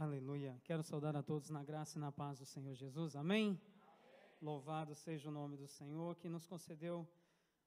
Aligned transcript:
Aleluia. 0.00 0.58
Quero 0.64 0.82
saudar 0.82 1.14
a 1.14 1.22
todos 1.22 1.50
na 1.50 1.62
graça 1.62 1.98
e 1.98 2.00
na 2.00 2.10
paz 2.10 2.38
do 2.38 2.46
Senhor 2.46 2.74
Jesus. 2.74 3.14
Amém? 3.14 3.48
Amém? 3.48 3.60
Louvado 4.40 4.94
seja 4.94 5.28
o 5.28 5.30
nome 5.30 5.58
do 5.58 5.66
Senhor 5.68 6.16
que 6.16 6.26
nos 6.26 6.46
concedeu 6.46 7.06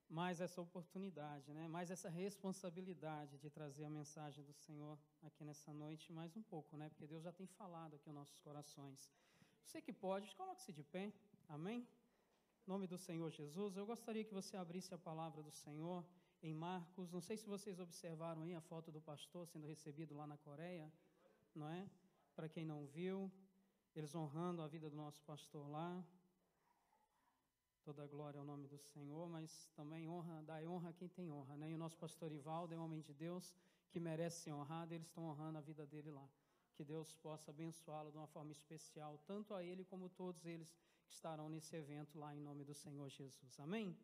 mais 0.10 0.42
essa 0.42 0.60
oportunidade, 0.60 1.54
né? 1.54 1.68
mais 1.68 1.92
essa 1.92 2.10
responsabilidade 2.10 3.38
de 3.38 3.52
trazer 3.52 3.86
a 3.86 3.90
mensagem 4.00 4.44
do 4.44 4.52
Senhor 4.52 4.98
aqui 5.22 5.46
nessa 5.46 5.72
noite, 5.72 6.12
mais 6.12 6.36
um 6.36 6.42
pouco, 6.42 6.76
né? 6.76 6.90
porque 6.90 7.06
Deus 7.06 7.22
já 7.22 7.32
tem 7.32 7.46
falado 7.46 7.98
aqui 7.98 8.10
aos 8.10 8.16
nossos 8.16 8.40
corações. 8.40 9.08
Você 9.64 9.80
que 9.80 9.94
pode, 9.94 10.36
coloque-se 10.36 10.74
de 10.74 10.82
pé. 10.82 11.14
Amém? 11.48 11.88
Em 12.66 12.68
nome 12.68 12.88
do 12.88 12.98
Senhor 12.98 13.30
Jesus, 13.30 13.78
eu 13.78 13.86
gostaria 13.86 14.24
que 14.24 14.34
você 14.34 14.58
abrisse 14.58 14.92
a 14.92 14.98
palavra 14.98 15.44
do 15.44 15.52
Senhor 15.52 16.04
em 16.42 16.56
Marcos. 16.56 17.12
Não 17.12 17.22
sei 17.22 17.38
se 17.38 17.46
vocês 17.46 17.80
observaram 17.80 18.42
aí 18.42 18.56
a 18.56 18.62
foto 18.62 18.92
do 18.92 19.00
pastor 19.00 19.46
sendo 19.46 19.68
recebido 19.68 20.16
lá 20.16 20.26
na 20.26 20.38
Coreia, 20.38 20.92
não 21.54 21.70
é? 21.70 21.88
Para 22.36 22.50
quem 22.50 22.66
não 22.66 22.86
viu, 22.88 23.32
eles 23.96 24.14
honrando 24.16 24.62
a 24.62 24.68
vida 24.68 24.90
do 24.90 24.96
nosso 24.96 25.22
pastor 25.24 25.68
lá. 25.70 26.04
Toda 27.84 28.08
glória 28.08 28.40
ao 28.40 28.46
nome 28.46 28.68
do 28.68 28.78
Senhor, 28.78 29.30
mas 29.30 29.70
também 29.76 30.08
honra, 30.08 30.42
dá 30.44 30.56
honra 30.62 30.90
a 30.90 30.94
quem 30.94 31.10
tem 31.10 31.30
honra, 31.30 31.58
né? 31.58 31.70
E 31.72 31.76
o 31.76 31.78
nosso 31.78 31.98
pastor 31.98 32.32
Ivaldo 32.32 32.74
é 32.74 32.78
um 32.78 32.84
homem 32.84 33.02
de 33.02 33.14
Deus 33.14 33.54
que 33.90 34.00
merece 34.00 34.44
ser 34.44 34.54
honrado, 34.54 34.94
eles 34.94 35.08
estão 35.08 35.26
honrando 35.26 35.58
a 35.58 35.62
vida 35.62 35.86
dele 35.86 36.10
lá. 36.10 36.28
Que 36.76 36.84
Deus 36.84 37.14
possa 37.14 37.52
abençoá-lo 37.52 38.10
de 38.10 38.18
uma 38.18 38.26
forma 38.28 38.52
especial, 38.52 39.20
tanto 39.28 39.54
a 39.54 39.64
ele 39.64 39.84
como 39.86 40.10
todos 40.10 40.46
eles 40.46 40.76
que 41.06 41.14
estarão 41.14 41.50
nesse 41.50 41.76
evento 41.76 42.18
lá 42.18 42.34
em 42.36 42.40
nome 42.40 42.64
do 42.64 42.74
Senhor 42.74 43.08
Jesus. 43.10 43.60
Amém? 43.60 43.96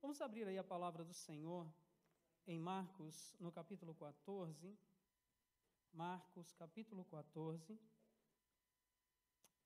Vamos 0.00 0.20
abrir 0.20 0.48
aí 0.48 0.58
a 0.58 0.64
palavra 0.64 1.04
do 1.04 1.14
Senhor 1.14 1.66
em 2.46 2.58
Marcos, 2.58 3.34
no 3.38 3.52
capítulo 3.52 3.94
14. 3.94 4.76
Marcos 5.96 6.52
capítulo 6.52 7.06
14. 7.06 7.80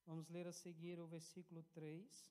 Vamos 0.06 0.28
ler 0.28 0.46
a 0.46 0.52
seguir 0.52 1.00
o 1.00 1.06
versículo 1.08 1.64
3. 1.72 2.24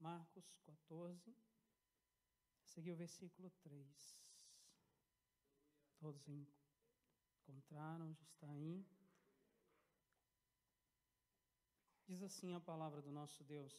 Marcos 0.00 0.56
14. 0.66 1.30
A 1.30 2.66
seguir 2.66 2.90
o 2.90 2.96
versículo 2.96 3.48
3. 3.62 4.18
Todos 6.00 6.26
encontraram, 6.28 8.12
já 8.12 8.24
está 8.24 8.50
aí. 8.50 8.84
Diz 12.08 12.24
assim 12.24 12.54
a 12.54 12.60
palavra 12.60 13.00
do 13.00 13.12
nosso 13.12 13.44
Deus. 13.44 13.72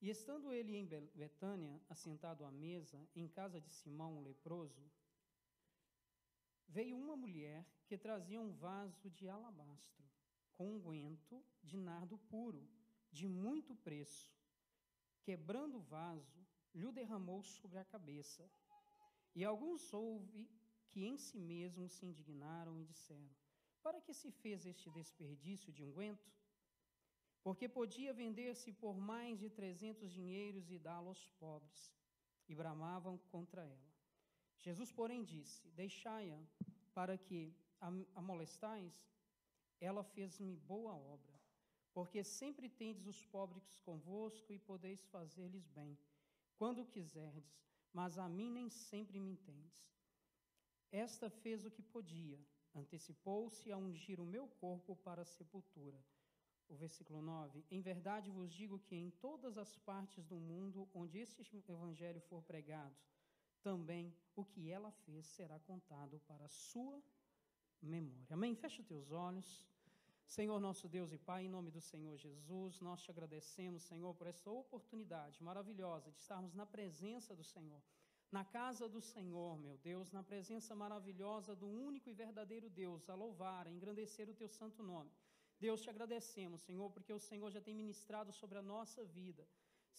E 0.00 0.10
estando 0.10 0.52
ele 0.52 0.76
em 0.76 0.86
Betânia, 1.12 1.82
assentado 1.88 2.44
à 2.44 2.52
mesa, 2.52 3.04
em 3.16 3.26
casa 3.26 3.60
de 3.60 3.72
Simão, 3.72 4.18
o 4.18 4.22
leproso, 4.22 4.88
veio 6.68 6.96
uma 6.96 7.16
mulher 7.16 7.66
que 7.86 7.98
trazia 7.98 8.40
um 8.40 8.52
vaso 8.52 9.10
de 9.10 9.28
alabastro 9.28 10.04
com 10.54 10.76
unguento 10.76 11.44
de 11.62 11.76
nardo 11.76 12.16
puro, 12.18 12.68
de 13.10 13.26
muito 13.26 13.74
preço. 13.74 14.32
Quebrando 15.22 15.78
o 15.78 15.82
vaso, 15.82 16.46
lhe 16.74 16.90
derramou 16.92 17.42
sobre 17.42 17.78
a 17.78 17.84
cabeça. 17.84 18.48
E 19.34 19.44
alguns 19.44 19.92
houve 19.92 20.48
que 20.90 21.04
em 21.04 21.16
si 21.16 21.40
mesmos 21.40 21.92
se 21.92 22.06
indignaram 22.06 22.80
e 22.80 22.84
disseram: 22.84 23.34
Para 23.82 24.00
que 24.00 24.14
se 24.14 24.30
fez 24.30 24.64
este 24.64 24.90
desperdício 24.90 25.72
de 25.72 25.82
unguento? 25.82 26.32
Porque 27.42 27.68
podia 27.68 28.12
vender-se 28.12 28.72
por 28.72 28.96
mais 28.96 29.38
de 29.38 29.50
trezentos 29.50 30.10
dinheiros 30.10 30.70
e 30.70 30.78
dá-lo 30.78 31.08
aos 31.08 31.28
pobres. 31.38 31.92
E 32.48 32.54
bramavam 32.54 33.18
contra 33.30 33.64
ela. 33.64 33.93
Jesus, 34.60 34.90
porém, 34.92 35.24
disse: 35.24 35.68
Deixai-a, 35.70 36.40
para 36.94 37.18
que 37.18 37.54
a 38.14 38.20
molestais. 38.20 38.94
Ela 39.80 40.02
fez-me 40.02 40.56
boa 40.56 40.94
obra, 40.94 41.34
porque 41.92 42.24
sempre 42.24 42.68
tendes 42.68 43.06
os 43.06 43.24
pobres 43.26 43.78
convosco 43.80 44.52
e 44.52 44.58
podeis 44.58 45.04
fazer-lhes 45.06 45.68
bem, 45.68 45.98
quando 46.56 46.86
quiserdes, 46.86 47.68
mas 47.92 48.16
a 48.16 48.28
mim 48.28 48.50
nem 48.50 48.70
sempre 48.70 49.20
me 49.20 49.30
entendes. 49.30 49.84
Esta 50.90 51.28
fez 51.28 51.64
o 51.64 51.70
que 51.70 51.82
podia, 51.82 52.40
antecipou-se 52.74 53.70
a 53.70 53.76
ungir 53.76 54.20
o 54.20 54.24
meu 54.24 54.48
corpo 54.48 54.96
para 54.96 55.22
a 55.22 55.26
sepultura. 55.26 56.00
O 56.68 56.74
versículo 56.74 57.20
9: 57.20 57.64
Em 57.70 57.80
verdade 57.82 58.30
vos 58.30 58.50
digo 58.50 58.78
que 58.78 58.94
em 58.94 59.10
todas 59.10 59.58
as 59.58 59.76
partes 59.76 60.24
do 60.24 60.36
mundo 60.36 60.88
onde 60.94 61.18
este 61.18 61.42
evangelho 61.68 62.22
for 62.22 62.42
pregado, 62.42 62.96
também 63.68 64.14
o 64.40 64.44
que 64.44 64.62
ela 64.76 64.90
fez 65.04 65.26
será 65.36 65.58
contado 65.70 66.20
para 66.28 66.44
a 66.44 66.48
sua 66.48 66.98
memória. 67.80 68.34
Amém? 68.36 68.54
Fecha 68.54 68.82
os 68.82 68.88
teus 68.92 69.10
olhos. 69.10 69.48
Senhor 70.36 70.58
nosso 70.66 70.86
Deus 70.96 71.10
e 71.12 71.18
Pai, 71.28 71.44
em 71.44 71.54
nome 71.56 71.70
do 71.76 71.80
Senhor 71.80 72.14
Jesus, 72.16 72.80
nós 72.80 73.02
te 73.02 73.10
agradecemos, 73.10 73.82
Senhor, 73.90 74.12
por 74.14 74.26
essa 74.26 74.50
oportunidade 74.50 75.42
maravilhosa 75.42 76.10
de 76.10 76.18
estarmos 76.18 76.54
na 76.60 76.66
presença 76.74 77.34
do 77.40 77.44
Senhor, 77.44 77.82
na 78.36 78.44
casa 78.44 78.86
do 78.94 79.00
Senhor, 79.00 79.58
meu 79.58 79.76
Deus, 79.90 80.10
na 80.16 80.22
presença 80.22 80.74
maravilhosa 80.74 81.54
do 81.54 81.68
único 81.68 82.08
e 82.10 82.14
verdadeiro 82.24 82.68
Deus, 82.70 83.08
a 83.08 83.14
louvar, 83.14 83.66
a 83.66 83.70
engrandecer 83.76 84.28
o 84.28 84.38
teu 84.40 84.48
santo 84.48 84.82
nome. 84.82 85.10
Deus, 85.60 85.82
te 85.82 85.90
agradecemos, 85.90 86.62
Senhor, 86.62 86.90
porque 86.90 87.12
o 87.12 87.24
Senhor 87.28 87.50
já 87.50 87.60
tem 87.60 87.74
ministrado 87.82 88.32
sobre 88.32 88.58
a 88.58 88.62
nossa 88.74 89.04
vida. 89.04 89.46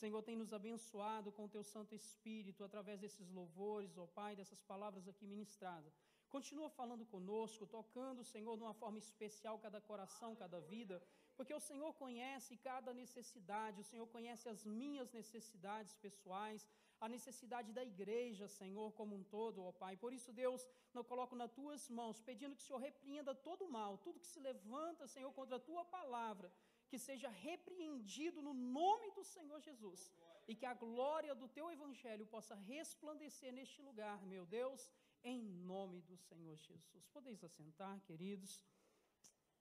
Senhor, 0.01 0.21
tem 0.27 0.35
nos 0.35 0.51
abençoado 0.57 1.31
com 1.35 1.43
o 1.45 1.51
teu 1.55 1.63
Santo 1.63 1.95
Espírito 1.95 2.65
através 2.65 2.99
desses 3.03 3.27
louvores, 3.37 3.97
ó 3.97 4.05
Pai, 4.19 4.31
dessas 4.35 4.61
palavras 4.71 5.07
aqui 5.07 5.25
ministradas. 5.25 5.93
Continua 6.35 6.69
falando 6.69 7.05
conosco, 7.05 7.65
tocando, 7.65 8.21
Senhor, 8.33 8.57
de 8.57 8.63
uma 8.63 8.73
forma 8.81 8.99
especial 8.99 9.57
cada 9.65 9.79
coração, 9.79 10.35
cada 10.35 10.59
vida, 10.59 11.01
porque 11.37 11.53
o 11.53 11.65
Senhor 11.69 11.93
conhece 11.93 12.57
cada 12.57 12.93
necessidade, 12.93 13.79
o 13.79 13.89
Senhor 13.91 14.07
conhece 14.07 14.49
as 14.49 14.65
minhas 14.65 15.13
necessidades 15.13 15.95
pessoais, 16.05 16.67
a 16.99 17.07
necessidade 17.07 17.71
da 17.71 17.83
igreja, 17.93 18.49
Senhor, 18.49 18.91
como 18.99 19.15
um 19.15 19.23
todo, 19.23 19.63
ó 19.63 19.71
Pai. 19.71 19.95
Por 19.95 20.11
isso, 20.11 20.33
Deus, 20.33 20.67
eu 20.93 21.05
coloco 21.05 21.37
nas 21.37 21.53
tuas 21.59 21.89
mãos, 21.89 22.21
pedindo 22.29 22.55
que 22.55 22.63
o 22.63 22.65
Senhor 22.65 22.81
repreenda 22.89 23.33
todo 23.33 23.63
o 23.63 23.71
mal, 23.71 23.97
tudo 23.99 24.19
que 24.19 24.33
se 24.35 24.41
levanta, 24.41 25.07
Senhor, 25.07 25.31
contra 25.31 25.55
a 25.55 25.67
tua 25.71 25.85
palavra 25.85 26.51
que 26.95 26.99
seja 26.99 27.29
repreendido 27.47 28.41
no 28.41 28.53
nome 28.53 29.07
do 29.11 29.23
Senhor 29.35 29.59
Jesus 29.59 30.01
e 30.49 30.55
que 30.59 30.65
a 30.65 30.73
glória 30.73 31.33
do 31.35 31.47
teu 31.55 31.65
evangelho 31.69 32.25
possa 32.25 32.55
resplandecer 32.55 33.51
neste 33.51 33.81
lugar, 33.87 34.25
meu 34.33 34.45
Deus, 34.45 34.81
em 35.21 35.41
nome 35.71 35.99
do 36.09 36.15
Senhor 36.15 36.55
Jesus. 36.55 37.05
Podeis 37.15 37.43
assentar, 37.43 37.99
queridos. 38.07 38.63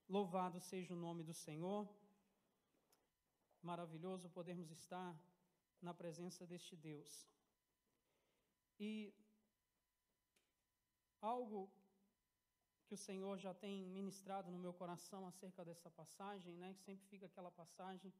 Louvado 0.08 0.60
seja 0.60 0.94
o 0.94 1.02
nome 1.06 1.24
do 1.24 1.34
Senhor. 1.34 1.82
Maravilhoso 3.60 4.30
podermos 4.30 4.70
estar 4.70 5.12
na 5.82 5.92
presença 5.92 6.46
deste 6.46 6.76
Deus. 6.76 7.12
E 8.78 9.12
algo 11.20 11.68
que 12.94 13.00
o 13.00 13.06
Senhor 13.10 13.36
já 13.38 13.52
tem 13.52 13.84
ministrado 13.88 14.52
no 14.52 14.58
meu 14.58 14.72
coração 14.72 15.26
acerca 15.26 15.64
dessa 15.64 15.90
passagem, 15.90 16.54
né? 16.54 16.74
Que 16.74 16.82
sempre 16.84 17.04
fica 17.08 17.26
aquela 17.26 17.50
passagem, 17.50 18.12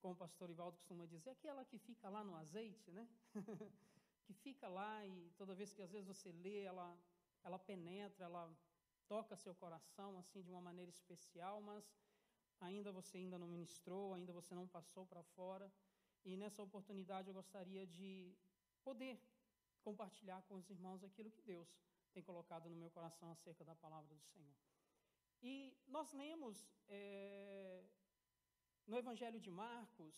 como 0.00 0.14
o 0.14 0.16
pastor 0.16 0.48
Ivaldo 0.48 0.76
costuma 0.76 1.04
dizer, 1.04 1.30
aquela 1.30 1.64
que 1.64 1.78
fica 1.78 2.08
lá 2.08 2.22
no 2.22 2.36
azeite, 2.36 2.92
né? 2.92 3.08
que 4.24 4.32
fica 4.32 4.68
lá 4.68 5.04
e 5.04 5.32
toda 5.36 5.52
vez 5.52 5.72
que 5.72 5.82
às 5.82 5.90
vezes 5.90 6.06
você 6.06 6.30
lê, 6.30 6.62
ela, 6.62 6.96
ela 7.42 7.58
penetra, 7.58 8.26
ela 8.26 8.48
toca 9.08 9.36
seu 9.36 9.52
coração 9.52 10.16
assim 10.16 10.40
de 10.42 10.50
uma 10.52 10.60
maneira 10.60 10.90
especial, 10.90 11.60
mas 11.60 11.84
ainda 12.60 12.92
você 12.92 13.18
ainda 13.18 13.36
não 13.36 13.48
ministrou, 13.48 14.14
ainda 14.14 14.32
você 14.32 14.54
não 14.54 14.68
passou 14.68 15.04
para 15.06 15.24
fora. 15.34 15.68
E 16.24 16.36
nessa 16.36 16.62
oportunidade 16.62 17.26
eu 17.26 17.34
gostaria 17.34 17.84
de 17.84 18.32
poder 18.84 19.20
compartilhar 19.82 20.40
com 20.42 20.54
os 20.54 20.70
irmãos 20.70 21.02
aquilo 21.02 21.32
que 21.32 21.42
Deus 21.42 21.68
tem 22.10 22.22
colocado 22.22 22.68
no 22.68 22.76
meu 22.76 22.90
coração 22.90 23.30
acerca 23.30 23.64
da 23.64 23.74
palavra 23.74 24.14
do 24.14 24.24
Senhor. 24.32 24.56
E 25.42 25.54
nós 25.86 26.12
lemos 26.12 26.56
é, 26.88 27.84
no 28.86 28.96
Evangelho 28.96 29.40
de 29.40 29.50
Marcos, 29.50 30.14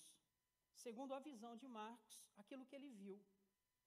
segundo 0.75 1.15
a 1.15 1.21
visão 1.21 1.57
de 1.57 1.69
Marcos, 1.69 2.15
aquilo 2.37 2.67
que 2.67 2.75
ele 2.75 2.91
viu, 2.91 3.21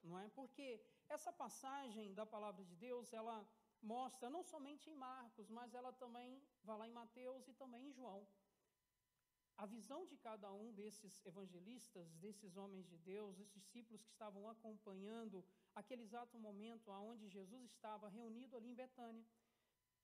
não 0.04 0.18
é? 0.20 0.30
Porque 0.30 0.68
essa 1.10 1.32
passagem 1.32 2.14
da 2.14 2.26
palavra 2.26 2.64
de 2.64 2.76
Deus, 2.76 3.12
ela 3.12 3.38
mostra 3.82 4.30
não 4.30 4.44
somente 4.44 4.90
em 4.90 4.96
Marcos, 4.96 5.50
mas 5.50 5.74
ela 5.74 5.92
também 5.94 6.42
vai 6.64 6.78
lá 6.78 6.88
em 6.88 6.92
Mateus 6.92 7.48
e 7.48 7.54
também 7.54 7.88
em 7.88 7.94
João. 7.94 8.28
A 9.58 9.66
visão 9.66 10.06
de 10.06 10.18
cada 10.18 10.52
um 10.52 10.74
desses 10.74 11.26
evangelistas, 11.26 12.14
desses 12.16 12.58
homens 12.58 12.86
de 12.88 12.98
Deus, 12.98 13.40
esses 13.40 13.54
discípulos 13.54 14.04
que 14.04 14.12
estavam 14.12 14.50
acompanhando 14.50 15.46
aquele 15.80 16.04
exato 16.04 16.38
momento 16.48 16.92
onde 17.12 17.28
Jesus 17.38 17.64
estava 17.72 18.08
reunido 18.18 18.56
ali 18.56 18.70
em 18.70 18.82
Betânia. 18.84 19.26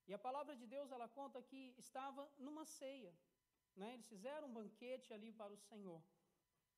E 0.07 0.13
a 0.13 0.19
palavra 0.27 0.55
de 0.55 0.65
Deus, 0.75 0.91
ela 0.91 1.07
conta 1.07 1.41
que 1.41 1.61
estava 1.77 2.29
numa 2.37 2.65
ceia. 2.65 3.13
Né? 3.75 3.93
Eles 3.93 4.07
fizeram 4.07 4.47
um 4.47 4.53
banquete 4.53 5.13
ali 5.13 5.31
para 5.31 5.53
o 5.53 5.63
Senhor. 5.69 6.01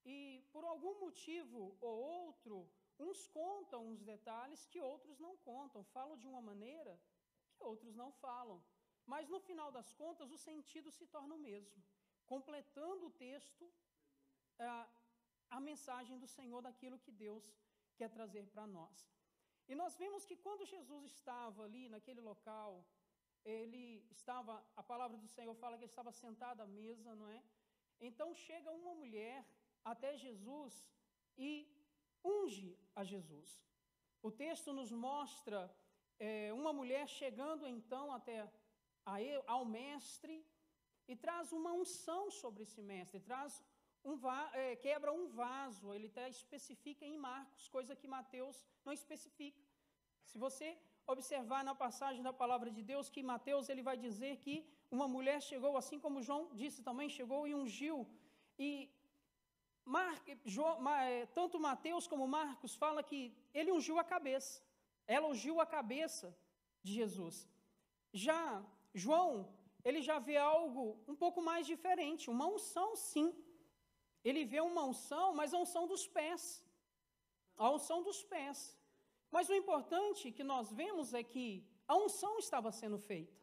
E 0.05 0.17
por 0.51 0.63
algum 0.65 0.99
motivo 0.99 1.77
ou 1.79 1.95
outro, 2.21 2.69
uns 2.99 3.25
contam 3.27 3.87
uns 3.87 4.03
detalhes 4.03 4.65
que 4.71 4.79
outros 4.79 5.17
não 5.19 5.35
contam. 5.37 5.83
Falam 5.85 6.17
de 6.17 6.27
uma 6.27 6.41
maneira 6.41 6.93
que 7.55 7.63
outros 7.63 7.95
não 7.95 8.11
falam. 8.11 8.59
mas 9.11 9.29
no 9.33 9.39
final 9.47 9.69
das 9.75 9.89
contas 10.01 10.31
o 10.35 10.37
sentido 10.37 10.89
se 10.97 11.05
torna 11.13 11.33
o 11.35 11.43
mesmo, 11.47 11.79
completando 12.25 13.07
o 13.07 13.15
texto, 13.23 13.65
a, 14.59 14.87
a 15.49 15.59
mensagem 15.59 16.17
do 16.17 16.27
Senhor 16.35 16.61
daquilo 16.61 17.01
que 17.05 17.11
Deus 17.11 17.45
quer 17.99 18.09
trazer 18.09 18.45
para 18.53 18.65
nós. 18.67 18.97
E 19.67 19.75
nós 19.75 19.95
vemos 19.95 20.25
que 20.25 20.35
quando 20.45 20.65
Jesus 20.65 21.11
estava 21.11 21.63
ali 21.63 21.83
naquele 21.89 22.21
local, 22.21 22.85
ele 23.45 24.05
estava, 24.11 24.53
a 24.75 24.83
palavra 24.83 25.17
do 25.17 25.27
Senhor 25.27 25.55
fala 25.55 25.77
que 25.77 25.83
ele 25.83 25.91
estava 25.91 26.11
sentado 26.11 26.61
à 26.61 26.67
mesa, 26.67 27.15
não 27.15 27.27
é? 27.27 27.43
Então 27.99 28.33
chega 28.33 28.71
uma 28.71 28.93
mulher 28.93 29.45
até 29.83 30.15
Jesus 30.17 30.73
e 31.37 31.51
unge 32.23 32.77
a 32.95 33.03
Jesus. 33.03 33.49
O 34.21 34.31
texto 34.31 34.71
nos 34.71 34.91
mostra 34.91 35.59
é, 36.19 36.53
uma 36.53 36.71
mulher 36.71 37.07
chegando 37.07 37.67
então 37.67 38.11
até 38.11 38.49
a, 39.05 39.15
ao 39.47 39.65
mestre 39.65 40.45
e 41.07 41.15
traz 41.15 41.51
uma 41.51 41.73
unção 41.73 42.31
sobre 42.31 42.63
esse 42.63 42.81
mestre, 42.81 43.19
traz 43.19 43.63
um 44.03 44.19
é, 44.53 44.75
quebra 44.75 45.11
um 45.11 45.27
vaso, 45.27 45.93
ele 45.93 46.07
até 46.07 46.29
especifica 46.29 47.05
em 47.05 47.17
Marcos, 47.17 47.67
coisa 47.67 47.95
que 47.95 48.07
Mateus 48.07 48.65
não 48.85 48.93
especifica. 48.93 49.61
Se 50.25 50.37
você 50.37 50.77
observar 51.07 51.63
na 51.63 51.75
passagem 51.75 52.21
da 52.23 52.33
palavra 52.33 52.69
de 52.71 52.81
Deus, 52.81 53.09
que 53.09 53.23
Mateus 53.23 53.69
ele 53.69 53.81
vai 53.81 53.97
dizer 53.97 54.37
que 54.37 54.65
uma 54.89 55.07
mulher 55.07 55.41
chegou, 55.41 55.75
assim 55.77 55.99
como 55.99 56.21
João 56.21 56.49
disse 56.53 56.81
também, 56.83 57.09
chegou 57.09 57.47
e 57.47 57.55
ungiu. 57.55 58.07
E 58.57 58.89
Mar, 59.85 60.15
João, 60.45 60.89
é, 60.89 61.25
tanto 61.27 61.59
Mateus 61.59 62.07
como 62.07 62.27
Marcos 62.27 62.75
fala 62.75 63.03
que 63.03 63.35
ele 63.53 63.71
ungiu 63.71 63.99
a 63.99 64.03
cabeça. 64.03 64.61
Ela 65.07 65.27
ungiu 65.27 65.59
a 65.59 65.65
cabeça 65.65 66.35
de 66.81 66.93
Jesus. 66.93 67.49
Já 68.13 68.63
João, 68.93 69.51
ele 69.83 70.01
já 70.01 70.19
vê 70.19 70.37
algo 70.37 70.97
um 71.07 71.15
pouco 71.15 71.41
mais 71.41 71.65
diferente, 71.65 72.29
uma 72.29 72.47
unção, 72.47 72.95
sim. 72.95 73.33
Ele 74.23 74.45
vê 74.45 74.61
uma 74.61 74.83
unção, 74.83 75.33
mas 75.33 75.53
a 75.53 75.57
unção 75.57 75.87
dos 75.87 76.07
pés. 76.07 76.63
A 77.57 77.69
unção 77.69 78.01
dos 78.01 78.23
pés. 78.23 78.77
Mas 79.29 79.49
o 79.49 79.53
importante 79.53 80.31
que 80.31 80.43
nós 80.43 80.71
vemos 80.71 81.13
é 81.13 81.23
que 81.23 81.67
a 81.87 81.95
unção 81.95 82.37
estava 82.37 82.71
sendo 82.71 82.97
feita. 82.97 83.33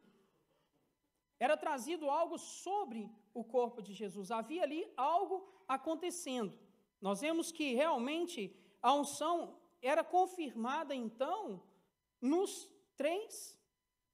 Era 1.38 1.56
trazido 1.56 2.08
algo 2.08 2.38
sobre 2.38 3.10
o 3.34 3.42
corpo 3.42 3.82
de 3.82 3.92
Jesus. 3.92 4.30
Havia 4.30 4.62
ali 4.62 4.90
algo 4.96 5.48
acontecendo. 5.66 6.56
Nós 7.00 7.20
vemos 7.20 7.50
que 7.50 7.74
realmente 7.74 8.54
a 8.82 8.92
unção 8.92 9.58
era 9.80 10.04
confirmada 10.04 10.94
então 10.94 11.62
nos 12.20 12.68
três 12.96 13.58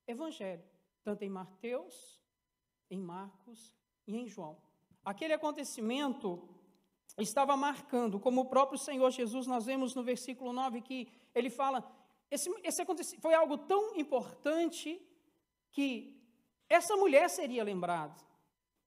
evangelhos, 0.06 0.70
tanto 1.02 1.22
em 1.24 1.28
Mateus, 1.28 2.22
em 2.88 3.00
Marcos 3.00 3.76
e 4.06 4.16
em 4.16 4.28
João. 4.28 4.56
Aquele 5.04 5.32
acontecimento 5.32 6.48
estava 7.18 7.56
marcando, 7.56 8.20
como 8.20 8.42
o 8.42 8.44
próprio 8.46 8.78
Senhor 8.78 9.10
Jesus, 9.10 9.46
nós 9.46 9.64
vemos 9.64 9.94
no 9.94 10.02
versículo 10.02 10.52
9 10.52 10.80
que 10.82 11.08
ele 11.34 11.50
fala: 11.50 11.84
esse, 12.30 12.50
esse 12.62 12.84
foi 13.20 13.34
algo 13.34 13.58
tão 13.58 13.96
importante 13.96 15.00
que 15.70 16.20
essa 16.68 16.96
mulher 16.96 17.28
seria 17.30 17.64
lembrada 17.64 18.26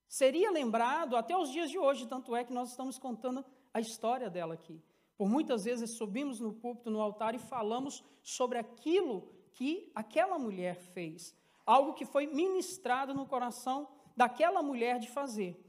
seria 0.09 0.49
lembrado 0.49 1.15
até 1.15 1.37
os 1.37 1.51
dias 1.51 1.69
de 1.69 1.77
hoje, 1.77 2.07
tanto 2.07 2.35
é 2.35 2.43
que 2.43 2.51
nós 2.51 2.71
estamos 2.71 2.97
contando 2.97 3.45
a 3.71 3.79
história 3.79 4.27
dela 4.29 4.55
aqui. 4.55 4.81
Por 5.15 5.29
muitas 5.29 5.65
vezes 5.65 5.91
subimos 5.91 6.39
no 6.39 6.51
púlpito, 6.51 6.89
no 6.89 6.99
altar 6.99 7.35
e 7.35 7.39
falamos 7.39 8.03
sobre 8.23 8.57
aquilo 8.57 9.31
que 9.53 9.91
aquela 9.93 10.39
mulher 10.39 10.75
fez, 10.75 11.35
algo 11.65 11.93
que 11.93 12.05
foi 12.05 12.25
ministrado 12.25 13.13
no 13.13 13.27
coração 13.27 13.87
daquela 14.17 14.63
mulher 14.63 14.97
de 14.97 15.07
fazer. 15.07 15.63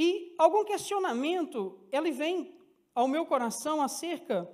E 0.00 0.32
algum 0.38 0.64
questionamento, 0.64 1.84
ele 1.90 2.12
vem 2.12 2.56
ao 2.94 3.08
meu 3.08 3.26
coração 3.26 3.82
acerca 3.82 4.48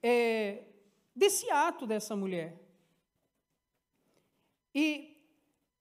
é, 0.00 0.62
desse 1.12 1.50
ato 1.50 1.88
dessa 1.88 2.14
mulher. 2.14 2.56
E 4.72 5.20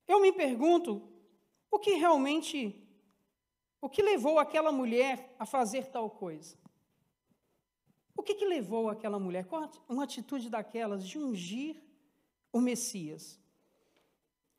eu 0.07 0.19
me 0.19 0.31
pergunto 0.31 1.07
o 1.69 1.77
que 1.77 1.91
realmente, 1.91 2.83
o 3.79 3.87
que 3.87 4.01
levou 4.01 4.39
aquela 4.39 4.71
mulher 4.71 5.35
a 5.37 5.45
fazer 5.45 5.85
tal 5.91 6.09
coisa? 6.09 6.57
O 8.17 8.23
que, 8.23 8.33
que 8.33 8.45
levou 8.45 8.89
aquela 8.89 9.19
mulher? 9.19 9.45
Uma 9.87 10.05
atitude 10.05 10.49
daquelas 10.49 11.07
de 11.07 11.19
ungir 11.19 11.79
o 12.51 12.59
Messias? 12.59 13.39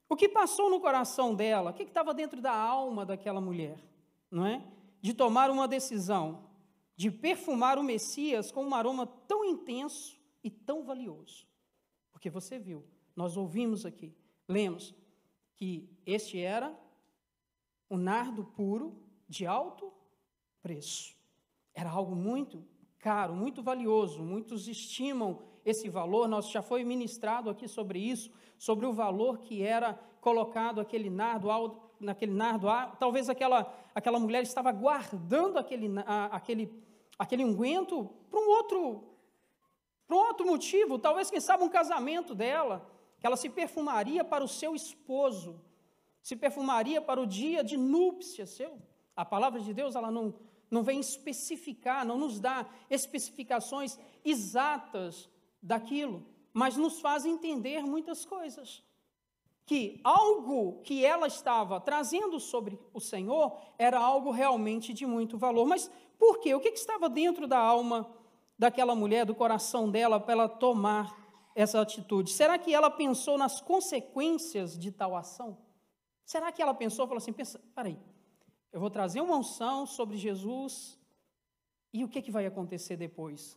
O 0.08 0.14
que 0.14 0.28
passou 0.28 0.70
no 0.70 0.80
coração 0.80 1.34
dela? 1.34 1.72
O 1.72 1.74
que 1.74 1.82
estava 1.82 2.14
dentro 2.14 2.40
da 2.40 2.54
alma 2.54 3.04
daquela 3.04 3.40
mulher? 3.40 3.89
Não 4.30 4.46
é? 4.46 4.64
De 5.00 5.12
tomar 5.12 5.50
uma 5.50 5.66
decisão, 5.66 6.50
de 6.96 7.10
perfumar 7.10 7.78
o 7.78 7.82
Messias 7.82 8.52
com 8.52 8.64
um 8.64 8.74
aroma 8.74 9.06
tão 9.06 9.44
intenso 9.44 10.18
e 10.44 10.50
tão 10.50 10.84
valioso. 10.84 11.46
Porque 12.12 12.30
você 12.30 12.58
viu, 12.58 12.84
nós 13.16 13.36
ouvimos 13.36 13.86
aqui, 13.86 14.14
lemos, 14.46 14.94
que 15.56 15.88
este 16.06 16.38
era 16.40 16.78
um 17.90 17.96
nardo 17.96 18.44
puro 18.44 19.02
de 19.28 19.46
alto 19.46 19.92
preço. 20.62 21.14
Era 21.74 21.90
algo 21.90 22.14
muito 22.14 22.64
caro, 22.98 23.34
muito 23.34 23.62
valioso. 23.62 24.22
Muitos 24.22 24.68
estimam 24.68 25.42
esse 25.64 25.88
valor. 25.88 26.28
Nós 26.28 26.50
já 26.50 26.62
foi 26.62 26.84
ministrado 26.84 27.50
aqui 27.50 27.66
sobre 27.66 27.98
isso, 27.98 28.30
sobre 28.58 28.86
o 28.86 28.92
valor 28.92 29.38
que 29.38 29.62
era 29.62 29.94
colocado 30.20 30.80
aquele 30.80 31.10
nardo, 31.10 31.50
naquele 32.00 32.32
nardo. 32.32 32.66
Talvez 32.98 33.28
aquela, 33.28 33.72
aquela 33.94 34.18
mulher 34.18 34.42
estava 34.42 34.72
guardando 34.72 35.58
aquele, 35.58 35.88
aquele, 36.30 36.72
aquele 37.18 37.44
unguento 37.44 38.10
para 38.30 38.40
um 38.40 38.48
outro 38.48 39.04
para 40.06 40.16
um 40.16 40.20
outro 40.26 40.44
motivo, 40.44 40.98
talvez 40.98 41.30
quem 41.30 41.38
sabe 41.38 41.62
um 41.62 41.68
casamento 41.68 42.34
dela, 42.34 42.84
que 43.20 43.24
ela 43.24 43.36
se 43.36 43.48
perfumaria 43.48 44.24
para 44.24 44.42
o 44.42 44.48
seu 44.48 44.74
esposo 44.74 45.60
se 46.22 46.36
perfumaria 46.36 47.00
para 47.00 47.20
o 47.20 47.26
dia 47.26 47.64
de 47.64 47.76
núpcia 47.76 48.46
seu. 48.46 48.78
A 49.16 49.24
palavra 49.24 49.60
de 49.60 49.72
Deus, 49.72 49.94
ela 49.94 50.10
não, 50.10 50.34
não 50.70 50.82
vem 50.82 51.00
especificar, 51.00 52.04
não 52.04 52.18
nos 52.18 52.38
dá 52.38 52.66
especificações 52.88 53.98
exatas 54.24 55.28
daquilo, 55.62 56.26
mas 56.52 56.76
nos 56.76 57.00
faz 57.00 57.24
entender 57.24 57.82
muitas 57.82 58.24
coisas. 58.24 58.82
Que 59.70 60.00
algo 60.02 60.82
que 60.82 61.04
ela 61.04 61.28
estava 61.28 61.80
trazendo 61.80 62.40
sobre 62.40 62.76
o 62.92 62.98
Senhor 62.98 63.56
era 63.78 64.00
algo 64.00 64.32
realmente 64.32 64.92
de 64.92 65.06
muito 65.06 65.38
valor. 65.38 65.64
Mas 65.64 65.88
por 66.18 66.40
quê? 66.40 66.52
O 66.56 66.58
que, 66.58 66.70
estava 66.70 67.08
dentro 67.08 67.46
da 67.46 67.60
alma 67.60 68.12
daquela 68.58 68.96
mulher, 68.96 69.24
do 69.24 69.32
coração 69.32 69.88
dela, 69.88 70.18
para 70.18 70.32
ela 70.32 70.48
tomar 70.48 71.16
essa 71.54 71.80
atitude? 71.80 72.32
Será 72.32 72.58
que 72.58 72.74
ela 72.74 72.90
pensou 72.90 73.38
nas 73.38 73.60
consequências 73.60 74.76
de 74.76 74.90
tal 74.90 75.14
ação? 75.14 75.56
Será 76.24 76.50
que 76.50 76.60
ela 76.60 76.74
pensou, 76.74 77.06
falou 77.06 77.18
assim, 77.18 77.32
pensa, 77.32 77.60
peraí, 77.72 77.96
eu 78.72 78.80
vou 78.80 78.90
trazer 78.90 79.20
uma 79.20 79.36
unção 79.36 79.86
sobre 79.86 80.16
Jesus 80.16 80.98
e 81.92 82.02
o 82.02 82.08
que, 82.08 82.20
que 82.20 82.32
vai 82.32 82.44
acontecer 82.44 82.96
depois? 82.96 83.56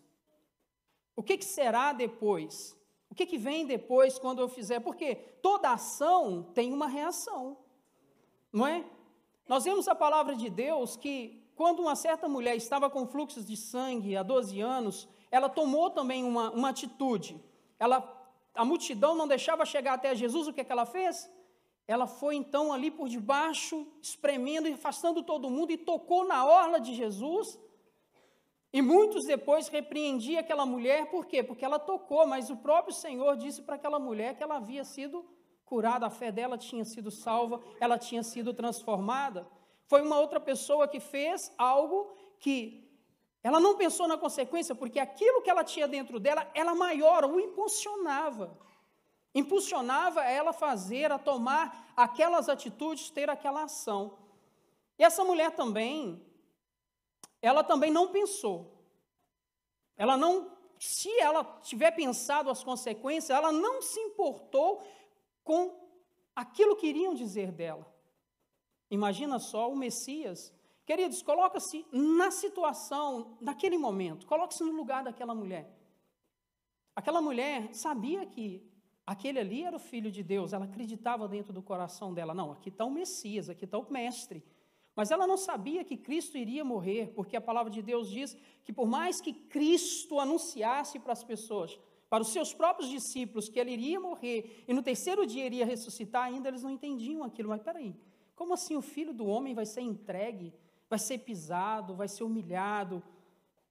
O 1.15 1.23
que, 1.23 1.39
que 1.39 1.45
será 1.45 1.91
depois? 1.91 2.77
O 3.13 3.15
que, 3.15 3.27
que 3.27 3.37
vem 3.37 3.63
depois 3.63 4.17
quando 4.17 4.41
eu 4.41 4.49
fizer? 4.49 4.79
Porque 4.79 5.13
toda 5.39 5.71
ação 5.71 6.49
tem 6.51 6.73
uma 6.73 6.87
reação, 6.87 7.55
não 8.51 8.65
é? 8.65 8.83
Nós 9.47 9.65
vemos 9.65 9.87
a 9.87 9.93
palavra 9.93 10.35
de 10.35 10.49
Deus 10.49 10.95
que 10.95 11.47
quando 11.55 11.83
uma 11.83 11.95
certa 11.95 12.27
mulher 12.27 12.55
estava 12.55 12.89
com 12.89 13.05
fluxos 13.05 13.45
de 13.45 13.55
sangue 13.55 14.17
há 14.17 14.23
12 14.23 14.59
anos, 14.59 15.07
ela 15.29 15.47
tomou 15.47 15.91
também 15.91 16.23
uma, 16.23 16.49
uma 16.49 16.69
atitude. 16.69 17.39
Ela, 17.77 18.03
a 18.55 18.65
multidão 18.65 19.13
não 19.13 19.27
deixava 19.27 19.63
chegar 19.63 19.93
até 19.93 20.15
Jesus, 20.15 20.47
o 20.47 20.53
que, 20.53 20.63
que 20.63 20.71
ela 20.71 20.87
fez? 20.87 21.31
Ela 21.87 22.07
foi 22.07 22.35
então 22.35 22.73
ali 22.73 22.89
por 22.89 23.07
debaixo, 23.07 23.85
espremendo 24.01 24.67
e 24.67 24.73
afastando 24.73 25.21
todo 25.21 25.51
mundo, 25.51 25.71
e 25.71 25.77
tocou 25.77 26.25
na 26.25 26.43
orla 26.43 26.79
de 26.79 26.95
Jesus. 26.95 27.59
E 28.73 28.81
muitos 28.81 29.25
depois 29.25 29.67
repreendiam 29.67 30.39
aquela 30.39 30.65
mulher, 30.65 31.05
por 31.11 31.27
quê? 31.27 31.43
Porque 31.43 31.63
ela 31.63 31.77
tocou, 31.77 32.25
mas 32.25 32.49
o 32.49 32.57
próprio 32.57 32.93
Senhor 32.93 33.37
disse 33.37 33.61
para 33.61 33.75
aquela 33.75 33.99
mulher 33.99 34.35
que 34.35 34.41
ela 34.41 34.57
havia 34.57 34.83
sido 34.83 35.23
curada, 35.63 36.07
a 36.07 36.09
fé 36.09 36.31
dela 36.31 36.57
tinha 36.57 36.83
sido 36.83 37.11
salva, 37.11 37.61
ela 37.79 37.97
tinha 37.99 38.23
sido 38.23 38.53
transformada. 38.53 39.47
Foi 39.85 40.01
uma 40.01 40.19
outra 40.19 40.39
pessoa 40.39 40.87
que 40.87 40.99
fez 40.99 41.53
algo 41.57 42.11
que 42.39 42.89
ela 43.43 43.59
não 43.59 43.77
pensou 43.77 44.07
na 44.07 44.17
consequência, 44.17 44.73
porque 44.73 44.99
aquilo 44.99 45.41
que 45.43 45.49
ela 45.49 45.63
tinha 45.63 45.87
dentro 45.87 46.19
dela 46.19 46.49
era 46.55 46.73
maior, 46.73 47.25
o 47.25 47.39
impulsionava 47.39 48.57
impulsionava 49.33 50.23
ela 50.23 50.51
a 50.51 50.53
fazer, 50.53 51.11
a 51.11 51.17
tomar 51.17 51.91
aquelas 51.95 52.47
atitudes, 52.47 53.09
ter 53.09 53.29
aquela 53.29 53.63
ação. 53.63 54.17
E 54.97 55.03
essa 55.03 55.23
mulher 55.23 55.51
também, 55.51 56.23
ela 57.43 57.61
também 57.61 57.91
não 57.91 58.07
pensou. 58.07 58.73
Ela 59.97 60.15
não, 60.15 60.49
se 60.79 61.09
ela 61.19 61.43
tiver 61.61 61.91
pensado 61.91 62.49
as 62.49 62.63
consequências, 62.63 63.29
ela 63.29 63.51
não 63.51 63.81
se 63.81 63.99
importou 63.99 64.81
com 65.43 65.77
aquilo 66.33 66.77
que 66.77 66.87
iriam 66.87 67.13
dizer 67.13 67.51
dela. 67.51 67.85
Imagina 68.89 69.39
só 69.39 69.69
o 69.69 69.75
Messias. 69.75 70.53
Queridos, 70.85 71.21
coloca-se 71.21 71.85
na 71.91 72.31
situação, 72.31 73.37
naquele 73.41 73.77
momento, 73.77 74.25
coloque-se 74.25 74.63
no 74.63 74.71
lugar 74.71 75.03
daquela 75.03 75.35
mulher. 75.35 75.69
Aquela 76.95 77.21
mulher 77.21 77.73
sabia 77.73 78.25
que 78.25 78.65
aquele 79.05 79.39
ali 79.39 79.63
era 79.63 79.75
o 79.75 79.79
filho 79.79 80.09
de 80.09 80.23
Deus, 80.23 80.53
ela 80.53 80.63
acreditava 80.63 81.27
dentro 81.27 81.51
do 81.51 81.61
coração 81.61 82.13
dela. 82.13 82.33
Não, 82.33 82.53
aqui 82.53 82.69
está 82.69 82.85
o 82.85 82.91
Messias, 82.91 83.49
aqui 83.49 83.65
está 83.65 83.77
o 83.77 83.91
Mestre. 83.91 84.41
Mas 84.95 85.09
ela 85.09 85.25
não 85.25 85.37
sabia 85.37 85.83
que 85.83 85.97
Cristo 85.97 86.37
iria 86.37 86.63
morrer, 86.63 87.11
porque 87.15 87.35
a 87.35 87.41
palavra 87.41 87.71
de 87.71 87.81
Deus 87.81 88.09
diz 88.09 88.37
que 88.63 88.71
por 88.71 88.87
mais 88.87 89.19
que 89.19 89.33
Cristo 89.33 90.19
anunciasse 90.19 90.99
para 90.99 91.13
as 91.13 91.23
pessoas, 91.23 91.79
para 92.09 92.21
os 92.21 92.29
seus 92.29 92.53
próprios 92.53 92.89
discípulos, 92.89 93.49
que 93.49 93.59
ele 93.59 93.71
iria 93.71 93.99
morrer 93.99 94.63
e 94.67 94.73
no 94.73 94.83
terceiro 94.83 95.25
dia 95.25 95.45
iria 95.45 95.65
ressuscitar, 95.65 96.25
ainda 96.25 96.47
eles 96.47 96.61
não 96.61 96.69
entendiam 96.69 97.23
aquilo. 97.23 97.49
Mas 97.49 97.61
peraí, 97.61 97.95
como 98.35 98.53
assim 98.53 98.75
o 98.75 98.81
filho 98.81 99.13
do 99.13 99.25
homem 99.25 99.55
vai 99.55 99.65
ser 99.65 99.81
entregue, 99.81 100.53
vai 100.87 100.99
ser 100.99 101.17
pisado, 101.19 101.95
vai 101.95 102.07
ser 102.07 102.23
humilhado 102.23 103.01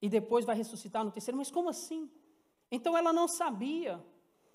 e 0.01 0.09
depois 0.09 0.45
vai 0.45 0.57
ressuscitar 0.57 1.05
no 1.05 1.13
terceiro? 1.13 1.39
Mas 1.39 1.53
como 1.53 1.69
assim? 1.69 2.11
Então 2.69 2.99
ela 2.99 3.13
não 3.13 3.29
sabia. 3.29 4.05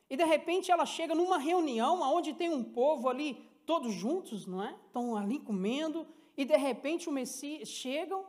E 0.09 0.17
de 0.17 0.25
repente 0.25 0.69
ela 0.69 0.86
chega 0.86 1.15
numa 1.15 1.38
reunião 1.38 2.01
onde 2.01 2.33
tem 2.33 2.50
um 2.50 2.63
povo 2.63 3.07
ali, 3.07 3.36
todos 3.65 3.93
juntos, 3.93 4.45
não 4.45 4.62
é? 4.62 4.75
Estão 4.88 5.15
ali 5.15 5.39
comendo, 5.39 6.05
e 6.38 6.46
de 6.46 6.56
repente 6.56 7.10
o 7.10 7.12
Messias 7.12 7.67
chegam 7.67 8.24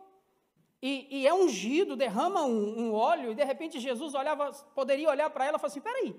e, 0.81 1.07
e 1.11 1.27
é 1.27 1.35
ungido, 1.35 1.95
derrama 1.95 2.45
um, 2.45 2.81
um, 2.81 2.95
óleo, 2.95 3.33
e 3.33 3.35
de 3.35 3.45
repente 3.45 3.79
Jesus 3.79 4.15
olhava, 4.15 4.51
poderia 4.75 5.11
olhar 5.11 5.29
para 5.29 5.45
ela 5.45 5.59
e 5.59 5.61
falar 5.61 5.71
assim: 5.71 5.81
peraí, 5.81 6.17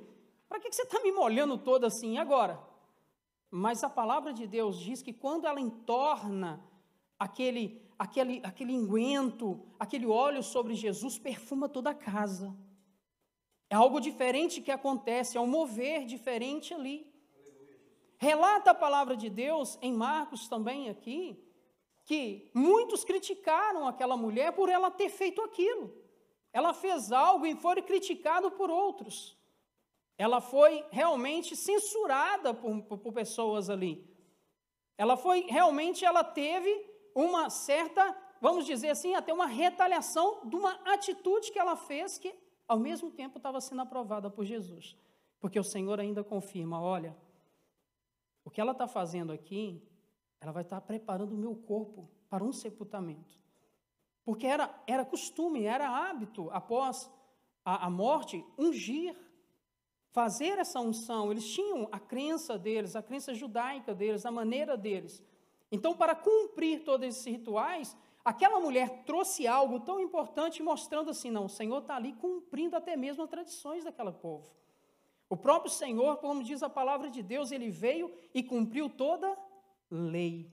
para 0.48 0.60
que, 0.60 0.70
que 0.70 0.76
você 0.76 0.84
está 0.84 1.02
me 1.02 1.12
molhando 1.12 1.58
toda 1.58 1.88
assim 1.88 2.18
agora? 2.18 2.60
Mas 3.50 3.84
a 3.84 3.90
palavra 3.90 4.32
de 4.32 4.46
Deus 4.46 4.78
diz 4.80 5.02
que 5.02 5.14
quando 5.14 5.48
ela 5.48 5.60
entorna 5.60 6.64
aquele, 7.18 7.82
aquele, 7.98 8.42
aquele 8.44 8.74
unguento, 8.74 9.66
aquele 9.80 10.06
óleo 10.06 10.44
sobre 10.44 10.76
Jesus, 10.76 11.18
perfuma 11.18 11.68
toda 11.68 11.90
a 11.90 11.96
casa. 11.96 12.56
É 13.70 13.76
algo 13.76 14.00
diferente 14.00 14.62
que 14.62 14.72
acontece, 14.72 15.38
é 15.38 15.42
um 15.42 15.48
mover 15.48 16.06
diferente 16.06 16.74
ali. 16.74 17.08
Relata 18.18 18.72
a 18.72 18.76
palavra 18.76 19.16
de 19.16 19.30
Deus 19.30 19.80
em 19.82 19.94
Marcos 19.94 20.48
também 20.48 20.90
aqui, 20.90 21.40
que 22.10 22.50
muitos 22.56 23.06
criticaram 23.06 23.88
aquela 23.88 24.18
mulher 24.18 24.52
por 24.54 24.68
ela 24.68 24.90
ter 24.90 25.10
feito 25.10 25.44
aquilo. 25.44 25.94
Ela 26.52 26.74
fez 26.74 27.12
algo 27.12 27.46
e 27.46 27.56
foi 27.56 27.84
criticado 27.84 28.50
por 28.50 28.72
outros. 28.72 29.38
Ela 30.18 30.42
foi 30.42 30.84
realmente 30.90 31.56
censurada 31.56 32.52
por, 32.52 32.82
por, 32.82 32.98
por 32.98 33.14
pessoas 33.14 33.70
ali. 33.70 34.04
Ela 34.98 35.16
foi 35.16 35.42
realmente, 35.42 36.04
ela 36.04 36.24
teve 36.24 36.72
uma 37.14 37.48
certa, 37.52 38.18
vamos 38.42 38.66
dizer 38.66 38.90
assim, 38.90 39.14
até 39.14 39.32
uma 39.32 39.46
retaliação 39.46 40.42
de 40.50 40.56
uma 40.56 40.72
atitude 40.92 41.52
que 41.52 41.60
ela 41.60 41.76
fez 41.76 42.18
que, 42.18 42.34
ao 42.68 42.80
mesmo 42.80 43.12
tempo, 43.12 43.38
estava 43.38 43.62
sendo 43.62 43.84
aprovada 43.84 44.32
por 44.32 44.44
Jesus. 44.44 44.98
Porque 45.40 45.60
o 45.60 45.64
Senhor 45.64 46.00
ainda 46.00 46.24
confirma: 46.24 46.82
olha, 46.82 47.16
o 48.44 48.50
que 48.50 48.60
ela 48.60 48.72
está 48.72 48.88
fazendo 48.88 49.32
aqui 49.32 49.88
ela 50.42 50.52
vai 50.52 50.64
estar 50.64 50.80
preparando 50.82 51.34
o 51.34 51.38
meu 51.38 51.56
corpo 51.56 52.10
para 52.30 52.44
um 52.44 52.52
sepultamento. 52.52 53.38
Porque 54.24 54.46
era, 54.46 54.74
era 54.86 55.04
costume, 55.04 55.66
era 55.66 55.90
hábito, 55.90 56.50
após 56.52 57.10
a, 57.66 57.88
a 57.88 57.90
morte, 57.90 58.46
ungir, 58.58 59.16
fazer 60.12 60.58
essa 60.60 60.80
unção. 60.80 61.32
Eles 61.32 61.52
tinham 61.52 61.88
a 61.92 62.00
crença 62.00 62.58
deles, 62.58 62.96
a 62.96 63.02
crença 63.02 63.34
judaica 63.34 63.94
deles, 63.94 64.26
a 64.26 64.32
maneira 64.32 64.78
deles. 64.78 65.24
Então, 65.72 65.96
para 65.96 66.16
cumprir 66.16 66.84
todos 66.84 67.08
esses 67.08 67.26
rituais, 67.26 67.96
aquela 68.24 68.60
mulher 68.60 69.04
trouxe 69.04 69.48
algo 69.48 69.80
tão 69.80 70.00
importante, 70.00 70.64
mostrando 70.64 71.10
assim: 71.12 71.30
não, 71.30 71.46
o 71.46 71.50
Senhor 71.50 71.80
está 71.80 71.96
ali 71.96 72.14
cumprindo 72.14 72.76
até 72.76 72.96
mesmo 72.96 73.24
as 73.24 73.30
tradições 73.30 73.84
daquele 73.84 74.12
povo. 74.12 74.50
O 75.30 75.38
próprio 75.38 75.72
Senhor, 75.72 76.18
como 76.18 76.44
diz 76.44 76.64
a 76.64 76.70
palavra 76.70 77.10
de 77.10 77.22
Deus, 77.22 77.52
ele 77.52 77.70
veio 77.70 78.12
e 78.34 78.42
cumpriu 78.42 78.90
toda 78.90 79.38
lei. 79.90 80.52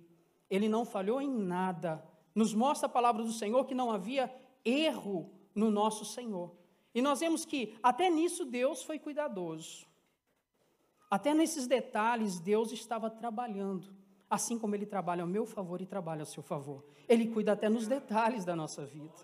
Ele 0.50 0.68
não 0.68 0.84
falhou 0.84 1.20
em 1.20 1.30
nada. 1.30 2.04
Nos 2.34 2.54
mostra 2.54 2.86
a 2.86 2.90
palavra 2.90 3.22
do 3.22 3.32
Senhor 3.32 3.64
que 3.64 3.74
não 3.74 3.90
havia 3.90 4.34
erro 4.64 5.30
no 5.54 5.70
nosso 5.70 6.04
Senhor. 6.04 6.54
E 6.94 7.02
nós 7.02 7.20
vemos 7.20 7.44
que 7.44 7.76
até 7.82 8.08
nisso 8.08 8.44
Deus 8.44 8.82
foi 8.82 8.98
cuidadoso. 8.98 9.86
Até 11.10 11.34
nesses 11.34 11.66
detalhes 11.66 12.40
Deus 12.40 12.72
estava 12.72 13.08
trabalhando, 13.08 13.94
assim 14.28 14.58
como 14.58 14.74
ele 14.74 14.86
trabalha 14.86 15.22
ao 15.22 15.28
meu 15.28 15.46
favor 15.46 15.80
e 15.80 15.86
trabalha 15.86 16.22
ao 16.22 16.26
seu 16.26 16.42
favor. 16.42 16.84
Ele 17.08 17.28
cuida 17.28 17.52
até 17.52 17.68
nos 17.68 17.86
detalhes 17.86 18.44
da 18.44 18.56
nossa 18.56 18.84
vida. 18.84 19.14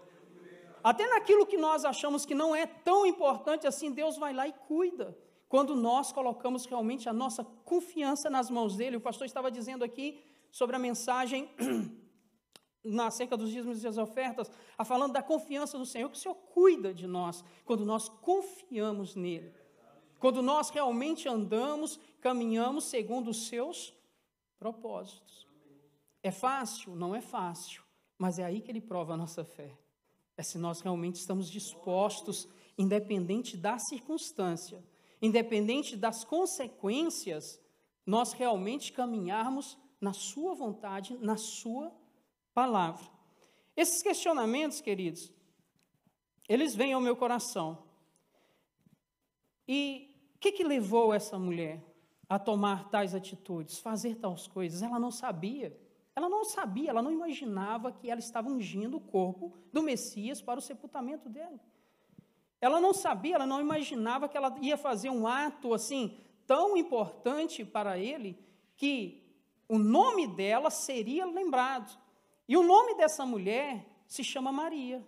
Até 0.83 1.09
naquilo 1.09 1.47
que 1.47 1.57
nós 1.57 1.85
achamos 1.85 2.27
que 2.27 2.35
não 2.35 2.55
é 2.55 2.67
tão 2.67 3.07
importante 3.07 3.67
assim, 3.67 3.91
Deus 3.93 4.17
vai 4.17 4.33
lá 4.33 4.49
e 4.49 4.53
cuida. 4.53 5.17
Quando 5.53 5.77
nós 5.77 6.11
colocamos 6.13 6.65
realmente 6.65 7.11
a 7.11 7.13
nossa 7.13 7.45
confiança 7.45 8.31
nas 8.31 8.49
mãos 8.49 8.75
dele, 8.75 8.97
o 8.97 9.01
pastor 9.03 9.27
estava 9.27 9.51
dizendo 9.51 9.85
aqui 9.85 10.19
sobre 10.51 10.75
a 10.75 10.79
mensagem 10.79 11.47
na 12.83 13.09
acerca 13.09 13.37
dos 13.37 13.51
dízimos 13.51 13.81
e 13.81 13.83
das 13.83 13.99
ofertas, 13.99 14.51
a 14.79 14.83
falando 14.83 15.13
da 15.13 15.23
confiança 15.23 15.77
no 15.77 15.85
Senhor, 15.85 16.09
que 16.09 16.17
o 16.17 16.19
Senhor 16.19 16.35
cuida 16.35 16.95
de 16.95 17.07
nós 17.07 17.45
quando 17.67 17.85
nós 17.85 18.09
confiamos 18.09 19.15
nele. 19.15 19.53
Quando 20.19 20.41
nós 20.41 20.71
realmente 20.71 21.29
andamos, 21.29 22.01
caminhamos 22.23 22.85
segundo 22.85 23.29
os 23.29 23.47
seus 23.49 23.93
propósitos. 24.59 25.47
É 26.23 26.31
fácil? 26.31 26.97
Não 26.97 27.15
é 27.15 27.21
fácil, 27.21 27.83
mas 28.17 28.39
é 28.39 28.45
aí 28.47 28.63
que 28.63 28.71
ele 28.71 28.81
prova 28.81 29.13
a 29.13 29.19
nossa 29.19 29.45
fé. 29.45 29.77
É 30.35 30.43
se 30.43 30.57
nós 30.57 30.81
realmente 30.81 31.17
estamos 31.17 31.51
dispostos, 31.51 32.49
independente 32.79 33.55
da 33.55 33.79
circunstância, 33.79 34.83
independente 35.23 35.97
das 35.97 36.25
consequências, 36.25 37.61
nós 38.05 38.33
realmente 38.33 38.93
caminharmos 38.93 39.79
na 40.01 40.13
Sua 40.13 40.53
vontade, 40.53 41.17
na 41.19 41.37
Sua 41.37 41.97
palavra. 42.53 43.09
Esses 43.77 44.03
questionamentos, 44.03 44.81
queridos, 44.81 45.33
eles 46.49 46.75
vêm 46.75 46.93
ao 46.93 47.01
meu 47.01 47.17
coração. 47.17 47.85
E 49.67 50.13
o 50.35 50.39
que, 50.39 50.51
que 50.51 50.65
levou 50.65 51.15
essa 51.15 51.39
mulher 51.39 51.81
a 52.29 52.39
tomar 52.39 52.91
tais 52.91 53.15
atitudes, 53.15 53.79
fazer 53.79 54.17
tais 54.17 54.49
coisas? 54.49 54.83
Ela 54.83 54.99
não 54.99 55.13
sabia. 55.13 55.81
Ela 56.15 56.29
não 56.29 56.45
sabia, 56.45 56.91
ela 56.91 57.01
não 57.01 57.11
imaginava 57.11 57.91
que 57.91 58.11
ela 58.11 58.21
estava 58.21 58.51
ungindo 58.51 58.99
o 58.99 59.01
corpo 59.01 59.57
do 59.73 59.83
Messias 59.83 60.43
para 60.43 60.59
o 60.59 60.63
sepultamento 60.63 61.29
dela. 61.29 61.59
Ela 62.63 62.81
não 62.81 62.95
sabia, 62.95 63.35
ela 63.35 63.47
não 63.47 63.61
imaginava 63.61 64.29
que 64.29 64.37
ela 64.37 64.57
ia 64.61 64.77
fazer 64.77 65.11
um 65.11 65.27
ato 65.27 65.75
assim 65.75 66.17
tão 66.47 66.77
importante 66.77 67.65
para 67.65 67.99
ele 67.99 68.39
que 68.77 69.21
o 69.69 69.79
nome 69.79 70.29
dela 70.29 70.71
seria 70.71 71.27
lembrado. 71.27 71.99
E 72.49 72.57
o 72.57 72.63
nome 72.63 72.95
dessa 72.95 73.27
mulher 73.27 73.85
se 74.07 74.23
chama 74.23 74.53
Maria. 74.53 75.05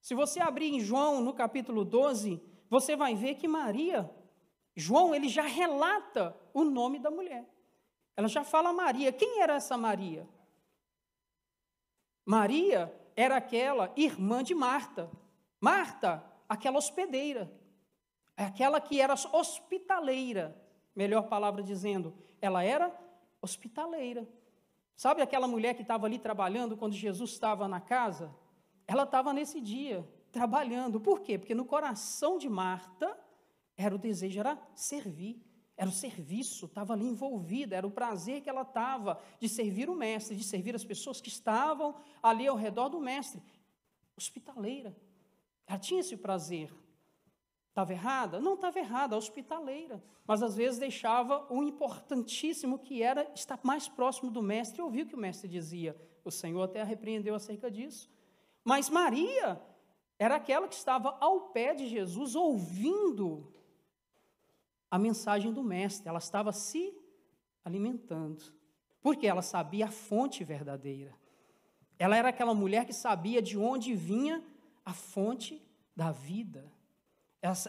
Se 0.00 0.14
você 0.14 0.40
abrir 0.40 0.72
em 0.72 0.80
João 0.80 1.20
no 1.20 1.34
capítulo 1.34 1.84
12, 1.84 2.42
você 2.70 2.96
vai 2.96 3.14
ver 3.14 3.34
que 3.34 3.46
Maria, 3.46 4.10
João, 4.74 5.14
ele 5.14 5.28
já 5.28 5.42
relata 5.42 6.34
o 6.54 6.64
nome 6.64 6.98
da 6.98 7.10
mulher. 7.10 7.46
Ela 8.16 8.28
já 8.28 8.42
fala 8.42 8.72
Maria. 8.72 9.12
Quem 9.12 9.42
era 9.42 9.56
essa 9.56 9.76
Maria? 9.76 10.26
Maria 12.24 12.98
era 13.14 13.36
aquela 13.36 13.92
irmã 13.94 14.42
de 14.42 14.54
Marta. 14.54 15.10
Marta 15.60 16.24
aquela 16.48 16.78
hospedeira, 16.78 17.52
aquela 18.36 18.80
que 18.80 19.00
era 19.00 19.14
hospitaleira, 19.32 20.56
melhor 20.94 21.28
palavra 21.28 21.62
dizendo, 21.62 22.14
ela 22.40 22.62
era 22.62 22.94
hospitaleira. 23.40 24.28
Sabe 24.96 25.20
aquela 25.20 25.46
mulher 25.46 25.74
que 25.74 25.82
estava 25.82 26.06
ali 26.06 26.18
trabalhando 26.18 26.76
quando 26.76 26.94
Jesus 26.94 27.30
estava 27.32 27.68
na 27.68 27.80
casa? 27.80 28.34
Ela 28.86 29.02
estava 29.02 29.32
nesse 29.32 29.60
dia 29.60 30.06
trabalhando. 30.32 31.00
Por 31.00 31.20
quê? 31.20 31.38
Porque 31.38 31.54
no 31.54 31.64
coração 31.64 32.38
de 32.38 32.48
Marta 32.48 33.16
era 33.76 33.94
o 33.94 33.98
desejo, 33.98 34.40
era 34.40 34.58
servir, 34.74 35.42
era 35.76 35.88
o 35.88 35.92
serviço, 35.92 36.64
estava 36.64 36.94
ali 36.94 37.06
envolvida, 37.06 37.76
era 37.76 37.86
o 37.86 37.90
prazer 37.90 38.40
que 38.40 38.48
ela 38.48 38.62
estava 38.62 39.20
de 39.38 39.48
servir 39.48 39.90
o 39.90 39.94
mestre, 39.94 40.34
de 40.34 40.44
servir 40.44 40.74
as 40.74 40.84
pessoas 40.84 41.20
que 41.20 41.28
estavam 41.28 41.94
ali 42.22 42.46
ao 42.46 42.56
redor 42.56 42.88
do 42.88 42.98
mestre. 42.98 43.42
Hospitaleira. 44.16 44.96
Ela 45.66 45.78
tinha 45.78 46.00
esse 46.00 46.16
prazer. 46.16 46.72
Estava 47.68 47.92
errada? 47.92 48.40
Não 48.40 48.54
estava 48.54 48.78
errada, 48.78 49.16
hospitaleira. 49.16 50.02
Mas 50.26 50.42
às 50.42 50.56
vezes 50.56 50.78
deixava 50.78 51.46
o 51.52 51.62
importantíssimo 51.62 52.78
que 52.78 53.02
era 53.02 53.30
estar 53.34 53.60
mais 53.62 53.88
próximo 53.88 54.30
do 54.30 54.42
mestre 54.42 54.80
e 54.80 54.82
ouvir 54.82 55.02
o 55.02 55.06
que 55.06 55.14
o 55.14 55.18
mestre 55.18 55.48
dizia. 55.48 55.96
O 56.24 56.30
Senhor 56.30 56.62
até 56.62 56.80
a 56.80 56.84
repreendeu 56.84 57.34
acerca 57.34 57.70
disso. 57.70 58.10
Mas 58.64 58.88
Maria 58.88 59.60
era 60.18 60.36
aquela 60.36 60.66
que 60.66 60.74
estava 60.74 61.16
ao 61.20 61.50
pé 61.50 61.74
de 61.74 61.86
Jesus, 61.86 62.34
ouvindo 62.34 63.52
a 64.90 64.98
mensagem 64.98 65.52
do 65.52 65.62
mestre. 65.62 66.08
Ela 66.08 66.18
estava 66.18 66.52
se 66.52 66.96
alimentando. 67.64 68.42
Porque 69.00 69.26
ela 69.26 69.42
sabia 69.42 69.86
a 69.86 69.90
fonte 69.90 70.42
verdadeira. 70.42 71.14
Ela 71.98 72.16
era 72.16 72.30
aquela 72.30 72.54
mulher 72.54 72.84
que 72.84 72.92
sabia 72.92 73.40
de 73.40 73.56
onde 73.58 73.94
vinha 73.94 74.42
a 74.86 74.94
fonte 74.94 75.60
da 75.94 76.12
vida. 76.12 76.72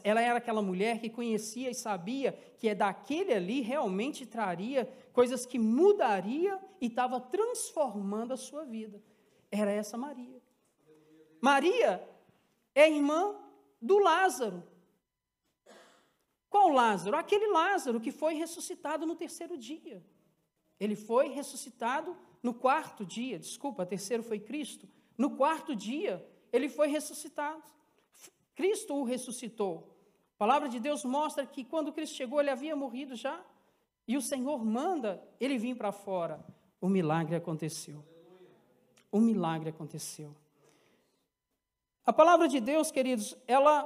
Ela 0.03 0.21
era 0.21 0.37
aquela 0.37 0.61
mulher 0.61 0.99
que 0.99 1.09
conhecia 1.09 1.69
e 1.69 1.75
sabia 1.75 2.31
que 2.57 2.69
é 2.69 2.75
daquele 2.75 3.33
ali 3.33 3.61
realmente 3.61 4.25
traria 4.25 4.85
coisas 5.11 5.45
que 5.45 5.59
mudaria 5.59 6.59
e 6.79 6.85
estava 6.85 7.19
transformando 7.19 8.33
a 8.33 8.37
sua 8.37 8.63
vida. 8.63 9.03
Era 9.51 9.71
essa 9.71 9.97
Maria. 9.97 10.41
Maria 11.41 12.07
é 12.73 12.89
irmã 12.89 13.35
do 13.81 13.99
Lázaro. 13.99 14.63
Qual 16.49 16.69
Lázaro? 16.69 17.17
Aquele 17.17 17.47
Lázaro 17.47 17.99
que 17.99 18.11
foi 18.11 18.35
ressuscitado 18.35 19.05
no 19.05 19.15
terceiro 19.15 19.57
dia. 19.57 20.03
Ele 20.79 20.95
foi 20.95 21.29
ressuscitado 21.29 22.15
no 22.41 22.53
quarto 22.53 23.05
dia, 23.05 23.37
desculpa, 23.37 23.85
terceiro 23.85 24.23
foi 24.23 24.39
Cristo. 24.39 24.87
No 25.17 25.35
quarto 25.35 25.75
dia, 25.75 26.25
ele 26.51 26.69
foi 26.69 26.87
ressuscitado. 26.87 27.63
Cristo 28.55 28.95
o 28.95 29.03
ressuscitou. 29.03 29.95
A 30.35 30.37
palavra 30.37 30.69
de 30.69 30.79
Deus 30.79 31.03
mostra 31.03 31.45
que 31.45 31.63
quando 31.63 31.93
Cristo 31.93 32.15
chegou, 32.15 32.39
ele 32.39 32.49
havia 32.49 32.75
morrido 32.75 33.15
já. 33.15 33.43
E 34.07 34.15
o 34.15 34.21
Senhor 34.21 34.63
manda 34.63 35.21
ele 35.39 35.57
vir 35.57 35.75
para 35.75 35.91
fora. 35.91 36.43
O 36.79 36.87
milagre 36.87 37.35
aconteceu. 37.35 38.03
O 39.11 39.19
milagre 39.19 39.69
aconteceu. 39.69 40.35
A 42.05 42.13
palavra 42.13 42.47
de 42.47 42.59
Deus, 42.59 42.89
queridos, 42.89 43.35
ela, 43.45 43.85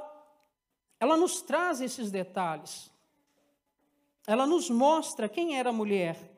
ela 1.00 1.18
nos 1.18 1.42
traz 1.42 1.82
esses 1.82 2.12
detalhes. 2.12 2.92
Ela 4.28 4.46
nos 4.46 4.70
mostra 4.70 5.28
quem 5.28 5.58
era 5.58 5.72
a 5.72 5.74
mulher, 5.74 6.32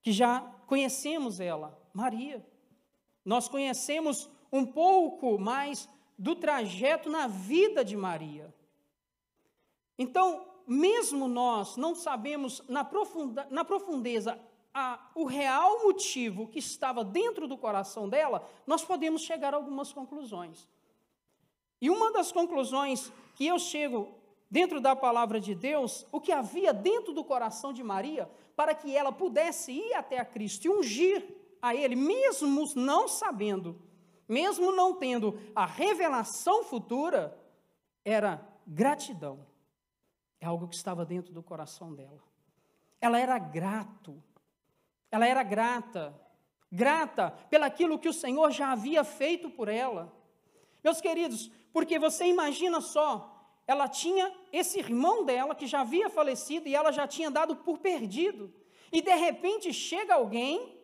que 0.00 0.12
já 0.12 0.40
conhecemos 0.66 1.40
ela, 1.40 1.76
Maria. 1.92 2.46
Nós 3.24 3.48
conhecemos 3.48 4.30
um 4.52 4.64
pouco 4.64 5.38
mais 5.38 5.88
do 6.18 6.34
trajeto 6.34 7.08
na 7.08 7.26
vida 7.26 7.84
de 7.84 7.96
Maria. 7.96 8.52
Então, 9.98 10.46
mesmo 10.66 11.28
nós 11.28 11.76
não 11.76 11.94
sabemos 11.94 12.62
na, 12.68 12.84
profunda, 12.84 13.46
na 13.50 13.64
profundeza 13.64 14.38
a, 14.74 15.10
o 15.14 15.24
real 15.24 15.82
motivo 15.84 16.46
que 16.46 16.58
estava 16.58 17.02
dentro 17.02 17.48
do 17.48 17.56
coração 17.56 18.08
dela, 18.08 18.46
nós 18.66 18.84
podemos 18.84 19.22
chegar 19.22 19.54
a 19.54 19.56
algumas 19.56 19.92
conclusões. 19.92 20.68
E 21.80 21.88
uma 21.90 22.12
das 22.12 22.30
conclusões 22.32 23.12
que 23.34 23.46
eu 23.46 23.58
chego 23.58 24.08
dentro 24.50 24.80
da 24.80 24.96
palavra 24.96 25.40
de 25.40 25.54
Deus, 25.54 26.06
o 26.10 26.20
que 26.20 26.32
havia 26.32 26.72
dentro 26.72 27.12
do 27.12 27.24
coração 27.24 27.72
de 27.72 27.82
Maria, 27.82 28.30
para 28.56 28.74
que 28.74 28.96
ela 28.96 29.12
pudesse 29.12 29.72
ir 29.72 29.94
até 29.94 30.18
a 30.18 30.24
Cristo 30.24 30.64
e 30.64 30.68
ungir 30.68 31.24
a 31.62 31.74
Ele, 31.74 31.96
mesmo 31.96 32.64
não 32.74 33.06
sabendo, 33.06 33.80
mesmo 34.28 34.70
não 34.72 34.94
tendo 34.94 35.40
a 35.54 35.64
revelação 35.64 36.64
futura, 36.64 37.36
era 38.04 38.46
gratidão. 38.66 39.46
É 40.40 40.46
algo 40.46 40.68
que 40.68 40.76
estava 40.76 41.04
dentro 41.04 41.32
do 41.32 41.42
coração 41.42 41.94
dela. 41.94 42.22
Ela 43.00 43.18
era 43.18 43.38
grato 43.38 44.22
ela 45.10 45.26
era 45.26 45.42
grata, 45.42 46.14
grata 46.70 47.30
pelaquilo 47.48 47.98
que 47.98 48.08
o 48.08 48.12
Senhor 48.12 48.50
já 48.50 48.72
havia 48.72 49.02
feito 49.04 49.50
por 49.50 49.68
ela. 49.68 50.12
Meus 50.84 51.00
queridos, 51.00 51.50
porque 51.72 51.98
você 51.98 52.26
imagina 52.26 52.80
só, 52.80 53.34
ela 53.66 53.88
tinha 53.88 54.32
esse 54.52 54.78
irmão 54.78 55.24
dela 55.24 55.54
que 55.54 55.66
já 55.66 55.80
havia 55.80 56.10
falecido 56.10 56.68
e 56.68 56.74
ela 56.74 56.92
já 56.92 57.06
tinha 57.06 57.30
dado 57.30 57.56
por 57.56 57.78
perdido. 57.78 58.52
E 58.92 59.02
de 59.02 59.14
repente 59.14 59.72
chega 59.72 60.14
alguém 60.14 60.77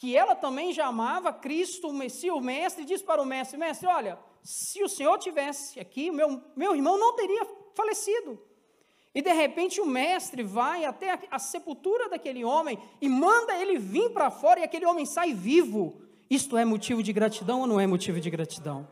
que 0.00 0.16
ela 0.16 0.34
também 0.34 0.72
já 0.72 0.86
amava, 0.86 1.30
Cristo, 1.30 1.88
o 1.88 1.92
Messias, 1.92 2.34
o 2.34 2.40
mestre, 2.40 2.84
e 2.84 2.86
diz 2.86 3.02
para 3.02 3.20
o 3.20 3.26
mestre: 3.26 3.58
Mestre, 3.58 3.86
olha, 3.86 4.18
se 4.42 4.82
o 4.82 4.88
senhor 4.88 5.18
tivesse 5.18 5.78
aqui, 5.78 6.10
meu, 6.10 6.42
meu 6.56 6.74
irmão 6.74 6.98
não 6.98 7.14
teria 7.14 7.46
falecido. 7.74 8.40
E 9.14 9.20
de 9.20 9.30
repente 9.30 9.78
o 9.78 9.86
mestre 9.86 10.42
vai 10.42 10.86
até 10.86 11.12
a, 11.12 11.20
a 11.32 11.38
sepultura 11.38 12.08
daquele 12.08 12.42
homem 12.42 12.78
e 12.98 13.10
manda 13.10 13.54
ele 13.60 13.78
vir 13.78 14.10
para 14.10 14.30
fora 14.30 14.60
e 14.60 14.64
aquele 14.64 14.86
homem 14.86 15.04
sai 15.04 15.34
vivo. 15.34 16.00
Isto 16.30 16.56
é 16.56 16.64
motivo 16.64 17.02
de 17.02 17.12
gratidão 17.12 17.60
ou 17.60 17.66
não 17.66 17.78
é 17.78 17.86
motivo 17.86 18.20
de 18.20 18.30
gratidão? 18.30 18.88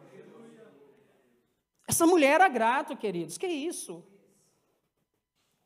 Essa 1.87 2.07
mulher 2.07 2.35
era 2.35 2.49
grata, 2.49 2.95
queridos. 2.95 3.39
Que 3.39 3.47
isso? 3.47 4.05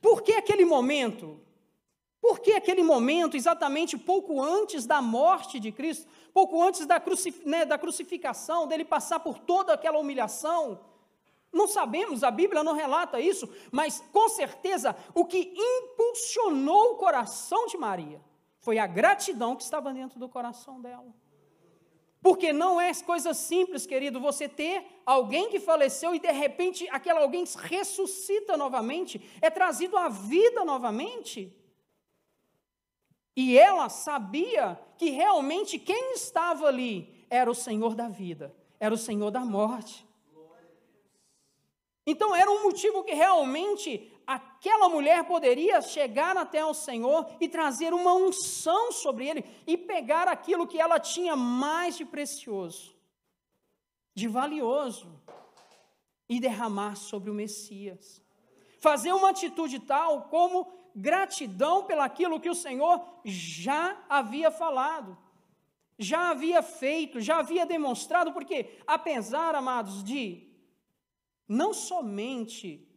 Por 0.00 0.22
que 0.22 0.34
aquele 0.34 0.64
momento? 0.64 1.40
Por 2.22 2.38
que 2.38 2.52
aquele 2.52 2.84
momento, 2.84 3.36
exatamente 3.36 3.98
pouco 3.98 4.40
antes 4.40 4.86
da 4.86 5.02
morte 5.02 5.58
de 5.58 5.72
Cristo, 5.72 6.06
pouco 6.32 6.62
antes 6.62 6.86
da, 6.86 7.00
crucif 7.00 7.42
né, 7.44 7.64
da 7.64 7.76
crucificação, 7.76 8.68
dele 8.68 8.84
passar 8.84 9.18
por 9.18 9.40
toda 9.40 9.74
aquela 9.74 9.98
humilhação? 9.98 10.78
Não 11.52 11.66
sabemos, 11.66 12.22
a 12.22 12.30
Bíblia 12.30 12.62
não 12.62 12.74
relata 12.74 13.20
isso, 13.20 13.48
mas 13.72 14.00
com 14.12 14.28
certeza 14.28 14.96
o 15.12 15.24
que 15.24 15.52
impulsionou 15.52 16.92
o 16.92 16.94
coração 16.94 17.66
de 17.66 17.76
Maria 17.76 18.20
foi 18.60 18.78
a 18.78 18.86
gratidão 18.86 19.56
que 19.56 19.64
estava 19.64 19.92
dentro 19.92 20.20
do 20.20 20.28
coração 20.28 20.80
dela. 20.80 21.12
Porque 22.22 22.52
não 22.52 22.80
é 22.80 22.94
coisa 22.94 23.34
simples, 23.34 23.84
querido, 23.84 24.20
você 24.20 24.48
ter 24.48 24.86
alguém 25.04 25.50
que 25.50 25.58
faleceu 25.58 26.14
e 26.14 26.20
de 26.20 26.30
repente 26.30 26.88
aquele 26.88 27.18
alguém 27.18 27.44
ressuscita 27.58 28.56
novamente, 28.56 29.20
é 29.40 29.50
trazido 29.50 29.96
à 29.96 30.08
vida 30.08 30.64
novamente. 30.64 31.52
E 33.36 33.58
ela 33.58 33.88
sabia 33.88 34.78
que 34.98 35.10
realmente 35.10 35.78
quem 35.78 36.12
estava 36.12 36.66
ali 36.66 37.26
era 37.30 37.50
o 37.50 37.54
Senhor 37.54 37.94
da 37.94 38.08
vida, 38.08 38.54
era 38.78 38.94
o 38.94 38.98
Senhor 38.98 39.30
da 39.30 39.40
morte. 39.40 40.06
Então 42.06 42.34
era 42.34 42.50
um 42.50 42.64
motivo 42.64 43.04
que 43.04 43.14
realmente 43.14 44.12
aquela 44.26 44.88
mulher 44.88 45.24
poderia 45.24 45.80
chegar 45.80 46.36
até 46.36 46.64
o 46.64 46.74
Senhor 46.74 47.26
e 47.40 47.48
trazer 47.48 47.94
uma 47.94 48.12
unção 48.12 48.92
sobre 48.92 49.28
ele 49.28 49.44
e 49.66 49.76
pegar 49.76 50.28
aquilo 50.28 50.66
que 50.66 50.80
ela 50.80 50.98
tinha 50.98 51.36
mais 51.36 51.96
de 51.96 52.04
precioso, 52.04 52.94
de 54.14 54.26
valioso, 54.26 55.22
e 56.32 56.40
derramar 56.40 56.96
sobre 56.96 57.30
o 57.30 57.34
Messias. 57.34 58.22
Fazer 58.80 59.12
uma 59.12 59.30
atitude 59.30 59.78
tal 59.78 60.22
como 60.24 60.72
gratidão 60.94 61.84
pelaquilo 61.84 62.40
que 62.40 62.50
o 62.50 62.54
Senhor 62.54 63.02
já 63.24 64.04
havia 64.08 64.50
falado, 64.50 65.16
já 65.98 66.30
havia 66.30 66.62
feito, 66.62 67.20
já 67.20 67.38
havia 67.38 67.66
demonstrado, 67.66 68.32
porque 68.32 68.78
apesar, 68.86 69.54
amados, 69.54 70.02
de 70.02 70.48
não 71.48 71.72
somente 71.72 72.88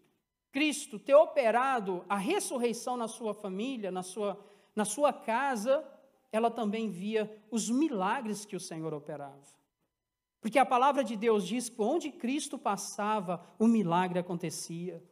Cristo 0.51 0.97
ter 0.97 1.15
operado 1.15 2.05
a 2.07 2.15
ressurreição 2.15 2.95
na 2.95 3.07
sua 3.07 3.33
família, 3.33 3.91
na 3.91 4.01
sua, 4.01 4.39
na 4.75 4.85
sua 4.85 5.11
casa, 5.11 5.85
ela 6.31 6.49
também 6.49 6.89
via 6.89 7.29
os 7.51 7.69
milagres 7.69 8.45
que 8.45 8.55
o 8.55 8.59
Senhor 8.59 8.93
operava. 8.93 9.55
Porque 10.39 10.59
a 10.59 10.65
palavra 10.65 11.03
de 11.03 11.15
Deus 11.15 11.45
diz 11.47 11.69
que 11.69 11.81
onde 11.81 12.11
Cristo 12.11 12.57
passava, 12.57 13.43
o 13.57 13.67
milagre 13.67 14.19
acontecia. 14.19 15.03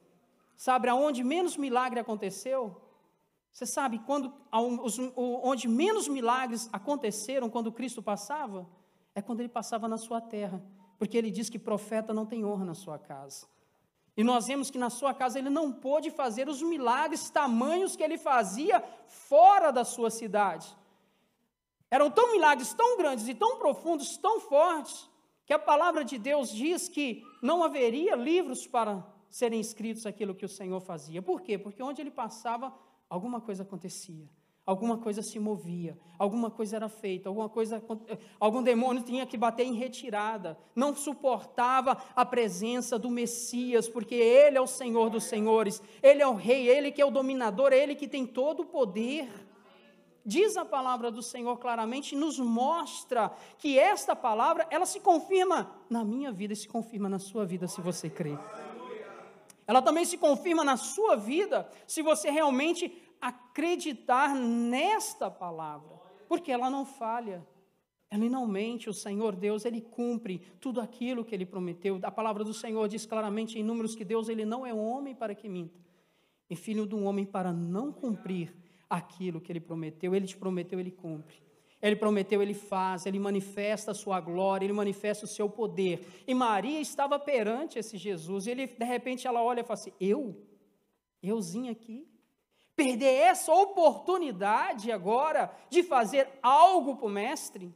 Sabe 0.65 0.87
aonde 0.87 1.25
menos 1.25 1.57
milagre 1.57 1.99
aconteceu? 1.99 2.81
Você 3.51 3.65
sabe 3.65 3.99
quando, 3.99 4.33
onde 5.51 5.67
menos 5.67 6.07
milagres 6.07 6.69
aconteceram 6.71 7.49
quando 7.49 7.69
Cristo 7.69 8.01
passava? 8.01 8.65
É 9.13 9.21
quando 9.21 9.41
ele 9.41 9.49
passava 9.49 9.89
na 9.89 9.97
sua 9.97 10.21
terra 10.21 10.63
porque 10.97 11.17
ele 11.17 11.29
diz 11.29 11.49
que 11.49 11.59
profeta 11.59 12.13
não 12.13 12.25
tem 12.25 12.45
honra 12.45 12.63
na 12.63 12.73
sua 12.73 12.97
casa. 12.97 13.45
E 14.15 14.23
nós 14.23 14.47
vemos 14.47 14.71
que 14.71 14.77
na 14.77 14.89
sua 14.89 15.13
casa 15.13 15.37
ele 15.37 15.49
não 15.49 15.69
pôde 15.69 16.09
fazer 16.09 16.47
os 16.47 16.61
milagres 16.61 17.29
tamanhos 17.29 17.97
que 17.97 18.03
ele 18.03 18.17
fazia 18.17 18.81
fora 19.05 19.69
da 19.69 19.83
sua 19.83 20.09
cidade. 20.09 20.73
Eram 21.91 22.09
tão 22.09 22.31
milagres 22.31 22.73
tão 22.73 22.95
grandes 22.95 23.27
e 23.27 23.35
tão 23.35 23.57
profundos, 23.57 24.15
tão 24.15 24.39
fortes, 24.39 25.09
que 25.45 25.51
a 25.51 25.59
palavra 25.59 26.05
de 26.05 26.17
Deus 26.17 26.49
diz 26.49 26.87
que 26.87 27.21
não 27.41 27.65
haveria 27.65 28.15
livros 28.15 28.65
para 28.65 29.11
serem 29.35 29.59
escritos 29.59 30.05
aquilo 30.05 30.35
que 30.35 30.45
o 30.45 30.49
Senhor 30.49 30.79
fazia. 30.79 31.21
Por 31.21 31.41
quê? 31.41 31.57
Porque 31.57 31.81
onde 31.81 32.01
ele 32.01 32.11
passava, 32.11 32.73
alguma 33.09 33.41
coisa 33.41 33.63
acontecia 33.63 34.29
alguma 34.65 34.97
coisa 34.97 35.21
se 35.21 35.39
movia, 35.39 35.97
alguma 36.17 36.49
coisa 36.49 36.77
era 36.77 36.87
feita, 36.87 37.27
alguma 37.27 37.49
coisa, 37.49 37.83
algum 38.39 38.63
demônio 38.63 39.03
tinha 39.03 39.25
que 39.25 39.37
bater 39.37 39.65
em 39.65 39.73
retirada, 39.73 40.57
não 40.75 40.95
suportava 40.95 42.01
a 42.15 42.25
presença 42.25 42.97
do 42.97 43.09
Messias, 43.09 43.89
porque 43.89 44.15
ele 44.15 44.57
é 44.57 44.61
o 44.61 44.67
Senhor 44.67 45.09
dos 45.09 45.25
senhores, 45.25 45.81
ele 46.01 46.21
é 46.21 46.27
o 46.27 46.33
rei, 46.33 46.69
ele 46.69 46.91
que 46.91 47.01
é 47.01 47.05
o 47.05 47.11
dominador, 47.11 47.73
ele 47.73 47.95
que 47.95 48.07
tem 48.07 48.25
todo 48.25 48.61
o 48.61 48.65
poder. 48.65 49.29
Diz 50.25 50.55
a 50.55 50.63
palavra 50.63 51.11
do 51.11 51.21
Senhor 51.21 51.57
claramente, 51.57 52.15
nos 52.15 52.39
mostra 52.39 53.33
que 53.57 53.77
esta 53.77 54.15
palavra, 54.15 54.65
ela 54.69 54.85
se 54.85 55.01
confirma 55.01 55.75
na 55.89 56.05
minha 56.05 56.31
vida 56.31 56.53
e 56.53 56.55
se 56.55 56.69
confirma 56.69 57.09
na 57.09 57.19
sua 57.19 57.45
vida, 57.45 57.67
se 57.67 57.81
você 57.81 58.09
crê. 58.09 58.37
Ela 59.65 59.81
também 59.81 60.05
se 60.05 60.17
confirma 60.17 60.63
na 60.63 60.77
sua 60.77 61.15
vida, 61.15 61.69
se 61.87 62.01
você 62.01 62.29
realmente 62.29 63.01
acreditar 63.21 64.35
nesta 64.35 65.31
palavra, 65.31 65.99
porque 66.27 66.51
ela 66.51 66.69
não 66.69 66.85
falha. 66.85 67.45
Ele 68.11 68.29
não 68.29 68.45
mente, 68.45 68.89
o 68.89 68.93
Senhor 68.93 69.35
Deus, 69.35 69.65
ele 69.65 69.81
cumpre 69.81 70.39
tudo 70.59 70.79
aquilo 70.79 71.25
que 71.25 71.33
ele 71.33 71.47
prometeu. 71.47 71.99
A 72.03 72.11
palavra 72.11 72.43
do 72.43 72.53
Senhor 72.53 72.87
diz 72.87 73.07
claramente 73.07 73.57
em 73.57 73.63
números 73.63 73.95
que 73.95 74.05
Deus 74.05 74.29
ele 74.29 74.45
não 74.45 74.65
é 74.65 74.73
homem 74.73 75.15
para 75.15 75.33
que 75.33 75.49
minta, 75.49 75.79
e 76.47 76.55
filho 76.55 76.85
de 76.85 76.93
um 76.93 77.05
homem 77.05 77.25
para 77.25 77.51
não 77.51 77.91
cumprir 77.91 78.55
aquilo 78.87 79.41
que 79.41 79.51
ele 79.51 79.59
prometeu. 79.59 80.13
Ele 80.13 80.27
te 80.27 80.37
prometeu, 80.37 80.79
ele 80.79 80.91
cumpre. 80.91 81.41
Ele 81.83 81.97
prometeu, 81.97 82.41
ele 82.41 82.53
faz, 82.53 83.05
ele 83.05 83.19
manifesta 83.19 83.91
a 83.91 83.93
sua 83.93 84.21
glória, 84.21 84.65
ele 84.65 84.71
manifesta 84.71 85.25
o 85.25 85.27
seu 85.27 85.49
poder. 85.49 86.07
E 86.25 86.33
Maria 86.33 86.79
estava 86.79 87.19
perante 87.19 87.77
esse 87.77 87.97
Jesus, 87.97 88.47
e 88.47 88.51
ele, 88.51 88.67
de 88.67 88.85
repente 88.85 89.27
ela 89.27 89.43
olha 89.43 89.59
e 89.59 89.63
fala 89.63 89.73
assim: 89.73 89.91
Eu? 89.99 90.33
Euzinho 91.21 91.69
aqui? 91.69 92.07
Perder 92.73 93.13
essa 93.13 93.53
oportunidade 93.53 94.93
agora 94.93 95.53
de 95.69 95.83
fazer 95.83 96.29
algo 96.41 96.95
para 96.95 97.05
o 97.05 97.09
Mestre? 97.09 97.75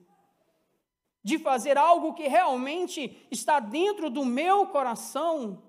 De 1.21 1.37
fazer 1.37 1.77
algo 1.77 2.13
que 2.13 2.29
realmente 2.29 3.27
está 3.29 3.59
dentro 3.59 4.09
do 4.09 4.23
meu 4.23 4.67
coração? 4.67 5.63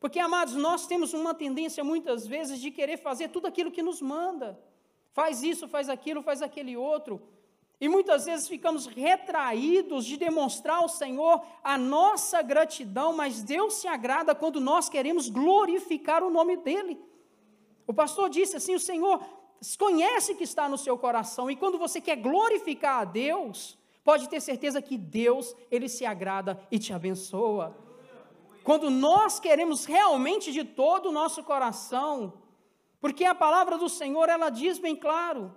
Porque, 0.00 0.18
amados, 0.18 0.56
nós 0.56 0.88
temos 0.88 1.14
uma 1.14 1.32
tendência 1.32 1.84
muitas 1.84 2.26
vezes 2.26 2.60
de 2.60 2.72
querer 2.72 2.96
fazer 2.96 3.28
tudo 3.28 3.46
aquilo 3.46 3.70
que 3.70 3.82
nos 3.82 4.02
manda. 4.02 4.60
Faz 5.12 5.44
isso, 5.44 5.68
faz 5.68 5.88
aquilo, 5.88 6.22
faz 6.22 6.42
aquele 6.42 6.76
outro. 6.76 7.22
E 7.84 7.88
muitas 7.88 8.24
vezes 8.24 8.48
ficamos 8.48 8.86
retraídos 8.86 10.06
de 10.06 10.16
demonstrar 10.16 10.76
ao 10.78 10.88
Senhor 10.88 11.42
a 11.62 11.76
nossa 11.76 12.40
gratidão, 12.40 13.14
mas 13.14 13.42
Deus 13.42 13.74
se 13.74 13.86
agrada 13.86 14.34
quando 14.34 14.58
nós 14.58 14.88
queremos 14.88 15.28
glorificar 15.28 16.22
o 16.22 16.30
nome 16.30 16.56
dEle. 16.56 16.98
O 17.86 17.92
pastor 17.92 18.30
disse 18.30 18.56
assim: 18.56 18.74
o 18.74 18.80
Senhor 18.80 19.22
conhece 19.78 20.34
que 20.34 20.44
está 20.44 20.66
no 20.66 20.78
seu 20.78 20.96
coração, 20.96 21.50
e 21.50 21.56
quando 21.56 21.76
você 21.76 22.00
quer 22.00 22.16
glorificar 22.16 23.02
a 23.02 23.04
Deus, 23.04 23.78
pode 24.02 24.30
ter 24.30 24.40
certeza 24.40 24.80
que 24.80 24.96
Deus, 24.96 25.54
Ele 25.70 25.86
se 25.86 26.06
agrada 26.06 26.58
e 26.70 26.78
te 26.78 26.90
abençoa. 26.94 27.76
Quando 28.62 28.88
nós 28.88 29.38
queremos 29.38 29.84
realmente 29.84 30.52
de 30.52 30.64
todo 30.64 31.10
o 31.10 31.12
nosso 31.12 31.44
coração, 31.44 32.32
porque 32.98 33.26
a 33.26 33.34
palavra 33.34 33.76
do 33.76 33.90
Senhor, 33.90 34.30
ela 34.30 34.48
diz 34.48 34.78
bem 34.78 34.96
claro, 34.96 35.54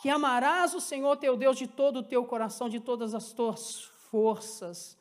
que 0.00 0.08
amarás 0.08 0.74
o 0.74 0.80
Senhor 0.80 1.16
teu 1.16 1.36
Deus 1.36 1.56
de 1.56 1.66
todo 1.66 1.98
o 1.98 2.02
teu 2.02 2.24
coração, 2.24 2.68
de 2.68 2.80
todas 2.80 3.14
as 3.14 3.32
tuas 3.32 3.82
forças. 4.10 4.98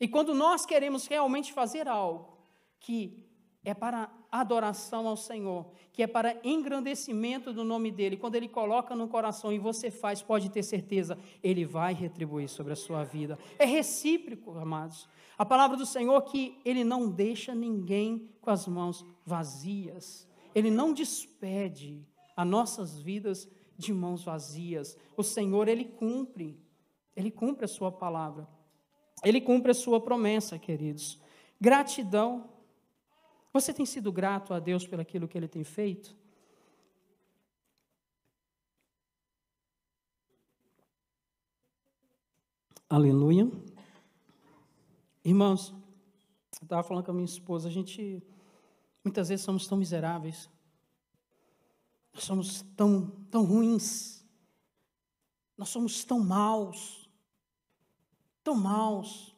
E 0.00 0.08
quando 0.08 0.34
nós 0.34 0.64
queremos 0.64 1.06
realmente 1.06 1.52
fazer 1.52 1.86
algo 1.86 2.38
que 2.78 3.26
é 3.62 3.74
para 3.74 4.10
adoração 4.32 5.06
ao 5.06 5.16
Senhor, 5.16 5.66
que 5.92 6.02
é 6.02 6.06
para 6.06 6.40
engrandecimento 6.42 7.52
do 7.52 7.62
nome 7.64 7.90
dele, 7.90 8.16
quando 8.16 8.36
ele 8.36 8.48
coloca 8.48 8.96
no 8.96 9.08
coração 9.08 9.52
e 9.52 9.58
você 9.58 9.90
faz, 9.90 10.22
pode 10.22 10.48
ter 10.48 10.62
certeza, 10.62 11.18
ele 11.42 11.66
vai 11.66 11.92
retribuir 11.92 12.48
sobre 12.48 12.72
a 12.72 12.76
sua 12.76 13.04
vida. 13.04 13.38
É 13.58 13.66
recíproco, 13.66 14.58
amados. 14.58 15.06
A 15.36 15.44
palavra 15.44 15.76
do 15.76 15.84
Senhor 15.84 16.22
que 16.22 16.58
ele 16.64 16.84
não 16.84 17.10
deixa 17.10 17.54
ninguém 17.54 18.30
com 18.40 18.50
as 18.50 18.66
mãos 18.66 19.04
vazias. 19.26 20.26
Ele 20.54 20.70
não 20.70 20.94
despede 20.94 22.06
as 22.34 22.46
nossas 22.46 22.98
vidas 22.98 23.46
de 23.80 23.92
mãos 23.92 24.22
vazias. 24.22 24.96
O 25.16 25.22
Senhor, 25.22 25.66
Ele 25.66 25.84
cumpre, 25.84 26.60
Ele 27.16 27.30
cumpre 27.30 27.64
a 27.64 27.68
Sua 27.68 27.90
palavra, 27.90 28.46
Ele 29.24 29.40
cumpre 29.40 29.70
a 29.70 29.74
Sua 29.74 30.00
promessa, 30.00 30.58
queridos. 30.58 31.18
Gratidão. 31.60 32.50
Você 33.52 33.74
tem 33.74 33.84
sido 33.84 34.12
grato 34.12 34.54
a 34.54 34.60
Deus 34.60 34.86
pelo 34.86 35.02
aquilo 35.02 35.26
que 35.26 35.36
Ele 35.36 35.48
tem 35.48 35.64
feito? 35.64 36.16
Aleluia. 42.88 43.50
Irmãos, 45.24 45.70
eu 46.60 46.64
estava 46.64 46.82
falando 46.82 47.04
com 47.04 47.10
a 47.12 47.14
minha 47.14 47.24
esposa, 47.24 47.68
a 47.68 47.70
gente 47.70 48.22
muitas 49.04 49.28
vezes 49.28 49.44
somos 49.44 49.66
tão 49.66 49.78
miseráveis 49.78 50.50
nós 52.20 52.26
somos 52.26 52.62
tão, 52.76 53.10
tão 53.30 53.44
ruins. 53.44 54.22
Nós 55.56 55.70
somos 55.70 56.04
tão 56.04 56.20
maus. 56.20 57.08
Tão 58.44 58.54
maus. 58.54 59.34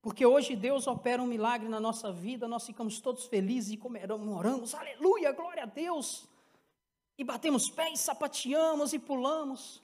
Porque 0.00 0.24
hoje 0.24 0.54
Deus 0.54 0.86
opera 0.86 1.20
um 1.20 1.26
milagre 1.26 1.68
na 1.68 1.80
nossa 1.80 2.12
vida, 2.12 2.46
nós 2.46 2.64
ficamos 2.64 3.00
todos 3.00 3.26
felizes 3.26 3.72
e 3.72 3.76
comemoramos, 3.76 4.72
aleluia, 4.72 5.32
glória 5.32 5.64
a 5.64 5.66
Deus. 5.66 6.28
E 7.18 7.24
batemos 7.24 7.68
pés, 7.68 7.98
sapateamos 7.98 8.92
e 8.92 9.00
pulamos. 9.00 9.82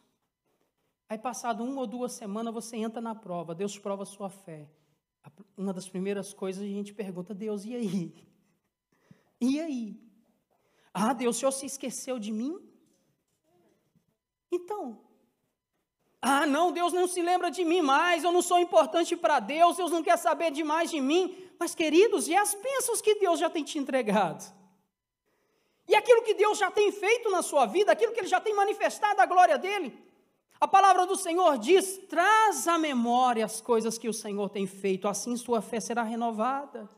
Aí, 1.09 1.19
passado 1.19 1.65
uma 1.65 1.81
ou 1.81 1.87
duas 1.89 2.13
semanas, 2.13 2.55
você 2.55 2.77
entra 2.77 3.01
na 3.01 3.17
prova, 3.17 3.53
Deus 3.53 3.77
prova 3.77 4.05
a 4.05 4.07
sua 4.07 4.31
fé. 4.31 4.71
Uma 5.57 5.73
das 5.73 5.89
primeiras 5.89 6.33
coisas 6.33 6.63
a 6.63 6.67
gente 6.67 6.95
pergunta, 6.95 7.35
Deus, 7.35 7.65
e 7.65 7.75
aí? 7.75 8.15
E 9.41 9.61
aí? 9.61 10.12
Ah, 10.93 11.13
Deus, 11.13 11.37
o 11.37 11.39
Senhor 11.39 11.53
se 11.53 11.67
esqueceu 11.67 12.19
de 12.19 12.31
mim? 12.31 12.61
Então, 14.51 15.01
ah, 16.25 16.47
não, 16.47 16.71
Deus 16.71 16.93
não 16.93 17.09
se 17.09 17.21
lembra 17.21 17.51
de 17.51 17.65
mim 17.65 17.83
mais, 17.83 18.23
eu 18.23 18.31
não 18.31 18.43
sou 18.43 18.61
importante 18.61 19.17
para 19.17 19.41
Deus, 19.41 19.77
Deus 19.77 19.91
não 19.91 20.05
quer 20.05 20.17
saber 20.17 20.53
de 20.53 20.63
mais 20.63 20.89
de 20.89 21.01
mim. 21.01 21.37
Mas, 21.59 21.75
queridos, 21.75 22.29
e 22.29 22.37
as 22.37 22.55
bênçãos 22.55 23.01
que 23.01 23.17
Deus 23.17 23.41
já 23.41 23.51
tem 23.51 23.65
te 23.65 23.77
entregado? 23.77 24.45
E 25.89 25.97
aquilo 25.97 26.23
que 26.23 26.35
Deus 26.35 26.59
já 26.59 26.71
tem 26.71 26.93
feito 26.93 27.29
na 27.29 27.43
sua 27.43 27.67
vida, 27.67 27.91
aquilo 27.91 28.13
que 28.13 28.21
Ele 28.21 28.29
já 28.29 28.41
tem 28.41 28.55
manifestado 28.55 29.21
a 29.21 29.27
glória 29.27 29.59
dEle? 29.59 29.93
A 30.61 30.69
palavra 30.69 31.05
do 31.07 31.17
Senhor 31.17 31.59
diz: 31.59 31.99
traz 32.09 32.69
à 32.69 32.79
memória 32.79 33.45
as 33.45 33.61
coisas 33.61 33.99
que 33.99 34.09
o 34.09 34.15
Senhor 34.15 34.49
tem 34.49 34.65
feito, 34.65 35.09
assim 35.09 35.37
sua 35.37 35.61
fé 35.61 35.81
será 35.81 36.05
renovada. 36.05 36.89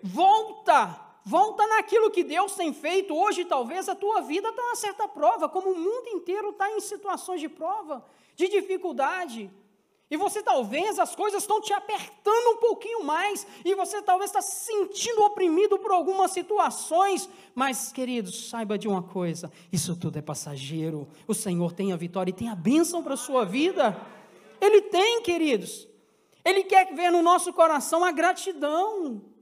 Volta 0.00 1.03
Volta 1.24 1.66
naquilo 1.66 2.10
que 2.10 2.22
Deus 2.22 2.54
tem 2.54 2.74
feito. 2.74 3.16
Hoje, 3.16 3.46
talvez, 3.46 3.88
a 3.88 3.94
tua 3.94 4.20
vida 4.20 4.50
está 4.50 4.62
uma 4.62 4.76
certa 4.76 5.08
prova, 5.08 5.48
como 5.48 5.70
o 5.70 5.78
mundo 5.78 6.08
inteiro 6.08 6.50
está 6.50 6.70
em 6.70 6.80
situações 6.80 7.40
de 7.40 7.48
prova, 7.48 8.04
de 8.36 8.46
dificuldade. 8.46 9.50
E 10.10 10.18
você 10.18 10.42
talvez 10.42 10.98
as 10.98 11.16
coisas 11.16 11.42
estão 11.42 11.62
te 11.62 11.72
apertando 11.72 12.50
um 12.50 12.56
pouquinho 12.58 13.02
mais, 13.02 13.46
e 13.64 13.74
você 13.74 14.02
talvez 14.02 14.30
está 14.30 14.42
se 14.42 14.66
sentindo 14.66 15.22
oprimido 15.22 15.78
por 15.78 15.92
algumas 15.92 16.30
situações, 16.30 17.26
mas, 17.54 17.90
queridos, 17.90 18.50
saiba 18.50 18.76
de 18.76 18.86
uma 18.86 19.02
coisa: 19.02 19.50
isso 19.72 19.96
tudo 19.96 20.18
é 20.18 20.22
passageiro. 20.22 21.08
O 21.26 21.32
Senhor 21.32 21.72
tem 21.72 21.90
a 21.94 21.96
vitória 21.96 22.30
e 22.30 22.34
tem 22.34 22.50
a 22.50 22.54
bênção 22.54 23.02
para 23.02 23.14
a 23.14 23.16
sua 23.16 23.46
vida. 23.46 23.98
Ele 24.60 24.82
tem, 24.82 25.22
queridos. 25.22 25.88
Ele 26.44 26.64
quer 26.64 26.94
ver 26.94 27.10
no 27.10 27.22
nosso 27.22 27.50
coração 27.54 28.04
a 28.04 28.12
gratidão 28.12 29.33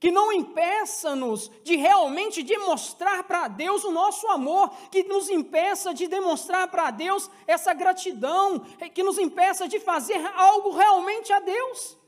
que 0.00 0.10
não 0.10 0.32
impeça-nos 0.32 1.50
de 1.62 1.76
realmente 1.76 2.42
demonstrar 2.42 3.22
para 3.24 3.46
Deus 3.48 3.84
o 3.84 3.92
nosso 3.92 4.26
amor, 4.28 4.70
que 4.90 5.02
nos 5.04 5.28
impeça 5.28 5.92
de 5.92 6.08
demonstrar 6.08 6.68
para 6.68 6.90
Deus 6.90 7.30
essa 7.46 7.74
gratidão, 7.74 8.60
que 8.94 9.02
nos 9.02 9.18
impeça 9.18 9.68
de 9.68 9.78
fazer 9.78 10.18
algo 10.34 10.70
realmente 10.70 11.30
a 11.34 11.38
Deus. 11.38 11.98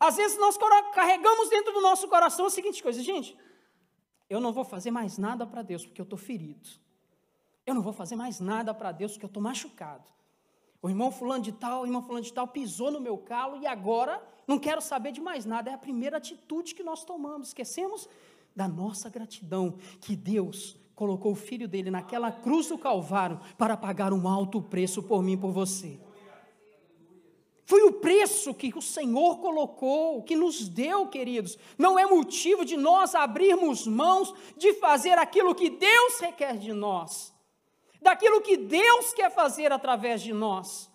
Às 0.00 0.16
vezes 0.16 0.36
nós 0.36 0.58
carregamos 0.92 1.48
dentro 1.48 1.72
do 1.72 1.80
nosso 1.80 2.08
coração 2.08 2.46
a 2.46 2.50
seguinte 2.50 2.82
coisa, 2.82 3.00
gente, 3.04 3.38
eu 4.28 4.40
não 4.40 4.52
vou 4.52 4.64
fazer 4.64 4.90
mais 4.90 5.16
nada 5.16 5.46
para 5.46 5.62
Deus 5.62 5.86
porque 5.86 6.00
eu 6.00 6.04
estou 6.04 6.18
ferido. 6.18 6.68
Eu 7.64 7.72
não 7.74 7.82
vou 7.82 7.92
fazer 7.92 8.16
mais 8.16 8.40
nada 8.40 8.74
para 8.74 8.90
Deus 8.90 9.12
porque 9.12 9.26
eu 9.26 9.28
estou 9.28 9.42
machucado. 9.42 10.10
O 10.82 10.88
irmão 10.88 11.12
fulano 11.12 11.42
de 11.42 11.52
tal, 11.52 11.82
o 11.82 11.86
irmão 11.86 12.02
fulano 12.02 12.24
de 12.24 12.32
tal 12.32 12.48
pisou 12.48 12.90
no 12.90 13.00
meu 13.00 13.16
calo 13.16 13.58
e 13.62 13.66
agora 13.66 14.20
não 14.48 14.58
quero 14.58 14.80
saber 14.80 15.12
de 15.12 15.20
mais 15.20 15.44
nada. 15.44 15.70
É 15.70 15.74
a 15.74 15.78
primeira 15.78 16.16
atitude 16.16 16.74
que 16.74 16.82
nós 16.82 17.04
tomamos. 17.04 17.48
Esquecemos 17.48 18.08
da 18.56 18.66
nossa 18.66 19.08
gratidão 19.08 19.78
que 20.00 20.16
Deus 20.16 20.76
colocou 20.94 21.32
o 21.32 21.36
filho 21.36 21.68
dele 21.68 21.90
naquela 21.90 22.32
cruz 22.32 22.66
do 22.66 22.76
Calvário 22.76 23.40
para 23.56 23.76
pagar 23.76 24.12
um 24.12 24.26
alto 24.26 24.60
preço 24.60 25.02
por 25.02 25.22
mim 25.22 25.34
e 25.34 25.36
por 25.36 25.52
você. 25.52 26.00
Foi 27.64 27.82
o 27.82 27.92
preço 27.92 28.54
que 28.54 28.72
o 28.74 28.80
Senhor 28.80 29.38
colocou, 29.38 30.22
que 30.22 30.34
nos 30.34 30.66
deu, 30.66 31.06
queridos. 31.06 31.58
Não 31.76 31.98
é 31.98 32.06
motivo 32.06 32.64
de 32.64 32.76
nós 32.76 33.14
abrirmos 33.14 33.86
mãos 33.86 34.34
de 34.56 34.72
fazer 34.74 35.18
aquilo 35.18 35.54
que 35.54 35.68
Deus 35.68 36.18
requer 36.18 36.56
de 36.56 36.72
nós 36.72 37.36
daquilo 38.00 38.40
que 38.40 38.56
Deus 38.56 39.12
quer 39.12 39.30
fazer 39.30 39.72
através 39.72 40.22
de 40.22 40.32
nós, 40.32 40.87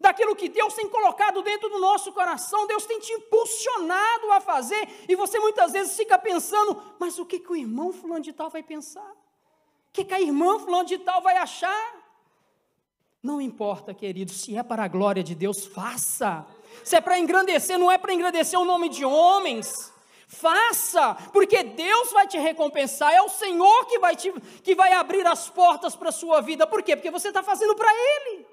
daquilo 0.00 0.36
que 0.36 0.48
Deus 0.48 0.74
tem 0.74 0.88
colocado 0.88 1.42
dentro 1.42 1.68
do 1.68 1.78
nosso 1.78 2.12
coração, 2.12 2.66
Deus 2.66 2.86
tem 2.86 3.00
te 3.00 3.12
impulsionado 3.12 4.32
a 4.32 4.40
fazer, 4.40 4.88
e 5.08 5.14
você 5.14 5.38
muitas 5.38 5.72
vezes 5.72 5.96
fica 5.96 6.18
pensando, 6.18 6.80
mas 6.98 7.18
o 7.18 7.26
que, 7.26 7.38
que 7.38 7.52
o 7.52 7.56
irmão 7.56 7.92
fulano 7.92 8.22
de 8.22 8.32
tal 8.32 8.50
vai 8.50 8.62
pensar? 8.62 9.10
O 9.10 9.92
que, 9.92 10.04
que 10.04 10.14
a 10.14 10.20
irmã 10.20 10.58
fulano 10.58 10.84
de 10.84 10.98
tal 10.98 11.20
vai 11.20 11.36
achar? 11.36 11.96
Não 13.22 13.40
importa, 13.40 13.92
querido, 13.92 14.32
se 14.32 14.56
é 14.56 14.62
para 14.62 14.84
a 14.84 14.88
glória 14.88 15.24
de 15.24 15.34
Deus, 15.34 15.66
faça. 15.66 16.46
Se 16.84 16.94
é 16.94 17.00
para 17.00 17.18
engrandecer, 17.18 17.78
não 17.78 17.90
é 17.90 17.98
para 17.98 18.12
engrandecer 18.12 18.58
o 18.58 18.64
nome 18.64 18.88
de 18.88 19.04
homens, 19.04 19.92
Faça, 20.30 21.14
porque 21.32 21.62
Deus 21.62 22.12
vai 22.12 22.28
te 22.28 22.36
recompensar, 22.36 23.14
é 23.14 23.22
o 23.22 23.30
Senhor 23.30 23.86
que 23.86 23.98
vai, 23.98 24.14
te, 24.14 24.30
que 24.62 24.74
vai 24.74 24.92
abrir 24.92 25.26
as 25.26 25.48
portas 25.48 25.96
para 25.96 26.10
a 26.10 26.12
sua 26.12 26.42
vida. 26.42 26.66
Por 26.66 26.82
quê? 26.82 26.94
Porque 26.94 27.10
você 27.10 27.28
está 27.28 27.42
fazendo 27.42 27.74
para 27.74 27.90
Ele. 27.90 28.46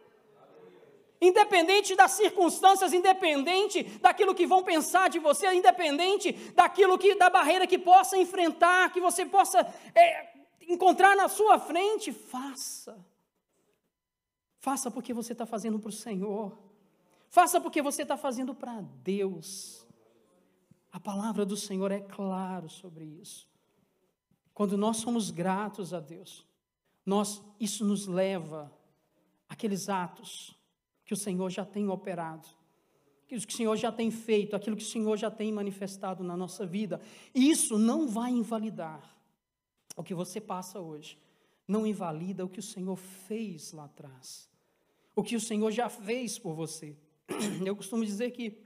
Independente 1.21 1.95
das 1.95 2.11
circunstâncias, 2.11 2.93
independente 2.93 3.83
daquilo 3.99 4.35
que 4.35 4.45
vão 4.45 4.63
pensar 4.63 5.09
de 5.09 5.17
você, 5.17 5.51
independente 5.53 6.33
daquilo 6.53 6.97
que 6.97 7.15
da 7.15 7.29
barreira 7.29 7.65
que 7.65 7.77
possa 7.77 8.17
enfrentar, 8.17 8.91
que 8.91 8.99
você 8.99 9.25
possa 9.25 9.61
é, 9.95 10.33
encontrar 10.67 11.15
na 11.15 11.29
sua 11.29 11.57
frente, 11.57 12.11
faça. 12.11 12.97
Faça 14.59 14.91
porque 14.91 15.13
você 15.13 15.31
está 15.31 15.45
fazendo 15.45 15.79
para 15.79 15.89
o 15.89 15.93
Senhor. 15.93 16.57
Faça 17.29 17.61
porque 17.61 17.81
você 17.81 18.01
está 18.01 18.17
fazendo 18.17 18.53
para 18.53 18.81
Deus. 18.81 19.85
A 20.91 20.99
palavra 20.99 21.45
do 21.45 21.55
Senhor 21.55 21.91
é 21.91 21.99
claro 21.99 22.69
sobre 22.69 23.05
isso. 23.05 23.47
Quando 24.53 24.77
nós 24.77 24.97
somos 24.97 25.31
gratos 25.31 25.93
a 25.93 25.99
Deus, 25.99 26.45
nós 27.05 27.41
isso 27.59 27.85
nos 27.85 28.07
leva 28.07 28.71
àqueles 29.47 29.89
atos 29.89 30.57
que 31.05 31.13
o 31.13 31.17
Senhor 31.17 31.49
já 31.49 31.63
tem 31.63 31.87
operado, 31.87 32.47
que 33.27 33.35
o 33.35 33.51
Senhor 33.51 33.75
já 33.75 33.91
tem 33.91 34.11
feito, 34.11 34.55
aquilo 34.55 34.75
que 34.75 34.83
o 34.83 34.87
Senhor 34.87 35.15
já 35.17 35.31
tem 35.31 35.51
manifestado 35.51 36.23
na 36.23 36.35
nossa 36.35 36.65
vida. 36.65 36.99
Isso 37.33 37.77
não 37.77 38.07
vai 38.07 38.31
invalidar 38.31 39.15
o 39.95 40.03
que 40.03 40.13
você 40.13 40.41
passa 40.41 40.79
hoje. 40.79 41.17
Não 41.67 41.85
invalida 41.87 42.45
o 42.45 42.49
que 42.49 42.59
o 42.59 42.63
Senhor 42.63 42.95
fez 42.95 43.71
lá 43.71 43.85
atrás. 43.85 44.49
O 45.15 45.23
que 45.23 45.35
o 45.35 45.41
Senhor 45.41 45.71
já 45.71 45.89
fez 45.89 46.37
por 46.37 46.53
você. 46.53 46.95
Eu 47.65 47.75
costumo 47.75 48.05
dizer 48.05 48.31
que 48.31 48.59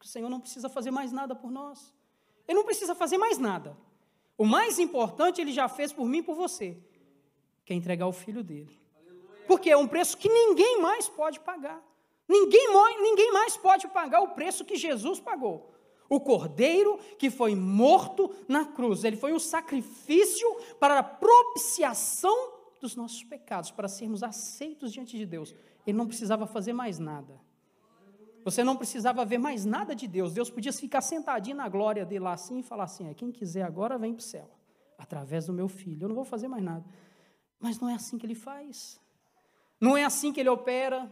o 0.00 0.06
Senhor 0.06 0.28
não 0.28 0.40
precisa 0.40 0.68
fazer 0.68 0.90
mais 0.90 1.10
nada 1.10 1.34
por 1.34 1.50
nós. 1.50 1.92
Ele 2.46 2.58
não 2.58 2.64
precisa 2.64 2.94
fazer 2.94 3.18
mais 3.18 3.38
nada. 3.38 3.76
O 4.38 4.44
mais 4.44 4.78
importante 4.78 5.40
ele 5.40 5.52
já 5.52 5.68
fez 5.68 5.92
por 5.92 6.06
mim 6.06 6.18
e 6.18 6.22
por 6.22 6.36
você, 6.36 6.78
que 7.64 7.72
é 7.72 7.76
entregar 7.76 8.06
o 8.06 8.12
filho 8.12 8.44
dele. 8.44 8.78
Porque 9.46 9.70
é 9.70 9.76
um 9.76 9.86
preço 9.86 10.16
que 10.16 10.28
ninguém 10.28 10.80
mais 10.80 11.08
pode 11.08 11.40
pagar. 11.40 11.82
Ninguém, 12.28 12.68
ninguém 13.00 13.32
mais 13.32 13.56
pode 13.56 13.86
pagar 13.88 14.20
o 14.20 14.28
preço 14.28 14.64
que 14.64 14.76
Jesus 14.76 15.20
pagou. 15.20 15.72
O 16.08 16.20
cordeiro 16.20 16.98
que 17.18 17.30
foi 17.30 17.54
morto 17.54 18.34
na 18.48 18.64
cruz. 18.64 19.04
Ele 19.04 19.16
foi 19.16 19.32
um 19.32 19.38
sacrifício 19.38 20.48
para 20.78 20.98
a 20.98 21.02
propiciação 21.02 22.54
dos 22.80 22.94
nossos 22.94 23.22
pecados, 23.24 23.70
para 23.70 23.88
sermos 23.88 24.22
aceitos 24.22 24.92
diante 24.92 25.16
de 25.16 25.26
Deus. 25.26 25.54
Ele 25.86 25.96
não 25.96 26.06
precisava 26.06 26.46
fazer 26.46 26.72
mais 26.72 26.98
nada. 26.98 27.40
Você 28.44 28.62
não 28.62 28.76
precisava 28.76 29.24
ver 29.24 29.38
mais 29.38 29.64
nada 29.64 29.94
de 29.94 30.06
Deus. 30.06 30.32
Deus 30.32 30.48
podia 30.48 30.72
ficar 30.72 31.00
sentadinho 31.00 31.56
na 31.56 31.68
glória 31.68 32.06
dele 32.06 32.20
lá 32.20 32.34
assim 32.34 32.60
e 32.60 32.62
falar 32.62 32.84
assim: 32.84 33.08
é, 33.08 33.14
quem 33.14 33.32
quiser 33.32 33.62
agora 33.62 33.98
vem 33.98 34.14
para 34.14 34.20
o 34.20 34.22
céu, 34.22 34.48
através 34.96 35.46
do 35.46 35.52
meu 35.52 35.66
filho. 35.66 36.04
Eu 36.04 36.08
não 36.08 36.14
vou 36.14 36.24
fazer 36.24 36.46
mais 36.46 36.62
nada. 36.62 36.84
Mas 37.58 37.80
não 37.80 37.88
é 37.88 37.94
assim 37.94 38.16
que 38.16 38.24
ele 38.24 38.36
faz. 38.36 39.00
Não 39.80 39.96
é 39.96 40.04
assim 40.04 40.32
que 40.32 40.40
ele 40.40 40.48
opera. 40.48 41.10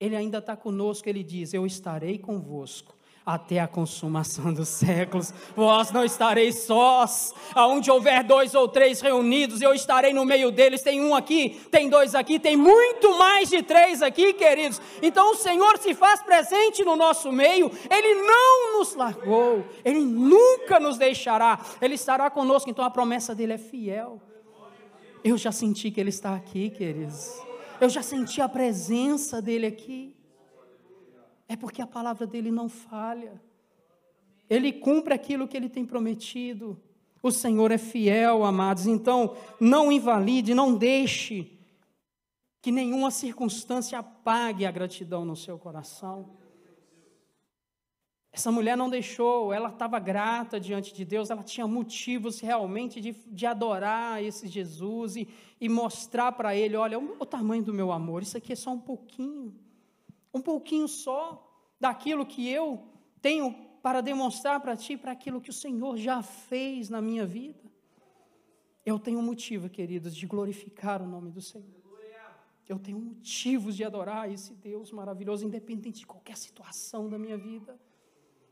Ele 0.00 0.16
ainda 0.16 0.38
está 0.38 0.56
conosco. 0.56 1.08
Ele 1.08 1.22
diz: 1.22 1.54
Eu 1.54 1.64
estarei 1.66 2.18
convosco 2.18 2.94
até 3.24 3.58
a 3.58 3.66
consumação 3.66 4.52
dos 4.52 4.68
séculos. 4.68 5.32
Vós 5.56 5.90
não 5.90 6.04
estareis 6.04 6.60
sós, 6.60 7.32
aonde 7.54 7.90
houver 7.90 8.22
dois 8.22 8.54
ou 8.54 8.68
três 8.68 9.00
reunidos, 9.00 9.62
eu 9.62 9.72
estarei 9.72 10.12
no 10.12 10.24
meio 10.24 10.50
deles. 10.50 10.82
Tem 10.82 11.00
um 11.00 11.14
aqui, 11.14 11.60
tem 11.70 11.88
dois 11.88 12.14
aqui, 12.14 12.38
tem 12.38 12.56
muito 12.56 13.16
mais 13.18 13.48
de 13.48 13.62
três 13.62 14.02
aqui, 14.02 14.34
queridos. 14.34 14.80
Então 15.02 15.32
o 15.32 15.36
Senhor 15.36 15.78
se 15.78 15.94
faz 15.94 16.22
presente 16.22 16.84
no 16.84 16.96
nosso 16.96 17.32
meio, 17.32 17.70
Ele 17.90 18.14
não 18.14 18.78
nos 18.78 18.94
largou, 18.94 19.64
Ele 19.84 20.00
nunca 20.00 20.78
nos 20.78 20.98
deixará, 20.98 21.58
Ele 21.80 21.94
estará 21.94 22.28
conosco. 22.28 22.68
Então 22.68 22.84
a 22.84 22.90
promessa 22.90 23.34
dele 23.34 23.54
é 23.54 23.58
fiel. 23.58 24.20
Eu 25.22 25.38
já 25.38 25.50
senti 25.50 25.90
que 25.90 25.98
Ele 25.98 26.10
está 26.10 26.34
aqui, 26.34 26.68
queridos. 26.68 27.32
Eu 27.80 27.88
já 27.88 28.02
senti 28.02 28.40
a 28.40 28.48
presença 28.48 29.42
dele 29.42 29.66
aqui. 29.66 30.16
É 31.48 31.56
porque 31.56 31.82
a 31.82 31.86
palavra 31.86 32.26
dele 32.26 32.50
não 32.50 32.68
falha. 32.68 33.40
Ele 34.48 34.72
cumpre 34.72 35.14
aquilo 35.14 35.48
que 35.48 35.56
ele 35.56 35.68
tem 35.68 35.84
prometido. 35.84 36.80
O 37.22 37.30
Senhor 37.30 37.70
é 37.70 37.78
fiel, 37.78 38.44
amados. 38.44 38.86
Então, 38.86 39.36
não 39.60 39.90
invalide, 39.90 40.54
não 40.54 40.74
deixe 40.74 41.58
que 42.60 42.70
nenhuma 42.70 43.10
circunstância 43.10 43.98
apague 43.98 44.64
a 44.64 44.70
gratidão 44.70 45.24
no 45.24 45.36
seu 45.36 45.58
coração. 45.58 46.30
Essa 48.34 48.50
mulher 48.50 48.76
não 48.76 48.90
deixou, 48.90 49.52
ela 49.52 49.68
estava 49.68 49.96
grata 50.00 50.58
diante 50.58 50.92
de 50.92 51.04
Deus, 51.04 51.30
ela 51.30 51.44
tinha 51.44 51.68
motivos 51.68 52.40
realmente 52.40 53.00
de, 53.00 53.12
de 53.28 53.46
adorar 53.46 54.20
esse 54.20 54.48
Jesus 54.48 55.14
e, 55.14 55.28
e 55.60 55.68
mostrar 55.68 56.32
para 56.32 56.52
ele: 56.56 56.74
olha, 56.74 56.98
o, 56.98 57.24
tamanho 57.24 57.62
do 57.62 57.72
meu 57.72 57.92
amor, 57.92 58.24
isso 58.24 58.36
aqui 58.36 58.52
é 58.52 58.56
só 58.56 58.72
um 58.72 58.80
pouquinho 58.80 59.54
um 60.34 60.40
pouquinho 60.40 60.88
só 60.88 61.48
daquilo 61.78 62.26
que 62.26 62.48
eu 62.48 62.82
tenho 63.22 63.54
para 63.80 64.00
demonstrar 64.00 64.58
para 64.58 64.76
ti, 64.76 64.96
para 64.96 65.12
aquilo 65.12 65.40
que 65.40 65.50
o 65.50 65.52
Senhor 65.52 65.96
já 65.96 66.20
fez 66.20 66.90
na 66.90 67.00
minha 67.00 67.24
vida. 67.24 67.62
Eu 68.84 68.98
tenho 68.98 69.22
motivo, 69.22 69.70
queridos, 69.70 70.12
de 70.12 70.26
glorificar 70.26 71.00
o 71.00 71.06
nome 71.06 71.30
do 71.30 71.40
Senhor. 71.40 71.84
Eu 72.68 72.80
tenho 72.80 72.98
motivos 72.98 73.76
de 73.76 73.84
adorar 73.84 74.28
esse 74.28 74.54
Deus 74.54 74.90
maravilhoso, 74.90 75.46
independente 75.46 76.00
de 76.00 76.06
qualquer 76.06 76.36
situação 76.36 77.08
da 77.08 77.16
minha 77.16 77.36
vida. 77.36 77.78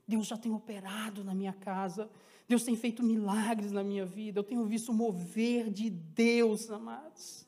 Deus 0.07 0.27
já 0.27 0.37
tem 0.37 0.53
operado 0.53 1.25
na 1.25 1.35
minha 1.35 1.53
casa. 1.53 2.11
Deus 2.49 2.65
tem 2.65 2.77
feito 2.77 3.03
milagres 3.03 3.73
na 3.73 3.83
minha 3.83 4.05
vida. 4.05 4.41
Eu 4.41 4.45
tenho 4.45 4.65
visto 4.65 4.91
o 4.91 4.95
mover 4.95 5.71
de 5.71 5.89
Deus, 5.89 6.71
amados. 6.71 7.47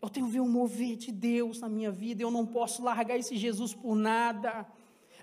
Eu 0.00 0.08
tenho 0.08 0.26
ver 0.26 0.40
o 0.40 0.46
mover 0.46 0.96
de 0.96 1.10
Deus 1.10 1.60
na 1.60 1.68
minha 1.68 1.90
vida, 1.90 2.22
eu 2.22 2.30
não 2.30 2.46
posso 2.46 2.82
largar 2.82 3.18
esse 3.18 3.36
Jesus 3.36 3.74
por 3.74 3.96
nada. 3.96 4.66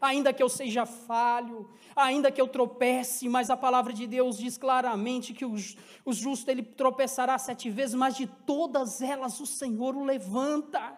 Ainda 0.02 0.34
que 0.34 0.44
eu 0.44 0.50
seja 0.50 0.86
falho, 0.86 1.70
ainda 1.96 2.30
que 2.30 2.42
eu 2.42 2.48
tropece, 2.48 3.30
mas 3.30 3.50
a 3.50 3.56
palavra 3.56 3.94
de 3.94 4.06
Deus 4.06 4.38
diz 4.38 4.58
claramente 4.58 5.34
que 5.34 5.46
o, 5.46 5.56
o 6.04 6.12
justo 6.12 6.52
ele 6.52 6.62
tropeçará 6.62 7.38
sete 7.38 7.70
vezes, 7.70 7.96
mas 7.96 8.18
de 8.18 8.28
todas 8.28 9.02
elas 9.02 9.40
o 9.40 9.46
Senhor 9.46 9.96
o 9.96 10.04
levanta. 10.04 10.98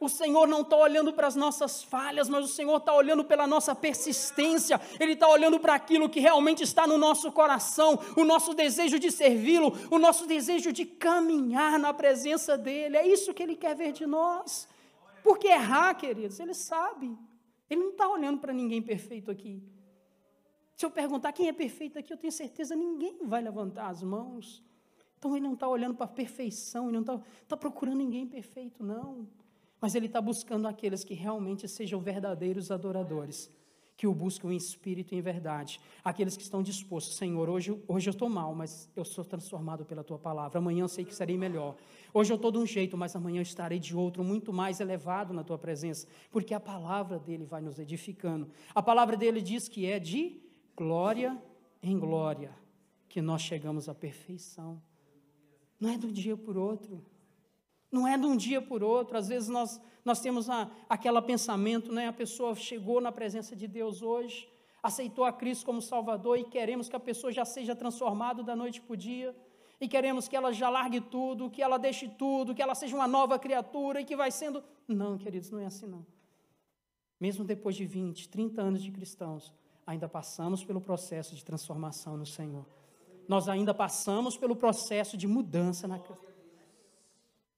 O 0.00 0.08
Senhor 0.08 0.46
não 0.46 0.60
está 0.60 0.76
olhando 0.76 1.12
para 1.12 1.26
as 1.26 1.34
nossas 1.34 1.82
falhas, 1.82 2.28
mas 2.28 2.44
o 2.44 2.48
Senhor 2.48 2.76
está 2.76 2.94
olhando 2.94 3.24
pela 3.24 3.46
nossa 3.46 3.74
persistência, 3.74 4.80
Ele 5.00 5.14
está 5.14 5.28
olhando 5.28 5.58
para 5.58 5.74
aquilo 5.74 6.08
que 6.08 6.20
realmente 6.20 6.62
está 6.62 6.86
no 6.86 6.96
nosso 6.96 7.32
coração, 7.32 7.98
o 8.16 8.24
nosso 8.24 8.54
desejo 8.54 8.98
de 8.98 9.10
servi-lo, 9.10 9.72
o 9.90 9.98
nosso 9.98 10.26
desejo 10.26 10.72
de 10.72 10.84
caminhar 10.84 11.78
na 11.78 11.92
presença 11.92 12.56
dEle. 12.56 12.96
É 12.96 13.06
isso 13.06 13.34
que 13.34 13.42
Ele 13.42 13.56
quer 13.56 13.74
ver 13.74 13.92
de 13.92 14.06
nós. 14.06 14.68
Porque 15.22 15.48
errar, 15.48 15.94
queridos, 15.94 16.38
Ele 16.38 16.54
sabe. 16.54 17.16
Ele 17.68 17.82
não 17.82 17.90
está 17.90 18.08
olhando 18.08 18.38
para 18.38 18.52
ninguém 18.52 18.80
perfeito 18.80 19.30
aqui. 19.30 19.62
Se 20.76 20.86
eu 20.86 20.90
perguntar 20.92 21.32
quem 21.32 21.48
é 21.48 21.52
perfeito 21.52 21.98
aqui, 21.98 22.12
eu 22.12 22.16
tenho 22.16 22.32
certeza 22.32 22.76
ninguém 22.76 23.18
vai 23.24 23.42
levantar 23.42 23.88
as 23.88 24.00
mãos. 24.00 24.62
Então 25.18 25.34
ele 25.34 25.44
não 25.44 25.54
está 25.54 25.66
olhando 25.66 25.96
para 25.96 26.04
a 26.04 26.08
perfeição, 26.08 26.84
ele 26.84 26.92
não 26.92 27.00
está 27.00 27.20
tá 27.48 27.56
procurando 27.56 27.96
ninguém 27.96 28.24
perfeito, 28.28 28.84
não. 28.84 29.26
Mas 29.80 29.94
Ele 29.94 30.06
está 30.06 30.20
buscando 30.20 30.66
aqueles 30.66 31.04
que 31.04 31.14
realmente 31.14 31.68
sejam 31.68 32.00
verdadeiros 32.00 32.70
adoradores, 32.70 33.50
que 33.96 34.06
o 34.06 34.14
buscam 34.14 34.52
em 34.52 34.56
espírito 34.56 35.14
e 35.14 35.18
em 35.18 35.20
verdade. 35.20 35.80
Aqueles 36.04 36.36
que 36.36 36.42
estão 36.42 36.62
dispostos, 36.62 37.16
Senhor, 37.16 37.48
hoje, 37.48 37.76
hoje 37.86 38.08
eu 38.08 38.12
estou 38.12 38.28
mal, 38.28 38.54
mas 38.54 38.88
eu 38.94 39.04
sou 39.04 39.24
transformado 39.24 39.84
pela 39.84 40.04
Tua 40.04 40.18
palavra. 40.18 40.58
Amanhã 40.58 40.82
eu 40.82 40.88
sei 40.88 41.04
que 41.04 41.14
serei 41.14 41.36
melhor. 41.36 41.76
Hoje 42.14 42.32
eu 42.32 42.36
estou 42.36 42.50
de 42.50 42.58
um 42.58 42.66
jeito, 42.66 42.96
mas 42.96 43.14
amanhã 43.16 43.38
eu 43.38 43.42
estarei 43.42 43.78
de 43.78 43.96
outro, 43.96 44.22
muito 44.22 44.52
mais 44.52 44.80
elevado 44.80 45.32
na 45.34 45.42
Tua 45.42 45.58
presença, 45.58 46.06
porque 46.30 46.54
a 46.54 46.60
palavra 46.60 47.18
dele 47.18 47.44
vai 47.44 47.60
nos 47.60 47.78
edificando. 47.78 48.48
A 48.74 48.82
palavra 48.82 49.16
dele 49.16 49.42
diz 49.42 49.68
que 49.68 49.86
é 49.86 49.98
de 49.98 50.40
glória 50.76 51.40
em 51.82 51.98
glória 51.98 52.56
que 53.08 53.22
nós 53.22 53.42
chegamos 53.42 53.88
à 53.88 53.94
perfeição. 53.94 54.80
Não 55.80 55.90
é 55.90 55.96
de 55.96 56.06
um 56.06 56.12
dia 56.12 56.36
por 56.36 56.56
outro. 56.56 57.04
Não 57.90 58.06
é 58.06 58.16
de 58.18 58.26
um 58.26 58.36
dia 58.36 58.60
por 58.60 58.82
outro. 58.82 59.16
Às 59.16 59.28
vezes 59.28 59.48
nós, 59.48 59.80
nós 60.04 60.20
temos 60.20 60.48
a, 60.50 60.70
aquele 60.88 61.20
pensamento, 61.22 61.92
né? 61.92 62.08
A 62.08 62.12
pessoa 62.12 62.54
chegou 62.54 63.00
na 63.00 63.10
presença 63.10 63.56
de 63.56 63.66
Deus 63.66 64.02
hoje, 64.02 64.48
aceitou 64.82 65.24
a 65.24 65.32
Cristo 65.32 65.64
como 65.64 65.80
Salvador 65.80 66.38
e 66.38 66.44
queremos 66.44 66.88
que 66.88 66.96
a 66.96 67.00
pessoa 67.00 67.32
já 67.32 67.44
seja 67.44 67.74
transformada 67.74 68.42
da 68.42 68.54
noite 68.54 68.80
para 68.80 68.94
o 68.94 68.96
dia. 68.96 69.34
E 69.80 69.86
queremos 69.86 70.26
que 70.26 70.34
ela 70.34 70.52
já 70.52 70.68
largue 70.68 71.00
tudo, 71.00 71.48
que 71.48 71.62
ela 71.62 71.78
deixe 71.78 72.08
tudo, 72.08 72.54
que 72.54 72.60
ela 72.60 72.74
seja 72.74 72.96
uma 72.96 73.06
nova 73.06 73.38
criatura 73.38 74.00
e 74.00 74.04
que 74.04 74.16
vai 74.16 74.30
sendo. 74.30 74.62
Não, 74.88 75.16
queridos, 75.16 75.50
não 75.50 75.60
é 75.60 75.66
assim 75.66 75.86
não. 75.86 76.04
Mesmo 77.20 77.44
depois 77.44 77.76
de 77.76 77.86
20, 77.86 78.28
30 78.28 78.60
anos 78.60 78.82
de 78.82 78.90
cristãos, 78.90 79.52
ainda 79.86 80.08
passamos 80.08 80.64
pelo 80.64 80.80
processo 80.80 81.34
de 81.34 81.44
transformação 81.44 82.16
no 82.16 82.26
Senhor. 82.26 82.66
Nós 83.28 83.48
ainda 83.48 83.72
passamos 83.72 84.36
pelo 84.36 84.56
processo 84.56 85.16
de 85.16 85.26
mudança 85.26 85.86
na 85.86 85.98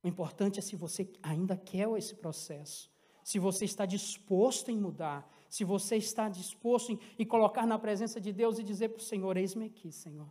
o 0.03 0.09
importante 0.09 0.59
é 0.59 0.63
se 0.63 0.77
você 0.77 1.09
ainda 1.23 1.57
quer 1.57 1.89
esse 1.97 2.15
processo, 2.15 2.91
se 3.23 3.39
você 3.39 3.65
está 3.65 3.85
disposto 3.87 4.71
em 4.71 4.77
mudar, 4.77 5.29
Se 5.49 5.65
você 5.65 5.97
está 5.97 6.29
disposto 6.29 6.93
em, 6.93 6.99
em 7.19 7.25
colocar 7.25 7.67
na 7.67 7.77
presença 7.77 8.21
de 8.21 8.33
Deus 8.33 8.61
e 8.61 8.63
dizer 8.63 8.91
para 8.91 9.01
o 9.01 9.05
Senhor: 9.05 9.37
Eis-me 9.37 9.65
aqui, 9.65 9.91
Senhor. 9.91 10.29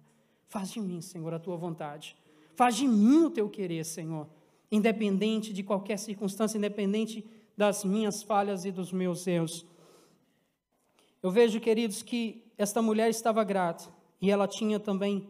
Faz 0.48 0.72
de 0.72 0.80
mim, 0.80 1.02
Senhor, 1.02 1.34
a 1.34 1.40
tua 1.40 1.58
vontade. 1.58 2.16
Faz 2.56 2.78
de 2.78 2.88
mim 2.88 3.26
o 3.26 3.30
teu 3.30 3.50
querer, 3.50 3.84
Senhor. 3.84 4.30
Independente 4.72 5.52
de 5.52 5.62
qualquer 5.62 6.00
circunstância, 6.00 6.58
independente 6.58 7.26
das 7.58 7.84
minhas 7.84 8.24
falhas 8.24 8.64
e 8.64 8.72
dos 8.72 8.94
meus 8.94 9.28
erros. 9.28 9.66
Eu 11.22 11.32
vejo, 11.32 11.60
queridos, 11.60 12.02
que 12.02 12.50
esta 12.58 12.82
mulher 12.82 13.10
estava 13.10 13.44
grata 13.44 13.90
e 14.22 14.32
ela 14.32 14.48
tinha 14.48 14.80
também 14.80 15.28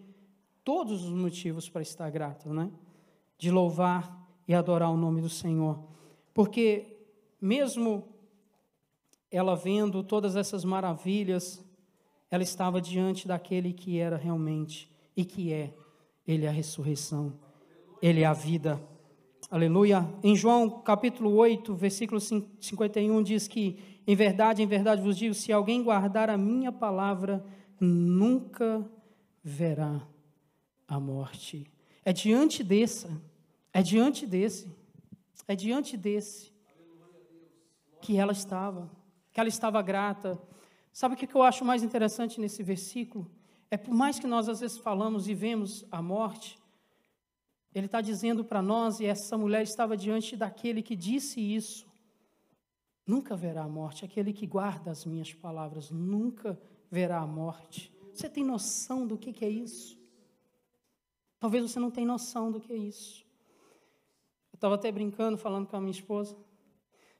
todos 0.63 1.03
os 1.03 1.11
motivos 1.11 1.67
para 1.67 1.81
estar 1.81 2.11
grata, 2.11 2.53
né? 2.53 2.71
De 3.39 3.49
louvar 3.49 4.18
e 4.49 4.55
adorar 4.55 4.89
o 4.89 4.97
nome 4.97 5.21
do 5.21 5.29
Senhor. 5.29 5.77
Porque 6.33 6.97
mesmo 7.39 8.03
ela 9.29 9.55
vendo 9.55 10.03
todas 10.03 10.35
essas 10.35 10.65
maravilhas, 10.65 11.63
ela 12.31 12.41
estava 12.41 12.81
diante 12.81 13.27
daquele 13.27 13.71
que 13.71 13.99
era 13.99 14.17
realmente 14.17 14.91
e 15.15 15.23
que 15.23 15.53
é. 15.53 15.71
Ele 16.27 16.47
é 16.47 16.49
a 16.49 16.51
ressurreição, 16.51 17.31
ele 18.01 18.21
é 18.21 18.25
a 18.25 18.33
vida. 18.33 18.81
Aleluia. 19.51 20.11
Em 20.23 20.35
João 20.35 20.81
capítulo 20.81 21.35
8, 21.35 21.75
versículo 21.75 22.19
51 22.19 23.21
diz 23.21 23.47
que 23.47 23.77
em 24.07 24.15
verdade, 24.15 24.63
em 24.63 24.67
verdade 24.67 24.99
vos 24.99 25.15
digo: 25.15 25.35
se 25.35 25.53
alguém 25.53 25.83
guardar 25.83 26.27
a 26.27 26.37
minha 26.37 26.71
palavra, 26.71 27.45
nunca 27.79 28.83
verá 29.43 30.01
a 30.87 30.99
morte. 30.99 31.67
É 32.03 32.11
diante 32.11 32.63
dessa, 32.63 33.09
é 33.73 33.81
diante 33.81 34.25
desse, 34.25 34.71
é 35.47 35.55
diante 35.55 35.95
desse 35.95 36.51
que 38.01 38.17
ela 38.17 38.31
estava, 38.31 38.89
que 39.31 39.39
ela 39.39 39.49
estava 39.49 39.81
grata. 39.81 40.39
Sabe 40.91 41.15
o 41.15 41.17
que 41.17 41.33
eu 41.33 41.43
acho 41.43 41.63
mais 41.63 41.83
interessante 41.83 42.39
nesse 42.39 42.63
versículo? 42.63 43.29
É 43.69 43.77
por 43.77 43.93
mais 43.93 44.19
que 44.19 44.27
nós 44.27 44.49
às 44.49 44.59
vezes 44.59 44.77
falamos 44.77 45.27
e 45.27 45.33
vemos 45.33 45.85
a 45.91 46.01
morte, 46.01 46.59
ele 47.73 47.85
está 47.85 48.01
dizendo 48.01 48.43
para 48.43 48.61
nós, 48.61 48.99
e 48.99 49.05
essa 49.05 49.37
mulher 49.37 49.61
estava 49.61 49.95
diante 49.95 50.35
daquele 50.35 50.81
que 50.81 50.95
disse 50.95 51.39
isso, 51.39 51.85
nunca 53.05 53.35
verá 53.35 53.63
a 53.63 53.69
morte. 53.69 54.03
Aquele 54.03 54.33
que 54.33 54.47
guarda 54.47 54.89
as 54.89 55.05
minhas 55.05 55.33
palavras 55.33 55.91
nunca 55.91 56.59
verá 56.89 57.19
a 57.19 57.27
morte. 57.27 57.93
Você 58.11 58.27
tem 58.27 58.43
noção 58.43 59.05
do 59.05 59.17
que, 59.17 59.31
que 59.31 59.45
é 59.45 59.49
isso? 59.49 59.99
Talvez 61.39 61.71
você 61.71 61.79
não 61.79 61.91
tenha 61.91 62.07
noção 62.07 62.51
do 62.51 62.59
que 62.59 62.73
é 62.73 62.77
isso. 62.77 63.25
Estava 64.59 64.75
até 64.75 64.91
brincando, 64.91 65.37
falando 65.37 65.67
com 65.67 65.77
a 65.77 65.79
minha 65.79 65.89
esposa. 65.89 66.35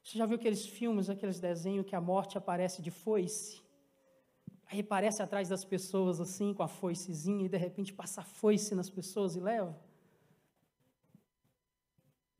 Você 0.04 0.18
já 0.18 0.26
viu 0.26 0.36
aqueles 0.36 0.66
filmes, 0.68 1.10
aqueles 1.10 1.40
desenhos 1.40 1.86
que 1.86 1.96
a 1.96 2.02
morte 2.02 2.38
aparece 2.38 2.82
de 2.82 2.92
foice? 2.92 3.62
Aí 4.66 4.82
aparece 4.82 5.24
atrás 5.24 5.48
das 5.48 5.64
pessoas 5.64 6.20
assim, 6.20 6.54
com 6.54 6.64
a 6.64 6.68
foicezinha, 6.68 7.46
e 7.46 7.48
de 7.48 7.56
repente 7.56 7.94
passa 7.94 8.20
a 8.20 8.26
foice 8.26 8.76
nas 8.76 8.90
pessoas 8.90 9.38
e 9.38 9.40
leva? 9.40 9.74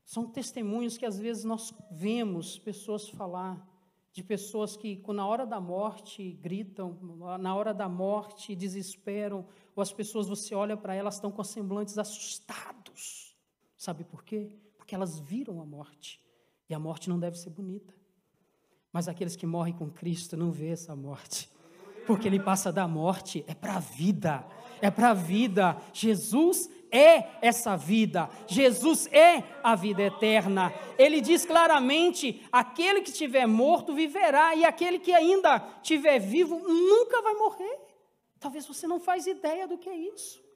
São 0.04 0.26
testemunhos 0.26 0.98
que 0.98 1.06
às 1.06 1.18
vezes 1.18 1.44
nós 1.44 1.72
vemos 1.90 2.58
pessoas 2.58 3.08
falar, 3.08 3.66
de 4.12 4.22
pessoas 4.22 4.76
que, 4.76 5.02
na 5.14 5.26
hora 5.26 5.46
da 5.46 5.58
morte, 5.58 6.32
gritam, 6.42 6.98
na 7.40 7.56
hora 7.56 7.72
da 7.72 7.88
morte, 7.88 8.54
desesperam, 8.54 9.46
ou 9.74 9.80
as 9.80 9.94
pessoas, 9.94 10.28
você 10.28 10.54
olha 10.54 10.76
para 10.76 10.94
elas, 10.94 11.14
estão 11.14 11.32
com 11.32 11.42
semblantes 11.42 11.96
assustados. 11.96 13.34
Sabe 13.78 14.04
por 14.04 14.22
quê? 14.22 14.58
Porque 14.90 14.96
elas 14.96 15.20
viram 15.20 15.60
a 15.60 15.64
morte. 15.64 16.20
E 16.68 16.74
a 16.74 16.78
morte 16.80 17.08
não 17.08 17.16
deve 17.16 17.38
ser 17.38 17.50
bonita. 17.50 17.94
Mas 18.92 19.06
aqueles 19.06 19.36
que 19.36 19.46
morrem 19.46 19.72
com 19.72 19.88
Cristo 19.88 20.36
não 20.36 20.50
vê 20.50 20.70
essa 20.70 20.96
morte. 20.96 21.48
Porque 22.08 22.26
ele 22.26 22.40
passa 22.40 22.72
da 22.72 22.88
morte, 22.88 23.44
é 23.46 23.54
para 23.54 23.76
a 23.76 23.78
vida. 23.78 24.44
É 24.82 24.90
para 24.90 25.10
a 25.10 25.14
vida. 25.14 25.80
Jesus 25.92 26.68
é 26.90 27.38
essa 27.40 27.76
vida. 27.76 28.28
Jesus 28.48 29.06
é 29.12 29.44
a 29.62 29.76
vida 29.76 30.02
eterna. 30.02 30.74
Ele 30.98 31.20
diz 31.20 31.46
claramente: 31.46 32.44
aquele 32.50 33.00
que 33.00 33.10
estiver 33.10 33.46
morto 33.46 33.94
viverá, 33.94 34.56
e 34.56 34.64
aquele 34.64 34.98
que 34.98 35.12
ainda 35.12 35.64
estiver 35.80 36.18
vivo 36.18 36.58
nunca 36.58 37.22
vai 37.22 37.34
morrer. 37.34 37.78
Talvez 38.40 38.66
você 38.66 38.88
não 38.88 38.98
faz 38.98 39.28
ideia 39.28 39.68
do 39.68 39.78
que 39.78 39.88
é 39.88 39.96
isso. 39.96 40.49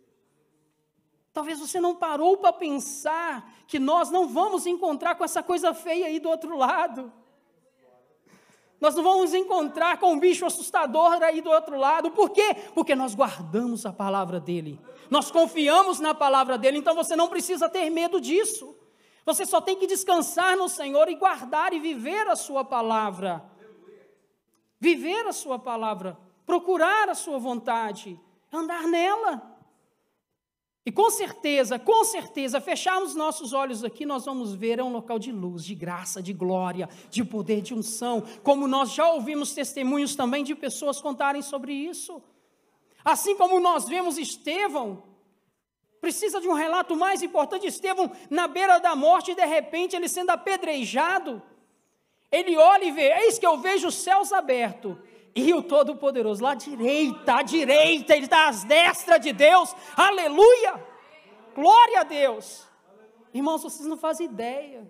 Talvez 1.35 1.59
você 1.59 1.81
não 1.81 1.97
parou 1.97 2.37
para 2.37 2.53
pensar 2.53 3.53
que 3.67 3.81
nós 3.81 4.09
não 4.09 4.29
vamos 4.29 4.67
encontrar 4.67 5.17
com 5.17 5.25
essa 5.25 5.43
coisa 5.43 5.75
feia 5.75 6.07
aí 6.07 6.21
do 6.21 6.29
outro 6.29 6.57
lado. 6.57 7.13
Nós 8.81 8.95
não 8.95 9.03
vamos 9.03 9.35
encontrar 9.35 9.99
com 9.99 10.13
um 10.13 10.21
bicho 10.21 10.47
assustador 10.47 11.21
aí 11.25 11.41
do 11.41 11.51
outro 11.51 11.77
lado. 11.77 12.13
Por 12.13 12.31
quê? 12.31 12.55
Porque 12.73 12.95
nós 12.95 13.17
guardamos 13.17 13.85
a 13.85 13.93
palavra 13.93 14.39
dele. 14.39 14.81
Nós 15.11 15.29
confiamos 15.29 15.99
na 15.99 16.15
palavra 16.15 16.57
dele, 16.57 16.79
então 16.79 16.95
você 16.95 17.17
não 17.17 17.29
precisa 17.29 17.69
ter 17.69 17.91
medo 17.91 18.21
disso. 18.21 18.77
Você 19.27 19.45
só 19.45 19.61
tem 19.61 19.77
que 19.77 19.89
descansar 19.89 20.57
no 20.57 20.69
Senhor 20.69 21.09
e 21.09 21.17
guardar 21.17 21.73
e 21.73 21.81
viver 21.81 22.29
a 22.29 22.37
sua 22.37 22.65
palavra. 22.65 23.45
Viver 24.79 25.27
a 25.27 25.33
sua 25.33 25.59
palavra, 25.59 26.17
procurar 26.47 27.09
a 27.09 27.15
sua 27.15 27.39
vontade, 27.39 28.21
andar 28.53 28.87
nela. 28.87 29.54
E 30.87 30.93
com 30.93 31.09
certeza, 31.09 31.79
com 31.79 32.05
certeza, 32.05 32.61
fecharmos 32.61 33.15
nossos 33.15 33.55
olhos 33.55 33.83
aqui, 33.83 34.05
nós 34.05 34.27
vamos 34.27 34.55
ver 34.55 34.79
é 34.79 34.85
um 34.85 34.93
local 34.93 35.19
de 35.19 35.33
luz, 35.33 35.65
de 35.65 35.75
graça, 35.75 36.23
de 36.23 36.35
glória, 36.35 36.89
de 37.09 37.25
poder, 37.25 37.63
de 37.63 37.73
unção, 37.73 38.23
como 38.43 38.69
nós 38.69 38.93
já 38.93 39.11
ouvimos 39.11 39.55
testemunhos 39.55 40.15
também 40.15 40.45
de 40.45 40.55
pessoas 40.55 41.01
contarem 41.01 41.41
sobre 41.41 41.73
isso. 41.73 42.23
Assim 43.03 43.35
como 43.35 43.59
nós 43.61 43.89
vemos 43.89 44.19
Estevão, 44.19 45.03
precisa 46.03 46.39
de 46.39 46.49
um 46.49 46.53
relato 46.53 46.95
mais 46.95 47.23
importante: 47.23 47.67
Estevão 47.67 48.13
na 48.29 48.47
beira 48.47 48.79
da 48.79 48.95
morte, 48.95 49.35
de 49.35 49.45
repente 49.47 49.97
ele 49.97 50.09
sendo 50.09 50.31
apedrejado. 50.31 51.43
Ele 52.31 52.59
olha 52.59 52.85
e 52.85 52.91
vê: 52.91 53.11
eis 53.23 53.39
que 53.39 53.47
eu 53.47 53.57
vejo 53.57 53.89
os 53.89 53.95
céus 53.95 54.35
abertos 54.35 54.99
e 55.35 55.53
o 55.53 55.63
Todo-Poderoso 55.63 56.43
lá 56.43 56.53
à 56.53 56.55
direita, 56.55 57.37
à 57.37 57.43
direita, 57.43 58.15
ele 58.15 58.25
está 58.25 58.49
às 58.49 58.65
destras 58.65 59.21
de 59.21 59.33
Deus, 59.33 59.75
aleluia, 59.97 60.83
glória 61.55 62.01
a 62.01 62.05
Deus. 62.05 62.67
Irmãos, 63.33 63.63
vocês 63.63 63.89
não 63.89 63.97
fazem 63.97 64.27
ideia 64.27 64.87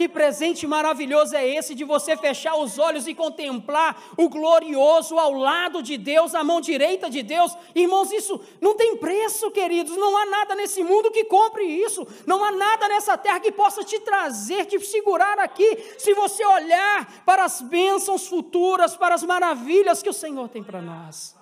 que 0.00 0.08
presente 0.08 0.66
maravilhoso 0.66 1.36
é 1.36 1.46
esse 1.46 1.74
de 1.74 1.84
você 1.84 2.16
fechar 2.16 2.56
os 2.56 2.78
olhos 2.78 3.06
e 3.06 3.14
contemplar 3.14 4.02
o 4.16 4.30
glorioso 4.30 5.18
ao 5.18 5.34
lado 5.34 5.82
de 5.82 5.98
Deus, 5.98 6.34
à 6.34 6.42
mão 6.42 6.58
direita 6.58 7.10
de 7.10 7.22
Deus? 7.22 7.54
Irmãos, 7.74 8.10
isso 8.10 8.40
não 8.62 8.74
tem 8.74 8.96
preço, 8.96 9.50
queridos. 9.50 9.94
Não 9.98 10.16
há 10.16 10.24
nada 10.24 10.54
nesse 10.54 10.82
mundo 10.82 11.10
que 11.10 11.26
compre 11.26 11.64
isso. 11.64 12.06
Não 12.26 12.42
há 12.42 12.50
nada 12.50 12.88
nessa 12.88 13.18
terra 13.18 13.40
que 13.40 13.52
possa 13.52 13.84
te 13.84 14.00
trazer, 14.00 14.64
te 14.64 14.80
segurar 14.80 15.38
aqui. 15.38 15.76
Se 15.98 16.14
você 16.14 16.46
olhar 16.46 17.22
para 17.26 17.44
as 17.44 17.60
bênçãos 17.60 18.26
futuras, 18.26 18.96
para 18.96 19.14
as 19.14 19.22
maravilhas 19.22 20.02
que 20.02 20.08
o 20.08 20.14
Senhor 20.14 20.48
tem 20.48 20.62
para 20.62 20.80
nós. 20.80 21.36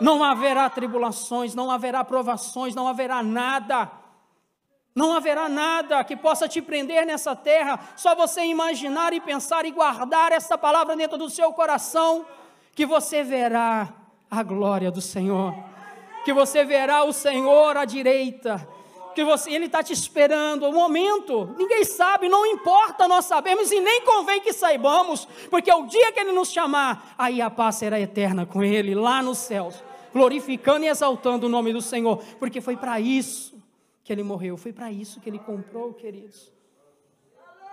Não 0.00 0.24
haverá 0.24 0.70
tribulações, 0.70 1.54
não 1.54 1.70
haverá 1.70 2.02
provações, 2.02 2.74
não 2.74 2.88
haverá 2.88 3.22
nada 3.22 4.05
não 4.96 5.12
haverá 5.12 5.46
nada 5.46 6.02
que 6.02 6.16
possa 6.16 6.48
te 6.48 6.62
prender 6.62 7.04
nessa 7.04 7.36
terra, 7.36 7.78
só 7.94 8.14
você 8.14 8.42
imaginar 8.46 9.12
e 9.12 9.20
pensar 9.20 9.66
e 9.66 9.70
guardar 9.70 10.32
essa 10.32 10.56
palavra 10.56 10.96
dentro 10.96 11.18
do 11.18 11.28
seu 11.28 11.52
coração, 11.52 12.24
que 12.74 12.86
você 12.86 13.22
verá 13.22 13.92
a 14.30 14.42
glória 14.42 14.90
do 14.90 15.02
Senhor, 15.02 15.54
que 16.24 16.32
você 16.32 16.64
verá 16.64 17.04
o 17.04 17.12
Senhor 17.12 17.76
à 17.76 17.84
direita, 17.84 18.66
que 19.14 19.22
você, 19.22 19.50
Ele 19.50 19.66
está 19.66 19.82
te 19.82 19.92
esperando, 19.92 20.66
o 20.66 20.72
momento, 20.72 21.54
ninguém 21.58 21.84
sabe, 21.84 22.30
não 22.30 22.46
importa 22.46 23.06
nós 23.06 23.26
sabemos 23.26 23.70
e 23.70 23.78
nem 23.80 24.00
convém 24.00 24.40
que 24.40 24.52
saibamos, 24.54 25.28
porque 25.50 25.70
o 25.70 25.86
dia 25.86 26.10
que 26.10 26.20
Ele 26.20 26.32
nos 26.32 26.50
chamar, 26.50 27.14
aí 27.18 27.42
a 27.42 27.50
paz 27.50 27.76
será 27.76 28.00
eterna 28.00 28.46
com 28.46 28.64
Ele, 28.64 28.94
lá 28.94 29.22
nos 29.22 29.38
céus, 29.38 29.84
glorificando 30.10 30.86
e 30.86 30.88
exaltando 30.88 31.46
o 31.46 31.50
nome 31.50 31.70
do 31.70 31.82
Senhor, 31.82 32.22
porque 32.38 32.62
foi 32.62 32.78
para 32.78 32.98
isso 32.98 33.55
que 34.06 34.12
ele 34.12 34.22
morreu. 34.22 34.56
Foi 34.56 34.72
para 34.72 34.92
isso 34.92 35.20
que 35.20 35.28
ele 35.28 35.40
comprou, 35.40 35.92
queridos. 35.92 36.52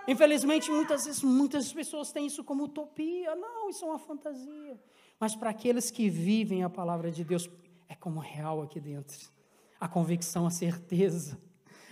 Infelizmente, 0.08 0.68
muitas 0.68 1.04
vezes, 1.04 1.22
muitas 1.22 1.72
pessoas 1.72 2.10
têm 2.10 2.26
isso 2.26 2.42
como 2.42 2.64
utopia. 2.64 3.36
Não, 3.36 3.70
isso 3.70 3.84
é 3.84 3.88
uma 3.88 4.00
fantasia. 4.00 4.76
Mas 5.20 5.36
para 5.36 5.50
aqueles 5.50 5.92
que 5.92 6.10
vivem 6.10 6.64
a 6.64 6.68
palavra 6.68 7.12
de 7.12 7.22
Deus, 7.22 7.48
é 7.88 7.94
como 7.94 8.18
real 8.18 8.60
aqui 8.62 8.80
dentro. 8.80 9.30
A 9.78 9.86
convicção, 9.86 10.44
a 10.44 10.50
certeza. 10.50 11.40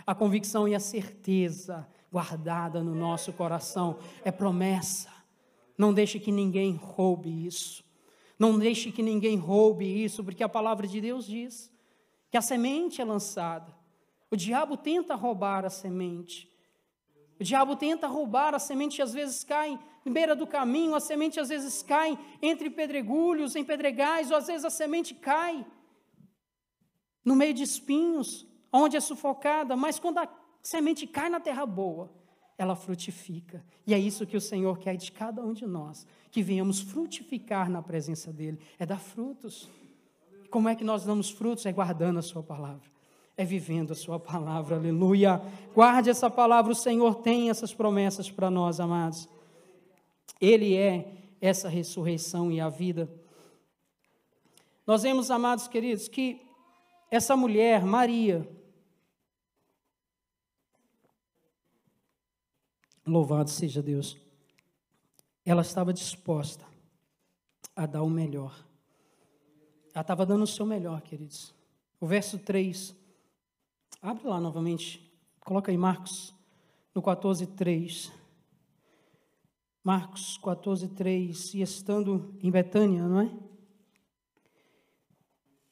A 0.04 0.12
convicção 0.12 0.66
e 0.66 0.74
a 0.74 0.80
certeza 0.80 1.88
guardada 2.10 2.82
no 2.82 2.96
nosso 2.96 3.32
coração 3.32 3.96
é 4.24 4.32
promessa. 4.32 5.08
Não 5.78 5.94
deixe 5.94 6.18
que 6.18 6.32
ninguém 6.32 6.74
roube 6.74 7.46
isso. 7.46 7.84
Não 8.36 8.58
deixe 8.58 8.90
que 8.90 9.04
ninguém 9.04 9.36
roube 9.36 9.86
isso, 10.04 10.24
porque 10.24 10.42
a 10.42 10.48
palavra 10.48 10.88
de 10.88 11.00
Deus 11.00 11.26
diz 11.26 11.70
que 12.28 12.36
a 12.36 12.42
semente 12.42 13.00
é 13.00 13.04
lançada 13.04 13.81
o 14.32 14.36
diabo 14.36 14.78
tenta 14.78 15.14
roubar 15.14 15.66
a 15.66 15.70
semente. 15.70 16.50
O 17.38 17.44
diabo 17.44 17.76
tenta 17.76 18.06
roubar, 18.06 18.54
a 18.54 18.58
semente 18.58 19.02
às 19.02 19.12
vezes 19.12 19.44
cai 19.44 19.78
em 20.06 20.10
beira 20.10 20.34
do 20.34 20.46
caminho, 20.46 20.94
a 20.94 21.00
semente 21.00 21.38
às 21.38 21.50
vezes 21.50 21.82
cai 21.82 22.18
entre 22.40 22.70
pedregulhos, 22.70 23.54
em 23.54 23.62
pedregais, 23.62 24.30
ou 24.30 24.36
às 24.38 24.46
vezes 24.46 24.64
a 24.64 24.70
semente 24.70 25.14
cai 25.14 25.66
no 27.22 27.36
meio 27.36 27.52
de 27.52 27.62
espinhos, 27.62 28.46
onde 28.72 28.96
é 28.96 29.00
sufocada, 29.00 29.76
mas 29.76 29.98
quando 29.98 30.18
a 30.18 30.28
semente 30.62 31.06
cai 31.06 31.28
na 31.28 31.38
terra 31.38 31.66
boa, 31.66 32.10
ela 32.56 32.74
frutifica. 32.74 33.62
E 33.86 33.92
é 33.92 33.98
isso 33.98 34.26
que 34.26 34.36
o 34.36 34.40
Senhor 34.40 34.78
quer 34.78 34.96
de 34.96 35.12
cada 35.12 35.44
um 35.44 35.52
de 35.52 35.66
nós, 35.66 36.06
que 36.30 36.42
venhamos 36.42 36.80
frutificar 36.80 37.68
na 37.68 37.82
presença 37.82 38.32
dEle, 38.32 38.58
é 38.78 38.86
dar 38.86 38.98
frutos. 38.98 39.68
Como 40.50 40.68
é 40.68 40.74
que 40.74 40.84
nós 40.84 41.04
damos 41.04 41.30
frutos? 41.30 41.66
É 41.66 41.72
guardando 41.72 42.18
a 42.18 42.22
Sua 42.22 42.42
palavra, 42.42 42.88
é 43.36 43.44
vivendo 43.44 43.92
a 43.92 43.94
Sua 43.94 44.18
palavra, 44.18 44.76
aleluia. 44.76 45.40
Guarde 45.74 46.10
essa 46.10 46.30
palavra, 46.30 46.72
o 46.72 46.76
Senhor 46.76 47.16
tem 47.16 47.50
essas 47.50 47.72
promessas 47.72 48.30
para 48.30 48.50
nós, 48.50 48.80
amados. 48.80 49.28
Ele 50.40 50.76
é 50.76 51.12
essa 51.40 51.68
ressurreição 51.68 52.50
e 52.50 52.60
a 52.60 52.68
vida. 52.68 53.08
Nós 54.86 55.02
vemos, 55.02 55.30
amados 55.30 55.68
queridos, 55.68 56.08
que 56.08 56.40
essa 57.10 57.36
mulher, 57.36 57.84
Maria, 57.84 58.48
louvado 63.06 63.50
seja 63.50 63.82
Deus, 63.82 64.16
ela 65.44 65.62
estava 65.62 65.92
disposta 65.92 66.64
a 67.74 67.86
dar 67.86 68.02
o 68.02 68.10
melhor. 68.10 68.54
Ela 69.94 70.02
estava 70.02 70.24
dando 70.24 70.42
o 70.44 70.46
seu 70.46 70.64
melhor, 70.64 71.00
queridos. 71.02 71.54
O 72.00 72.06
verso 72.06 72.38
3, 72.38 72.94
abre 74.02 74.26
lá 74.26 74.40
novamente, 74.40 75.00
coloca 75.40 75.70
aí 75.70 75.78
Marcos, 75.78 76.34
no 76.92 77.00
14, 77.00 77.46
3. 77.46 78.12
Marcos 79.84 80.36
14, 80.38 80.88
3, 80.88 81.54
e 81.54 81.62
estando 81.62 82.36
em 82.42 82.50
Betânia, 82.50 83.06
não 83.06 83.20
é? 83.20 83.32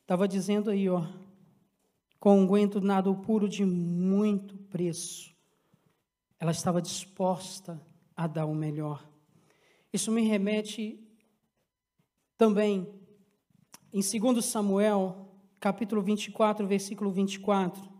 Estava 0.03 0.27
dizendo 0.27 0.71
aí, 0.71 0.89
ó, 0.89 1.07
com 2.19 2.41
unguento 2.41 2.81
nado 2.81 3.15
puro 3.17 3.49
de 3.49 3.65
muito 3.65 4.57
preço. 4.57 5.35
Ela 6.39 6.51
estava 6.53 6.81
disposta 6.81 7.81
a 8.17 8.27
dar 8.27 8.47
o 8.47 8.55
melhor. 8.55 9.09
Isso 9.93 10.11
me 10.11 10.23
remete 10.23 10.99
também 12.37 12.89
em 13.93 14.01
2 14.01 14.45
Samuel, 14.45 15.29
capítulo 15.61 16.03
24, 16.03 16.67
versículo 16.67 17.11
24, 17.11 18.00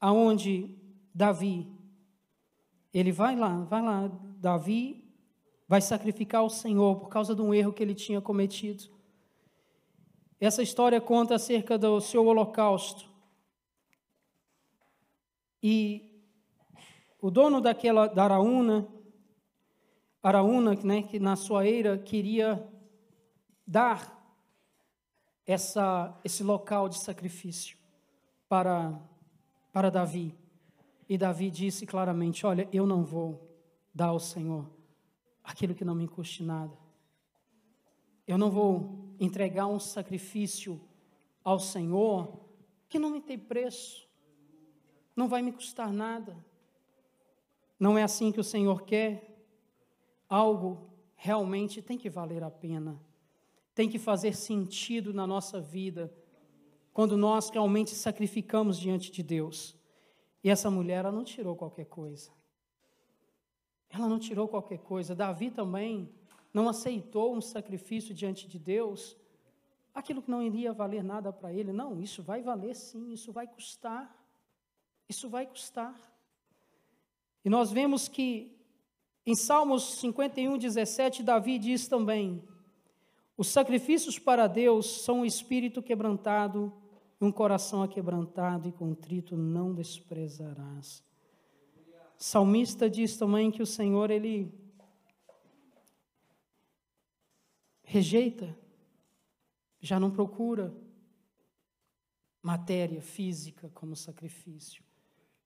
aonde 0.00 0.76
Davi, 1.14 1.66
ele 2.92 3.12
vai 3.12 3.36
lá, 3.36 3.64
vai 3.64 3.82
lá, 3.82 4.08
Davi 4.38 5.04
vai 5.66 5.80
sacrificar 5.80 6.42
o 6.42 6.50
Senhor 6.50 6.98
por 6.98 7.08
causa 7.08 7.34
de 7.34 7.42
um 7.42 7.52
erro 7.52 7.72
que 7.72 7.82
ele 7.82 7.94
tinha 7.94 8.20
cometido. 8.20 8.84
Essa 10.40 10.62
história 10.62 11.00
conta 11.00 11.34
acerca 11.34 11.76
do 11.76 12.00
seu 12.00 12.24
holocausto. 12.26 13.08
E 15.62 16.22
o 17.20 17.30
dono 17.30 17.60
daquela 17.60 18.06
da 18.06 18.24
Araúna, 18.24 18.86
Araúna, 20.22 20.74
né, 20.84 21.02
que 21.02 21.18
na 21.18 21.34
sua 21.34 21.66
eira 21.66 21.98
queria 21.98 22.66
dar 23.66 24.16
essa, 25.44 26.18
esse 26.24 26.44
local 26.44 26.88
de 26.88 27.02
sacrifício 27.02 27.76
para, 28.48 29.00
para 29.72 29.90
Davi. 29.90 30.34
E 31.08 31.16
Davi 31.16 31.50
disse 31.50 31.86
claramente: 31.86 32.44
Olha, 32.46 32.68
eu 32.72 32.86
não 32.86 33.04
vou 33.04 33.48
dar 33.94 34.06
ao 34.06 34.20
Senhor 34.20 34.70
aquilo 35.42 35.74
que 35.74 35.84
não 35.84 35.94
me 35.94 36.06
custe 36.06 36.42
nada. 36.42 36.76
Eu 38.26 38.36
não 38.36 38.50
vou 38.50 39.14
entregar 39.18 39.66
um 39.66 39.80
sacrifício 39.80 40.80
ao 41.42 41.58
Senhor 41.58 42.40
que 42.88 42.98
não 42.98 43.10
me 43.10 43.20
tem 43.20 43.38
preço 43.38 44.08
não 45.18 45.26
vai 45.26 45.42
me 45.42 45.50
custar 45.50 45.92
nada. 45.92 46.36
Não 47.76 47.98
é 47.98 48.04
assim 48.04 48.30
que 48.30 48.38
o 48.38 48.44
Senhor 48.44 48.82
quer. 48.82 49.36
Algo 50.28 50.92
realmente 51.16 51.82
tem 51.82 51.98
que 51.98 52.08
valer 52.08 52.44
a 52.44 52.50
pena, 52.50 53.02
tem 53.74 53.88
que 53.88 53.98
fazer 53.98 54.36
sentido 54.36 55.12
na 55.12 55.26
nossa 55.26 55.60
vida, 55.60 56.14
quando 56.98 57.16
nós 57.16 57.48
realmente 57.48 57.94
sacrificamos 57.94 58.76
diante 58.76 59.12
de 59.12 59.22
Deus. 59.22 59.76
E 60.42 60.50
essa 60.50 60.68
mulher, 60.68 61.04
ela 61.04 61.12
não 61.12 61.22
tirou 61.22 61.54
qualquer 61.54 61.84
coisa. 61.84 62.32
Ela 63.88 64.08
não 64.08 64.18
tirou 64.18 64.48
qualquer 64.48 64.78
coisa. 64.78 65.14
Davi 65.14 65.48
também 65.48 66.12
não 66.52 66.68
aceitou 66.68 67.36
um 67.36 67.40
sacrifício 67.40 68.12
diante 68.12 68.48
de 68.48 68.58
Deus, 68.58 69.16
aquilo 69.94 70.20
que 70.20 70.28
não 70.28 70.42
iria 70.42 70.72
valer 70.72 71.04
nada 71.04 71.32
para 71.32 71.52
ele. 71.52 71.72
Não, 71.72 72.00
isso 72.00 72.20
vai 72.20 72.42
valer 72.42 72.74
sim, 72.74 73.12
isso 73.12 73.30
vai 73.30 73.46
custar. 73.46 74.12
Isso 75.08 75.28
vai 75.28 75.46
custar. 75.46 75.94
E 77.44 77.48
nós 77.48 77.70
vemos 77.70 78.08
que 78.08 78.58
em 79.24 79.36
Salmos 79.36 80.00
51, 80.00 80.58
17, 80.58 81.22
Davi 81.22 81.60
diz 81.60 81.86
também: 81.86 82.42
Os 83.36 83.46
sacrifícios 83.46 84.18
para 84.18 84.48
Deus 84.48 85.02
são 85.02 85.20
um 85.20 85.24
espírito 85.24 85.80
quebrantado, 85.80 86.72
um 87.20 87.32
coração 87.32 87.82
aquebrantado 87.82 88.68
e 88.68 88.72
contrito 88.72 89.36
não 89.36 89.74
desprezarás. 89.74 91.02
Salmista 92.16 92.88
diz 92.88 93.16
também 93.16 93.50
que 93.50 93.62
o 93.62 93.66
Senhor, 93.66 94.10
ele 94.10 94.52
rejeita, 97.82 98.56
já 99.80 99.98
não 99.98 100.10
procura 100.10 100.74
matéria 102.42 103.00
física 103.00 103.70
como 103.74 103.94
sacrifício 103.94 104.82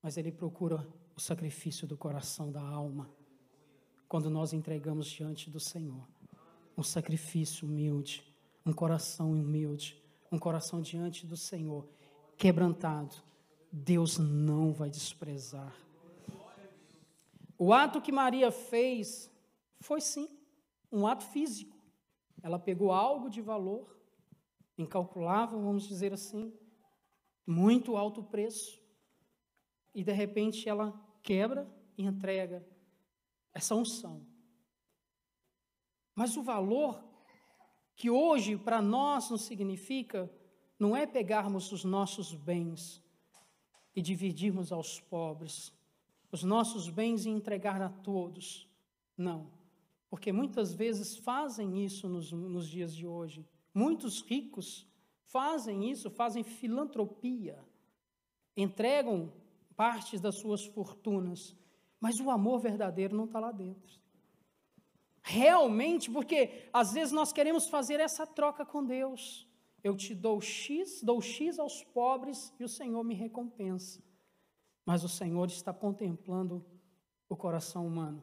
mas 0.03 0.17
Ele 0.17 0.33
procura 0.33 0.87
o 1.17 1.21
sacrifício 1.21 1.87
do 1.87 1.97
coração, 1.97 2.51
da 2.51 2.61
alma, 2.61 3.09
quando 4.09 4.29
nós 4.29 4.53
entregamos 4.53 5.07
diante 5.07 5.49
do 5.49 5.61
Senhor. 5.61 6.07
Um 6.77 6.83
sacrifício 6.83 7.69
humilde, 7.69 8.25
um 8.67 8.73
coração 8.73 9.31
humilde, 9.31 10.02
um 10.33 10.39
coração 10.39 10.81
diante 10.81 11.27
do 11.27 11.37
Senhor, 11.37 11.87
quebrantado. 12.39 13.15
Deus 13.71 14.17
não 14.19 14.73
vai 14.73 14.89
desprezar. 14.89 15.77
O 17.59 17.73
ato 17.73 18.01
que 18.01 18.11
Maria 18.11 18.51
fez 18.51 19.31
foi 19.79 20.01
sim 20.01 20.29
um 20.91 21.07
ato 21.07 21.25
físico. 21.25 21.77
Ela 22.43 22.59
pegou 22.59 22.91
algo 22.93 23.29
de 23.29 23.43
valor, 23.43 23.97
incalculável, 24.77 25.61
vamos 25.61 25.87
dizer 25.87 26.13
assim, 26.13 26.53
muito 27.47 27.97
alto 27.97 28.23
preço, 28.23 28.81
e 29.95 30.03
de 30.03 30.13
repente 30.13 30.69
ela 30.69 30.99
quebra 31.23 31.71
e 31.97 32.05
entrega 32.05 32.67
essa 33.53 33.75
unção. 33.75 34.27
Mas 36.15 36.37
o 36.37 36.43
valor 36.43 37.12
que 37.95 38.11
hoje 38.11 38.57
para 38.57 38.81
nós 38.81 39.31
não 39.31 39.39
significa 39.39 40.31
não 40.79 40.97
é 40.97 41.07
pegarmos 41.07 41.71
os 41.71 41.85
nossos 41.85 42.35
bens 42.35 43.01
e 43.95 44.03
dividirmos 44.03 44.73
aos 44.73 44.99
pobres, 44.99 45.73
os 46.33 46.43
nossos 46.43 46.89
bens 46.89 47.25
e 47.25 47.31
entregar 47.31 47.81
a 47.81 47.89
todos. 47.89 48.69
Não. 49.17 49.47
Porque 50.11 50.33
muitas 50.33 50.75
vezes 50.75 51.17
fazem 51.17 51.85
isso 51.85 52.09
nos, 52.09 52.33
nos 52.33 52.69
dias 52.69 52.97
de 52.97 53.07
hoje. 53.07 53.47
Muitos 53.73 54.23
ricos 54.23 54.87
fazem 55.23 55.89
isso, 55.89 56.11
fazem 56.11 56.43
filantropia, 56.43 57.59
entregam 58.57 59.33
partes 59.77 60.21
das 60.21 60.35
suas 60.35 60.65
fortunas, 60.65 61.57
mas 62.01 62.19
o 62.19 62.29
amor 62.29 62.59
verdadeiro 62.59 63.17
não 63.17 63.25
está 63.25 63.39
lá 63.39 63.53
dentro. 63.53 64.02
Realmente, 65.23 66.11
porque 66.11 66.69
às 66.73 66.93
vezes 66.93 67.13
nós 67.13 67.33
queremos 67.33 67.69
fazer 67.69 68.01
essa 68.01 68.27
troca 68.27 68.65
com 68.67 68.85
Deus. 68.85 69.47
Eu 69.83 69.97
te 69.97 70.15
dou 70.15 70.41
X, 70.41 71.03
dou 71.03 71.21
X 71.21 71.59
aos 71.59 71.85
pobres 71.85 72.53
e 72.59 72.65
o 72.65 72.69
Senhor 72.69 73.03
me 73.05 73.15
recompensa. 73.15 74.03
Mas 74.85 75.05
o 75.05 75.09
Senhor 75.09 75.47
está 75.47 75.73
contemplando 75.73 76.65
o 77.29 77.37
coração 77.37 77.87
humano. 77.87 78.23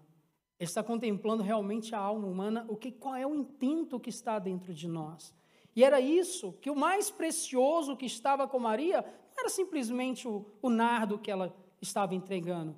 Ele 0.60 0.68
está 0.68 0.84
contemplando 0.84 1.42
realmente 1.42 1.96
a 1.96 2.00
alma 2.00 2.28
humana, 2.28 2.66
o 2.68 2.76
que 2.76 2.92
qual 2.92 3.16
é 3.16 3.26
o 3.26 3.34
intento 3.34 4.00
que 4.00 4.10
está 4.10 4.38
dentro 4.40 4.74
de 4.74 4.88
nós. 4.88 5.34
E 5.74 5.84
era 5.86 6.02
isso 6.02 6.52
que 6.54 6.70
o 6.70 6.76
mais 6.76 7.10
precioso 7.10 7.96
que 7.96 8.06
estava 8.06 8.46
com 8.46 8.60
Maria 8.60 9.06
era 9.38 9.48
simplesmente 9.48 10.28
o, 10.28 10.46
o 10.62 10.70
nardo 10.70 11.18
que 11.18 11.32
ela 11.32 11.56
estava 11.82 12.14
entregando, 12.14 12.76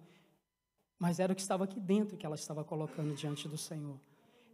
mas 0.99 1.19
era 1.19 1.33
o 1.33 1.35
que 1.35 1.41
estava 1.41 1.63
aqui 1.63 1.79
dentro 1.79 2.15
que 2.15 2.25
ela 2.25 2.35
estava 2.35 2.63
colocando 2.63 3.15
diante 3.15 3.47
do 3.47 3.57
Senhor. 3.57 3.99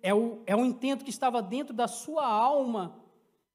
É 0.01 0.13
o, 0.13 0.41
é 0.45 0.55
o 0.55 0.65
intento 0.65 1.03
que 1.03 1.09
estava 1.09 1.41
dentro 1.41 1.73
da 1.73 1.87
sua 1.87 2.25
alma 2.25 3.01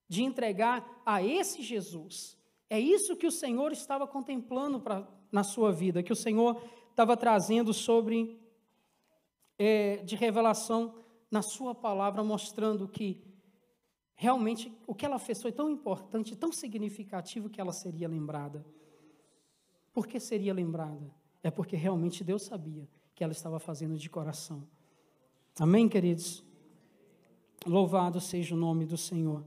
de 0.09 0.23
entregar 0.23 1.03
a 1.07 1.23
esse 1.23 1.63
Jesus. 1.63 2.37
É 2.69 2.79
isso 2.79 3.17
que 3.17 3.27
o 3.27 3.33
Senhor 3.33 3.73
estava 3.73 4.07
contemplando 4.07 4.81
pra, 4.81 5.07
na 5.31 5.43
sua 5.43 5.73
vida, 5.73 6.03
que 6.03 6.13
o 6.13 6.17
Senhor 6.17 6.63
estava 6.91 7.17
trazendo 7.17 7.73
sobre, 7.73 8.39
é, 9.59 9.97
de 9.99 10.17
revelação 10.17 10.95
na 11.31 11.41
Sua 11.41 11.75
palavra, 11.75 12.23
mostrando 12.23 12.87
que 12.87 13.23
realmente 14.15 14.71
o 14.87 14.95
que 14.95 15.07
ela 15.07 15.19
fez 15.19 15.41
foi 15.41 15.51
tão 15.51 15.71
importante, 15.71 16.37
tão 16.37 16.53
significativo 16.53 17.49
que 17.49 17.61
ela 17.61 17.73
seria 17.73 18.07
lembrada. 18.07 18.65
Por 19.93 20.07
que 20.07 20.21
seria 20.21 20.53
lembrada? 20.53 21.11
É 21.43 21.51
porque 21.51 21.77
realmente 21.77 22.23
Deus 22.23 22.43
sabia 22.43 22.87
que 23.15 23.25
ela 23.25 23.33
estava 23.33 23.59
fazendo 23.59 23.97
de 23.97 24.09
coração. 24.09 24.67
Amém, 25.61 25.87
queridos? 25.87 26.43
Louvado 27.67 28.19
seja 28.23 28.55
o 28.55 28.59
nome 28.59 28.87
do 28.87 28.97
Senhor. 28.97 29.45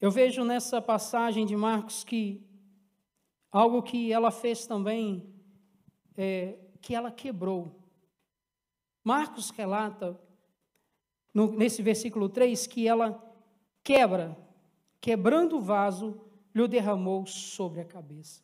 Eu 0.00 0.10
vejo 0.10 0.42
nessa 0.42 0.80
passagem 0.80 1.44
de 1.44 1.54
Marcos 1.54 2.02
que 2.02 2.42
algo 3.52 3.82
que 3.82 4.10
ela 4.10 4.30
fez 4.30 4.66
também, 4.66 5.22
é, 6.16 6.56
que 6.80 6.94
ela 6.94 7.10
quebrou. 7.10 7.78
Marcos 9.04 9.50
relata, 9.50 10.18
no, 11.32 11.52
nesse 11.52 11.82
versículo 11.82 12.30
3, 12.30 12.66
que 12.66 12.88
ela 12.88 13.22
quebra, 13.84 14.34
quebrando 14.98 15.58
o 15.58 15.60
vaso, 15.60 16.18
lhe 16.54 16.66
derramou 16.66 17.26
sobre 17.26 17.82
a 17.82 17.84
cabeça. 17.84 18.42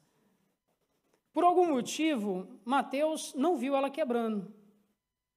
Por 1.33 1.45
algum 1.45 1.73
motivo, 1.73 2.47
Mateus 2.63 3.33
não 3.33 3.57
viu 3.57 3.75
ela 3.75 3.89
quebrando, 3.89 4.53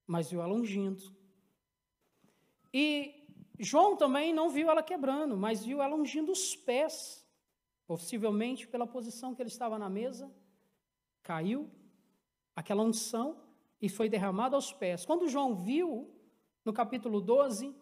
mas 0.08 0.30
viu 0.30 0.42
ela 0.42 0.54
ungindo. 0.54 1.16
E 2.74 3.26
João 3.60 3.96
também 3.96 4.34
não 4.34 4.50
viu 4.50 4.70
ela 4.70 4.84
quebrando, 4.84 5.38
mas 5.38 5.64
viu 5.64 5.82
ela 5.82 5.96
ungindo 5.96 6.32
os 6.32 6.56
pés, 6.56 7.26
possivelmente 7.88 8.68
pela 8.68 8.86
posição 8.86 9.34
que 9.34 9.42
ele 9.42 9.50
estava 9.50 9.80
na 9.80 9.90
mesa, 9.90 10.32
caiu 11.24 11.70
aquela 12.56 12.84
unção 12.84 13.42
e 13.82 13.90
foi 13.90 14.10
derramada 14.10 14.56
aos 14.56 14.74
pés. 14.74 15.06
Quando 15.06 15.28
João 15.28 15.56
viu, 15.56 16.14
no 16.64 16.74
capítulo 16.74 17.22
12, 17.22 17.76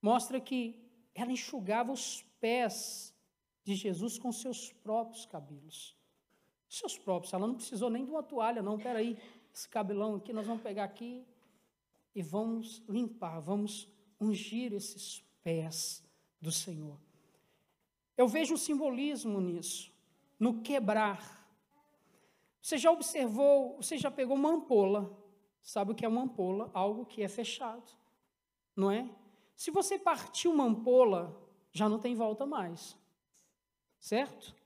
mostra 0.00 0.40
que 0.40 0.80
ela 1.14 1.32
enxugava 1.32 1.92
os 1.92 2.22
pés 2.40 3.14
de 3.64 3.74
Jesus 3.74 4.18
com 4.18 4.32
seus 4.32 4.72
próprios 4.72 5.26
cabelos. 5.26 5.96
Seus 6.68 6.98
próprios, 6.98 7.32
ela 7.32 7.46
não 7.46 7.54
precisou 7.54 7.90
nem 7.90 8.04
de 8.04 8.10
uma 8.10 8.22
toalha, 8.22 8.62
não. 8.62 8.78
Peraí, 8.78 9.18
esse 9.52 9.68
cabelão 9.68 10.16
aqui, 10.16 10.32
nós 10.32 10.46
vamos 10.46 10.62
pegar 10.62 10.84
aqui 10.84 11.26
e 12.18 12.22
vamos 12.22 12.82
limpar, 12.88 13.38
vamos 13.38 13.88
ungir 14.20 14.72
esses 14.72 15.24
pés 15.40 16.02
do 16.40 16.50
Senhor. 16.50 16.98
Eu 18.16 18.26
vejo 18.26 18.54
um 18.54 18.56
simbolismo 18.56 19.40
nisso, 19.40 19.92
no 20.36 20.60
quebrar. 20.60 21.48
Você 22.60 22.76
já 22.76 22.90
observou, 22.90 23.76
você 23.76 23.96
já 23.96 24.10
pegou 24.10 24.36
uma 24.36 24.50
ampola, 24.50 25.16
sabe 25.62 25.92
o 25.92 25.94
que 25.94 26.04
é 26.04 26.08
uma 26.08 26.22
ampola? 26.22 26.68
Algo 26.74 27.06
que 27.06 27.22
é 27.22 27.28
fechado, 27.28 27.88
não 28.74 28.90
é? 28.90 29.08
Se 29.54 29.70
você 29.70 29.96
partir 29.96 30.48
uma 30.48 30.64
ampola, 30.64 31.40
já 31.70 31.88
não 31.88 32.00
tem 32.00 32.16
volta 32.16 32.44
mais, 32.44 32.98
certo? 34.00 34.56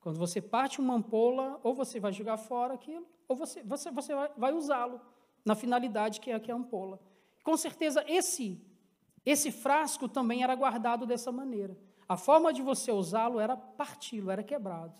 Quando 0.00 0.18
você 0.18 0.42
parte 0.42 0.80
uma 0.80 0.94
ampola, 0.94 1.60
ou 1.62 1.72
você 1.72 2.00
vai 2.00 2.12
jogar 2.12 2.36
fora 2.36 2.74
aquilo, 2.74 3.06
ou 3.28 3.36
você, 3.36 3.62
você, 3.62 3.92
você 3.92 4.12
vai, 4.12 4.28
vai 4.36 4.52
usá-lo 4.52 5.13
na 5.44 5.54
finalidade 5.54 6.20
que 6.20 6.30
é 6.30 6.34
aqui 6.34 6.50
a 6.50 6.54
ampola. 6.54 7.00
Com 7.42 7.56
certeza, 7.56 8.04
esse, 8.08 8.60
esse 9.24 9.52
frasco 9.52 10.08
também 10.08 10.42
era 10.42 10.54
guardado 10.54 11.06
dessa 11.06 11.30
maneira. 11.30 11.76
A 12.08 12.16
forma 12.16 12.52
de 12.52 12.62
você 12.62 12.90
usá-lo 12.90 13.38
era 13.38 13.56
parti-lo, 13.56 14.30
era 14.30 14.42
quebrado. 14.42 14.94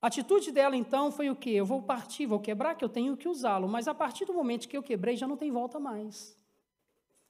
A 0.00 0.08
atitude 0.08 0.52
dela, 0.52 0.76
então, 0.76 1.10
foi 1.10 1.30
o 1.30 1.36
quê? 1.36 1.50
Eu 1.50 1.66
vou 1.66 1.82
partir, 1.82 2.26
vou 2.26 2.38
quebrar, 2.38 2.74
que 2.74 2.84
eu 2.84 2.88
tenho 2.88 3.16
que 3.16 3.28
usá-lo. 3.28 3.66
Mas 3.68 3.88
a 3.88 3.94
partir 3.94 4.24
do 4.24 4.34
momento 4.34 4.68
que 4.68 4.76
eu 4.76 4.82
quebrei, 4.82 5.16
já 5.16 5.26
não 5.26 5.36
tem 5.36 5.50
volta 5.50 5.80
mais. 5.80 6.36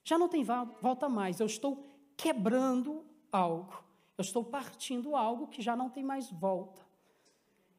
Já 0.04 0.18
não 0.18 0.28
tem 0.28 0.44
volta 0.44 1.08
mais. 1.08 1.40
Eu 1.40 1.46
estou 1.46 1.88
quebrando 2.16 3.04
algo. 3.30 3.82
Eu 4.18 4.22
estou 4.22 4.44
partindo 4.44 5.14
algo 5.14 5.46
que 5.46 5.62
já 5.62 5.76
não 5.76 5.88
tem 5.88 6.02
mais 6.02 6.30
volta. 6.30 6.84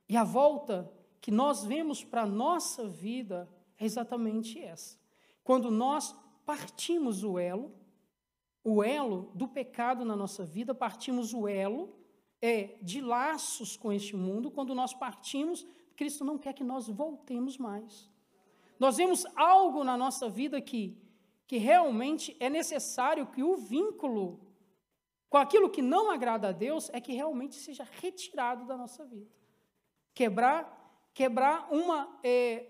E 0.08 0.16
a 0.16 0.24
volta 0.24 0.92
que 1.20 1.32
nós 1.32 1.64
vemos 1.64 2.04
para 2.04 2.22
a 2.24 2.28
nossa 2.28 2.88
vida 2.88 3.50
é 3.78 3.86
exatamente 3.86 4.60
essa. 4.60 4.98
Quando 5.44 5.72
nós 5.72 6.16
partimos 6.46 7.24
o 7.24 7.38
elo, 7.38 7.72
o 8.64 8.84
elo 8.84 9.32
do 9.34 9.48
pecado 9.48 10.04
na 10.04 10.16
nossa 10.16 10.46
vida, 10.46 10.74
partimos 10.76 11.34
o 11.34 11.48
elo 11.48 11.96
é, 12.42 12.78
de 12.82 13.02
laços 13.02 13.78
com 13.78 13.92
este 13.92 14.16
mundo, 14.16 14.52
quando 14.52 14.76
nós 14.76 14.94
partimos, 14.94 15.66
Cristo 15.96 16.24
não 16.24 16.38
quer 16.38 16.54
que 16.54 16.64
nós 16.64 16.88
voltemos 16.88 17.58
mais. 17.58 18.10
Nós 18.80 18.98
vemos 18.98 19.26
algo 19.36 19.84
na 19.84 19.98
nossa 19.98 20.30
vida 20.30 20.62
que, 20.62 20.98
que 21.48 21.58
realmente 21.58 22.36
é 22.40 22.50
necessário 22.50 23.28
que 23.28 23.44
o 23.44 23.58
vínculo 23.58 24.48
com 25.30 25.38
aquilo 25.38 25.70
que 25.70 25.82
não 25.82 26.10
agrada 26.10 26.50
a 26.50 26.52
Deus 26.52 26.90
é 26.94 27.02
que 27.02 27.12
realmente 27.14 27.56
seja 27.56 27.88
retirado 28.00 28.66
da 28.66 28.78
nossa 28.78 29.06
vida. 29.06 29.30
Quebrar, 30.14 31.10
quebrar 31.14 31.68
uma 31.72 32.20
é, 32.24 32.66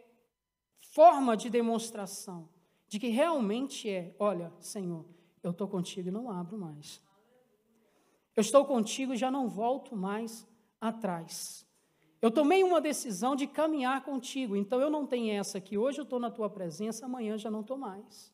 forma 0.91 1.35
de 1.35 1.49
demonstração 1.49 2.47
de 2.87 2.99
que 2.99 3.07
realmente 3.07 3.89
é: 3.89 4.15
olha, 4.19 4.51
Senhor, 4.59 5.05
eu 5.43 5.51
estou 5.51 5.67
contigo 5.67 6.09
e 6.09 6.11
não 6.11 6.29
abro 6.29 6.57
mais. 6.57 7.01
Eu 8.35 8.41
estou 8.41 8.65
contigo 8.65 9.13
e 9.13 9.17
já 9.17 9.31
não 9.31 9.47
volto 9.47 9.95
mais 9.95 10.47
atrás. 10.79 11.65
Eu 12.21 12.31
tomei 12.31 12.63
uma 12.63 12.81
decisão 12.81 13.35
de 13.35 13.45
caminhar 13.45 14.03
contigo, 14.03 14.55
então 14.55 14.79
eu 14.81 14.89
não 14.89 15.05
tenho 15.05 15.33
essa 15.33 15.61
que 15.61 15.77
hoje 15.77 15.99
eu 15.99 16.03
estou 16.03 16.19
na 16.19 16.31
tua 16.31 16.49
presença, 16.49 17.05
amanhã 17.05 17.37
já 17.37 17.49
não 17.49 17.61
estou 17.61 17.77
mais. 17.77 18.33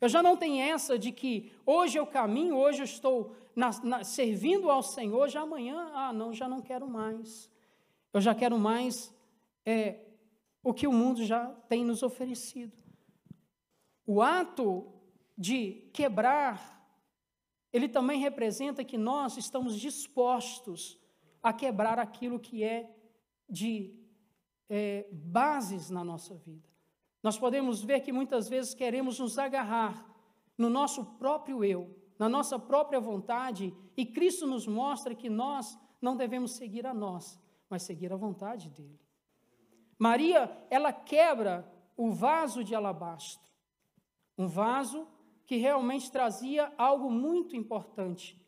Eu 0.00 0.08
já 0.08 0.22
não 0.22 0.36
tenho 0.36 0.62
essa 0.62 0.98
de 0.98 1.12
que 1.12 1.52
hoje 1.64 1.98
eu 1.98 2.06
caminho, 2.06 2.56
hoje 2.56 2.80
eu 2.80 2.84
estou 2.84 3.34
na, 3.54 3.70
na, 3.82 4.04
servindo 4.04 4.70
ao 4.70 4.82
Senhor, 4.82 5.28
já 5.28 5.42
amanhã, 5.42 5.90
ah, 5.94 6.12
não, 6.12 6.32
já 6.32 6.48
não 6.48 6.60
quero 6.62 6.88
mais. 6.88 7.50
Eu 8.12 8.20
já 8.20 8.34
quero 8.34 8.58
mais 8.58 9.14
é, 9.64 10.00
o 10.62 10.74
que 10.74 10.86
o 10.86 10.92
mundo 10.92 11.24
já 11.24 11.46
tem 11.68 11.84
nos 11.84 12.02
oferecido. 12.02 12.76
O 14.06 14.20
ato 14.20 14.92
de 15.36 15.88
quebrar, 15.92 16.84
ele 17.72 17.88
também 17.88 18.20
representa 18.20 18.84
que 18.84 18.98
nós 18.98 19.36
estamos 19.36 19.78
dispostos 19.78 20.98
a 21.42 21.52
quebrar 21.52 21.98
aquilo 21.98 22.38
que 22.38 22.62
é 22.62 22.94
de 23.48 23.94
é, 24.68 25.08
bases 25.12 25.90
na 25.90 26.04
nossa 26.04 26.34
vida. 26.36 26.68
Nós 27.22 27.38
podemos 27.38 27.82
ver 27.82 28.00
que 28.00 28.12
muitas 28.12 28.48
vezes 28.48 28.74
queremos 28.74 29.18
nos 29.18 29.38
agarrar 29.38 30.06
no 30.56 30.70
nosso 30.70 31.04
próprio 31.16 31.64
eu, 31.64 31.96
na 32.18 32.28
nossa 32.28 32.58
própria 32.58 33.00
vontade, 33.00 33.74
e 33.96 34.04
Cristo 34.04 34.46
nos 34.46 34.66
mostra 34.66 35.14
que 35.14 35.30
nós 35.30 35.78
não 36.00 36.16
devemos 36.16 36.52
seguir 36.52 36.86
a 36.86 36.94
nós, 36.94 37.38
mas 37.68 37.82
seguir 37.82 38.12
a 38.12 38.16
vontade 38.16 38.68
dele. 38.70 38.98
Maria, 40.00 40.50
ela 40.70 40.94
quebra 40.94 41.70
o 41.94 42.10
vaso 42.10 42.64
de 42.64 42.74
alabastro, 42.74 43.52
um 44.38 44.48
vaso 44.48 45.06
que 45.44 45.56
realmente 45.56 46.10
trazia 46.10 46.72
algo 46.78 47.10
muito 47.10 47.54
importante. 47.54 48.40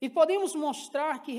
E 0.00 0.10
podemos 0.10 0.56
mostrar 0.56 1.22
que 1.22 1.38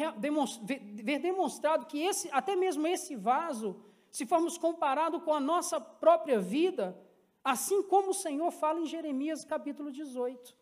ver 1.03 1.19
demonstrado 1.19 1.85
que 1.85 1.99
esse, 1.99 2.29
até 2.31 2.55
mesmo 2.55 2.87
esse 2.87 3.17
vaso, 3.17 3.83
se 4.09 4.25
formos 4.25 4.57
comparado 4.57 5.19
com 5.19 5.33
a 5.33 5.39
nossa 5.41 5.81
própria 5.81 6.39
vida, 6.39 6.97
assim 7.43 7.83
como 7.83 8.11
o 8.11 8.13
Senhor 8.13 8.49
fala 8.51 8.79
em 8.79 8.85
Jeremias 8.85 9.43
capítulo 9.43 9.91
18. 9.91 10.55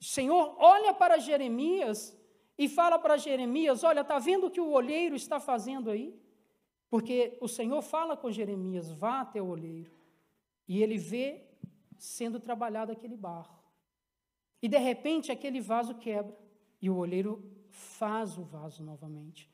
O 0.00 0.04
Senhor 0.04 0.56
olha 0.58 0.92
para 0.92 1.18
Jeremias 1.18 2.18
e 2.58 2.68
fala 2.68 2.98
para 2.98 3.16
Jeremias: 3.16 3.84
Olha, 3.84 4.00
está 4.00 4.18
vendo 4.18 4.48
o 4.48 4.50
que 4.50 4.60
o 4.60 4.72
olheiro 4.72 5.14
está 5.14 5.38
fazendo 5.38 5.90
aí? 5.90 6.12
Porque 6.90 7.38
o 7.40 7.46
Senhor 7.46 7.80
fala 7.80 8.16
com 8.16 8.32
Jeremias: 8.32 8.90
vá 8.90 9.20
até 9.20 9.40
o 9.40 9.46
olheiro. 9.46 9.92
E 10.66 10.82
ele 10.82 10.98
vê 10.98 11.42
sendo 11.96 12.40
trabalhado 12.40 12.90
aquele 12.90 13.16
barro. 13.16 13.58
E 14.60 14.68
de 14.68 14.76
repente 14.78 15.30
aquele 15.30 15.60
vaso 15.60 15.94
quebra 15.94 16.36
e 16.82 16.90
o 16.90 16.96
olheiro 16.96 17.42
faz 17.68 18.36
o 18.36 18.42
vaso 18.42 18.82
novamente. 18.82 19.48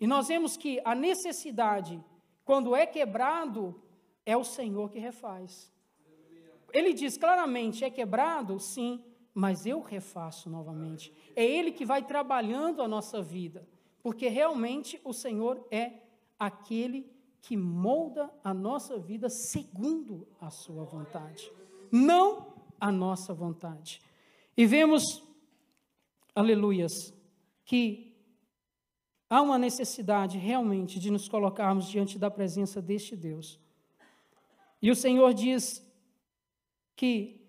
E 0.00 0.06
nós 0.06 0.28
vemos 0.28 0.56
que 0.56 0.80
a 0.84 0.94
necessidade, 0.94 2.02
quando 2.44 2.74
é 2.74 2.86
quebrado, 2.86 3.82
é 4.24 4.36
o 4.36 4.44
Senhor 4.44 4.90
que 4.90 4.98
refaz. 4.98 5.72
Ele 6.72 6.92
diz 6.92 7.16
claramente: 7.16 7.84
é 7.84 7.90
quebrado? 7.90 8.58
Sim, 8.58 9.04
mas 9.34 9.66
eu 9.66 9.80
refaço 9.80 10.48
novamente. 10.48 11.12
É 11.34 11.44
Ele 11.44 11.70
que 11.70 11.84
vai 11.84 12.02
trabalhando 12.02 12.82
a 12.82 12.88
nossa 12.88 13.20
vida, 13.20 13.68
porque 14.02 14.28
realmente 14.28 15.00
o 15.04 15.12
Senhor 15.12 15.66
é 15.70 16.05
aquele 16.38 17.10
que 17.42 17.56
molda 17.56 18.30
a 18.42 18.52
nossa 18.52 18.98
vida 18.98 19.28
segundo 19.28 20.26
a 20.40 20.50
sua 20.50 20.84
vontade, 20.84 21.50
não 21.92 22.54
a 22.80 22.90
nossa 22.90 23.32
vontade. 23.32 24.00
E 24.56 24.66
vemos, 24.66 25.22
aleluias, 26.34 27.14
que 27.64 28.16
há 29.28 29.42
uma 29.42 29.58
necessidade 29.58 30.38
realmente 30.38 30.98
de 30.98 31.10
nos 31.10 31.28
colocarmos 31.28 31.88
diante 31.88 32.18
da 32.18 32.30
presença 32.30 32.80
deste 32.80 33.16
Deus. 33.16 33.60
E 34.80 34.90
o 34.90 34.96
Senhor 34.96 35.32
diz 35.32 35.84
que, 36.94 37.40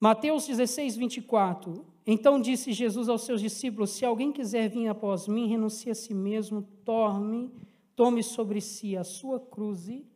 Mateus 0.00 0.46
16, 0.46 0.96
24, 0.96 1.86
então 2.06 2.40
disse 2.40 2.72
Jesus 2.72 3.08
aos 3.08 3.24
seus 3.24 3.40
discípulos: 3.40 3.90
Se 3.90 4.04
alguém 4.04 4.32
quiser 4.32 4.68
vir 4.68 4.88
após 4.88 5.26
mim, 5.26 5.48
renuncie 5.48 5.90
a 5.90 5.94
si 5.94 6.14
mesmo, 6.14 6.62
tome, 6.84 7.52
tome 7.96 8.22
sobre 8.22 8.60
si 8.60 8.94
a 8.94 9.02
sua 9.02 9.40
cruz 9.40 9.88
e 9.88 10.06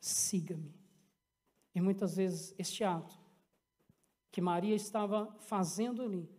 siga-me. 0.00 0.72
E 1.74 1.80
muitas 1.80 2.16
vezes 2.16 2.54
este 2.56 2.84
ato 2.84 3.18
que 4.30 4.40
Maria 4.40 4.74
estava 4.74 5.34
fazendo 5.40 6.00
ali, 6.00 6.30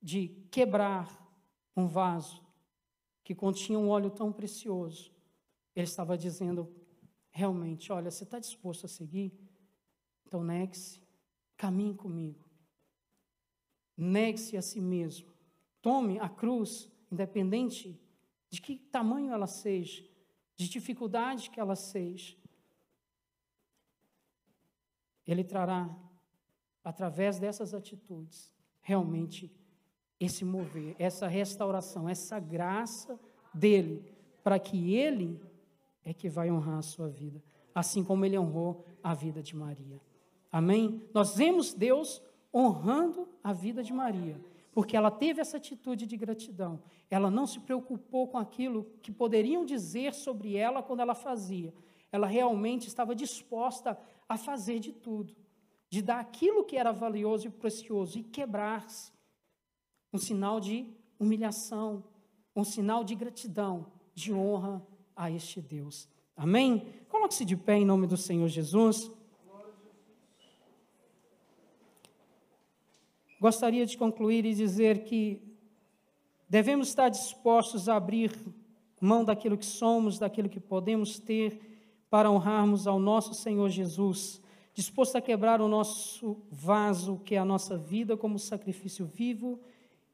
de 0.00 0.28
quebrar 0.50 1.28
um 1.76 1.86
vaso 1.86 2.42
que 3.24 3.34
continha 3.34 3.78
um 3.78 3.88
óleo 3.88 4.10
tão 4.10 4.32
precioso, 4.32 5.12
ele 5.74 5.84
estava 5.84 6.16
dizendo 6.16 6.72
realmente: 7.30 7.92
olha, 7.92 8.10
você 8.10 8.24
está 8.24 8.38
disposto 8.38 8.86
a 8.86 8.88
seguir? 8.88 9.32
Então 10.26 10.44
negue-se, 10.44 11.02
caminhe 11.56 11.94
comigo. 11.94 12.48
Negue-se 13.96 14.56
a 14.56 14.62
si 14.62 14.80
mesmo. 14.80 15.28
Tome 15.82 16.18
a 16.20 16.28
cruz, 16.28 16.90
independente 17.10 17.99
de 18.50 18.60
que 18.60 18.76
tamanho 18.76 19.32
ela 19.32 19.46
seja, 19.46 20.04
de 20.56 20.68
dificuldade 20.68 21.48
que 21.48 21.60
ela 21.60 21.76
seja. 21.76 22.36
Ele 25.26 25.44
trará, 25.44 25.88
através 26.82 27.38
dessas 27.38 27.72
atitudes, 27.72 28.52
realmente 28.82 29.50
esse 30.18 30.44
mover, 30.44 30.96
essa 30.98 31.26
restauração, 31.28 32.08
essa 32.08 32.38
graça 32.38 33.18
dele, 33.54 34.04
para 34.42 34.58
que 34.58 34.94
ele 34.94 35.40
é 36.04 36.12
que 36.12 36.28
vai 36.28 36.50
honrar 36.50 36.78
a 36.78 36.82
sua 36.82 37.08
vida, 37.08 37.42
assim 37.74 38.02
como 38.02 38.24
ele 38.24 38.38
honrou 38.38 38.84
a 39.02 39.14
vida 39.14 39.42
de 39.42 39.54
Maria. 39.54 40.00
Amém? 40.50 41.08
Nós 41.14 41.36
vemos 41.36 41.72
Deus 41.72 42.20
honrando 42.52 43.28
a 43.42 43.52
vida 43.52 43.82
de 43.82 43.92
Maria, 43.92 44.38
porque 44.72 44.96
ela 44.96 45.10
teve 45.10 45.40
essa 45.40 45.56
atitude 45.56 46.06
de 46.06 46.16
gratidão. 46.16 46.82
Ela 47.10 47.30
não 47.30 47.46
se 47.46 47.58
preocupou 47.60 48.28
com 48.28 48.38
aquilo 48.38 48.84
que 49.02 49.10
poderiam 49.10 49.64
dizer 49.64 50.14
sobre 50.14 50.56
ela 50.56 50.82
quando 50.82 51.00
ela 51.00 51.14
fazia. 51.14 51.74
Ela 52.12 52.26
realmente 52.26 52.86
estava 52.88 53.14
disposta 53.14 53.98
a 54.28 54.36
fazer 54.36 54.78
de 54.78 54.92
tudo, 54.92 55.34
de 55.88 56.02
dar 56.02 56.20
aquilo 56.20 56.64
que 56.64 56.76
era 56.76 56.92
valioso 56.92 57.48
e 57.48 57.50
precioso 57.50 58.18
e 58.18 58.22
quebrar-se 58.22 59.12
um 60.12 60.18
sinal 60.18 60.60
de 60.60 60.86
humilhação, 61.18 62.04
um 62.54 62.64
sinal 62.64 63.04
de 63.04 63.14
gratidão, 63.14 63.86
de 64.14 64.32
honra 64.32 64.84
a 65.14 65.30
este 65.30 65.60
Deus. 65.60 66.08
Amém? 66.36 66.86
Coloque-se 67.08 67.44
de 67.44 67.56
pé 67.56 67.76
em 67.76 67.84
nome 67.84 68.06
do 68.06 68.16
Senhor 68.16 68.48
Jesus. 68.48 69.10
Gostaria 73.40 73.86
de 73.86 73.96
concluir 73.96 74.44
e 74.44 74.52
dizer 74.52 75.04
que 75.04 75.40
devemos 76.46 76.88
estar 76.88 77.08
dispostos 77.08 77.88
a 77.88 77.96
abrir 77.96 78.30
mão 79.00 79.24
daquilo 79.24 79.56
que 79.56 79.64
somos, 79.64 80.18
daquilo 80.18 80.48
que 80.48 80.60
podemos 80.60 81.18
ter, 81.18 81.58
para 82.10 82.30
honrarmos 82.30 82.86
ao 82.86 82.98
nosso 82.98 83.32
Senhor 83.32 83.70
Jesus, 83.70 84.42
disposto 84.74 85.16
a 85.16 85.22
quebrar 85.22 85.62
o 85.62 85.68
nosso 85.68 86.36
vaso, 86.50 87.18
que 87.24 87.34
é 87.34 87.38
a 87.38 87.44
nossa 87.44 87.78
vida, 87.78 88.14
como 88.14 88.38
sacrifício 88.38 89.06
vivo 89.06 89.58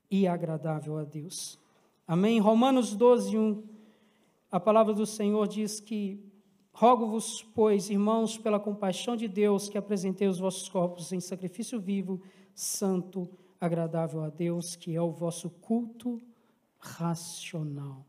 e 0.09 0.29
agradável 0.29 0.97
a 0.97 1.03
Deus. 1.03 1.59
Amém? 2.07 2.39
Romanos 2.39 2.95
12, 2.95 3.37
1, 3.37 3.63
a 4.53 4.61
palavra 4.61 4.95
do 4.95 5.05
Senhor 5.05 5.49
diz 5.49 5.81
que 5.81 6.23
Rogo-vos, 6.79 7.43
pois, 7.55 7.89
irmãos, 7.89 8.37
pela 8.37 8.61
compaixão 8.61 9.17
de 9.17 9.27
Deus, 9.27 9.67
que 9.67 9.79
apresentei 9.79 10.29
os 10.29 10.39
vossos 10.39 10.69
corpos 10.69 11.11
em 11.11 11.21
sacrifício 11.21 11.81
vivo, 11.81 12.21
santo, 12.57 13.29
agradável 13.61 14.25
a 14.25 14.31
Deus, 14.31 14.75
que 14.75 14.97
é 14.97 15.01
o 15.01 15.13
vosso 15.13 15.51
culto 15.51 16.21
racional. 16.79 18.05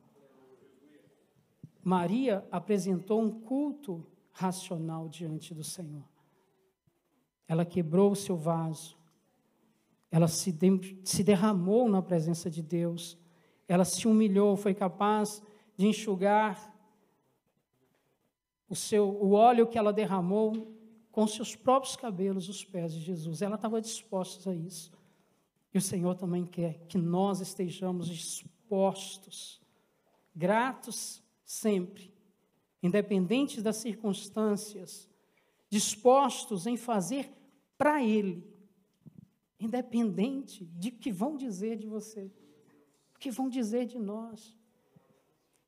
Maria 1.84 2.48
apresentou 2.50 3.22
um 3.22 3.30
culto 3.30 4.06
racional 4.32 5.10
diante 5.10 5.54
do 5.54 5.64
Senhor. 5.64 6.04
Ela 7.48 7.66
quebrou 7.66 8.12
o 8.12 8.16
seu 8.16 8.38
vaso, 8.38 8.98
ela 10.10 10.28
se, 10.28 10.52
de, 10.52 11.00
se 11.04 11.24
derramou 11.24 11.90
na 11.90 12.02
presença 12.02 12.50
de 12.50 12.62
Deus, 12.62 13.18
ela 13.68 13.84
se 13.84 14.08
humilhou, 14.08 14.56
foi 14.56 14.74
capaz 14.74 15.42
de 15.76 15.88
enxugar 15.88 16.74
o, 18.70 18.76
seu, 18.76 19.10
o 19.10 19.32
óleo 19.32 19.68
que 19.68 19.78
ela 19.78 19.92
derramou 19.92 20.77
com 21.18 21.26
seus 21.26 21.56
próprios 21.56 21.96
cabelos 21.96 22.48
os 22.48 22.64
pés 22.64 22.94
de 22.94 23.00
Jesus. 23.00 23.42
Ela 23.42 23.56
estava 23.56 23.82
disposta 23.82 24.52
a 24.52 24.56
isso. 24.56 24.92
E 25.74 25.78
o 25.80 25.82
Senhor 25.82 26.14
também 26.14 26.46
quer 26.46 26.86
que 26.88 26.96
nós 26.96 27.42
estejamos 27.42 28.08
dispostos, 28.08 29.60
gratos 30.36 31.24
sempre, 31.44 32.14
independentes 32.84 33.64
das 33.64 33.78
circunstâncias, 33.78 35.10
dispostos 35.72 36.68
em 36.68 36.78
fazer 36.78 37.32
para 37.80 38.04
Ele 38.04 38.48
independente 39.60 40.66
de 40.66 40.92
que 40.92 41.12
vão 41.12 41.36
dizer 41.36 41.78
de 41.78 41.88
você, 41.88 42.32
o 43.16 43.18
que 43.18 43.32
vão 43.32 43.50
dizer 43.50 43.88
de 43.88 43.98
nós. 43.98 44.56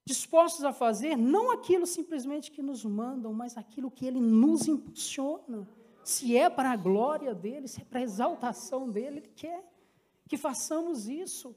Dispostos 0.09 0.63
a 0.63 0.73
fazer 0.73 1.15
não 1.15 1.51
aquilo 1.51 1.85
simplesmente 1.85 2.49
que 2.49 2.63
nos 2.63 2.83
mandam, 2.83 3.31
mas 3.31 3.55
aquilo 3.55 3.91
que 3.91 4.07
Ele 4.07 4.19
nos 4.19 4.67
impulsiona. 4.67 5.67
Se 6.03 6.35
é 6.35 6.49
para 6.49 6.71
a 6.71 6.75
glória 6.75 7.35
dele, 7.35 7.67
se 7.67 7.81
é 7.81 7.85
para 7.85 7.99
a 7.99 8.01
exaltação 8.01 8.89
dele, 8.89 9.17
Ele 9.17 9.31
quer 9.35 9.63
que 10.27 10.35
façamos 10.35 11.07
isso. 11.07 11.55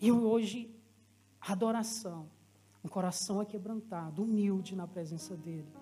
E 0.00 0.10
hoje, 0.10 0.74
adoração, 1.40 2.28
um 2.82 2.88
coração 2.88 3.38
aquebrantado, 3.38 4.24
humilde 4.24 4.74
na 4.74 4.88
presença 4.88 5.36
dele. 5.36 5.72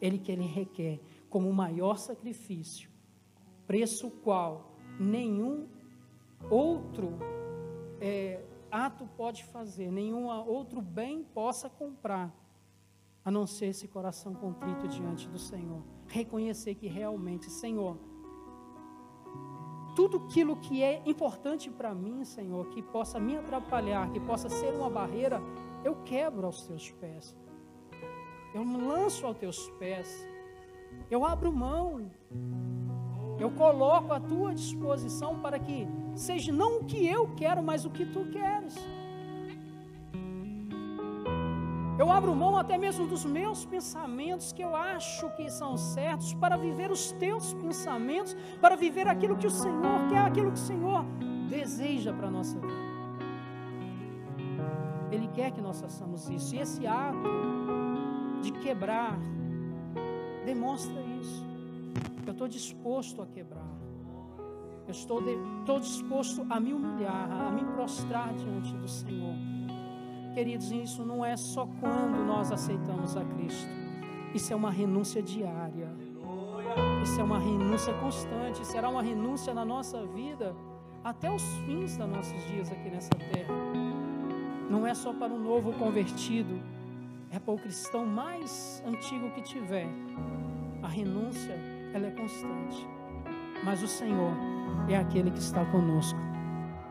Ele 0.00 0.18
que 0.18 0.32
ele 0.32 0.46
requer 0.46 1.00
como 1.28 1.50
o 1.50 1.52
maior 1.52 1.98
sacrifício 1.98 2.88
preço 3.66 4.10
qual 4.24 4.72
nenhum 4.98 5.68
outro 6.50 7.18
é, 8.00 8.42
ato 8.70 9.06
pode 9.16 9.44
fazer, 9.44 9.90
nenhum 9.90 10.26
outro 10.26 10.80
bem 10.80 11.22
possa 11.22 11.68
comprar, 11.68 12.34
a 13.24 13.30
não 13.30 13.46
ser 13.46 13.66
esse 13.66 13.88
coração 13.88 14.34
contrito 14.34 14.88
diante 14.88 15.28
do 15.28 15.38
Senhor. 15.38 15.82
Reconhecer 16.06 16.74
que 16.74 16.86
realmente, 16.86 17.50
Senhor, 17.50 17.98
tudo 19.94 20.18
aquilo 20.18 20.56
que 20.56 20.82
é 20.82 21.02
importante 21.06 21.70
para 21.70 21.94
mim, 21.94 22.24
Senhor, 22.24 22.68
que 22.68 22.80
possa 22.80 23.18
me 23.18 23.36
atrapalhar, 23.36 24.10
que 24.12 24.20
possa 24.20 24.48
ser 24.48 24.72
uma 24.72 24.88
barreira, 24.88 25.42
eu 25.84 25.96
quebro 26.04 26.46
aos 26.46 26.66
teus 26.66 26.90
pés. 26.92 27.36
Eu 28.54 28.62
lanço 28.62 29.26
aos 29.26 29.36
teus 29.36 29.68
pés. 29.70 30.08
Eu 31.10 31.24
abro 31.24 31.52
mão. 31.52 32.10
Eu 33.38 33.50
coloco 33.50 34.12
à 34.12 34.18
tua 34.18 34.52
disposição 34.52 35.38
para 35.38 35.58
que 35.58 35.86
seja 36.14 36.52
não 36.52 36.78
o 36.78 36.84
que 36.84 37.06
eu 37.06 37.28
quero, 37.36 37.62
mas 37.62 37.84
o 37.84 37.90
que 37.90 38.04
tu 38.04 38.24
queres. 38.26 38.74
Eu 41.98 42.12
abro 42.12 42.34
mão 42.34 42.56
até 42.56 42.78
mesmo 42.78 43.06
dos 43.08 43.24
meus 43.24 43.64
pensamentos 43.64 44.52
que 44.52 44.62
eu 44.62 44.74
acho 44.74 45.28
que 45.36 45.50
são 45.50 45.76
certos 45.76 46.32
para 46.34 46.56
viver 46.56 46.92
os 46.92 47.10
teus 47.12 47.52
pensamentos, 47.54 48.36
para 48.60 48.76
viver 48.76 49.08
aquilo 49.08 49.36
que 49.36 49.46
o 49.46 49.50
Senhor 49.50 50.08
quer, 50.08 50.18
aquilo 50.18 50.52
que 50.52 50.58
o 50.58 50.68
Senhor 50.72 51.04
deseja 51.48 52.12
para 52.12 52.28
a 52.28 52.30
nossa 52.30 52.58
vida. 52.58 52.88
Ele 55.10 55.28
quer 55.28 55.50
que 55.50 55.60
nós 55.60 55.80
façamos 55.80 56.28
isso. 56.28 56.54
E 56.54 56.60
esse 56.60 56.86
ato 56.86 57.18
de 58.42 58.52
quebrar 58.52 59.18
demonstra. 60.44 61.07
Eu 62.28 62.32
estou 62.32 62.46
disposto 62.46 63.22
a 63.22 63.26
quebrar. 63.26 63.66
Eu 64.86 64.90
estou, 64.90 65.22
de, 65.22 65.30
estou 65.60 65.80
disposto 65.80 66.46
a 66.50 66.60
me 66.60 66.74
humilhar, 66.74 67.26
a 67.32 67.50
me 67.50 67.64
prostrar 67.72 68.34
diante 68.34 68.76
do 68.76 68.86
Senhor. 68.86 69.34
Queridos, 70.34 70.70
isso 70.70 71.06
não 71.06 71.24
é 71.24 71.38
só 71.38 71.66
quando 71.80 72.22
nós 72.26 72.52
aceitamos 72.52 73.16
a 73.16 73.24
Cristo. 73.24 73.70
Isso 74.34 74.52
é 74.52 74.56
uma 74.56 74.70
renúncia 74.70 75.22
diária. 75.22 75.88
Isso 77.02 77.18
é 77.18 77.24
uma 77.24 77.38
renúncia 77.38 77.94
constante. 77.94 78.66
Será 78.66 78.90
uma 78.90 79.02
renúncia 79.02 79.54
na 79.54 79.64
nossa 79.64 80.04
vida 80.08 80.54
até 81.02 81.32
os 81.32 81.42
fins 81.64 81.96
dos 81.96 82.06
nossos 82.06 82.44
dias 82.48 82.70
aqui 82.70 82.90
nessa 82.90 83.14
terra. 83.32 83.54
Não 84.68 84.86
é 84.86 84.92
só 84.92 85.14
para 85.14 85.32
o 85.32 85.38
novo 85.38 85.72
convertido, 85.72 86.60
é 87.30 87.38
para 87.38 87.54
o 87.54 87.58
cristão 87.58 88.04
mais 88.04 88.82
antigo 88.86 89.30
que 89.30 89.40
tiver. 89.40 89.88
A 90.82 90.88
renúncia 90.88 91.77
ela 91.92 92.06
é 92.06 92.10
constante. 92.10 92.88
Mas 93.64 93.82
o 93.82 93.88
Senhor 93.88 94.32
é 94.88 94.96
aquele 94.96 95.30
que 95.30 95.38
está 95.38 95.64
conosco. 95.66 96.18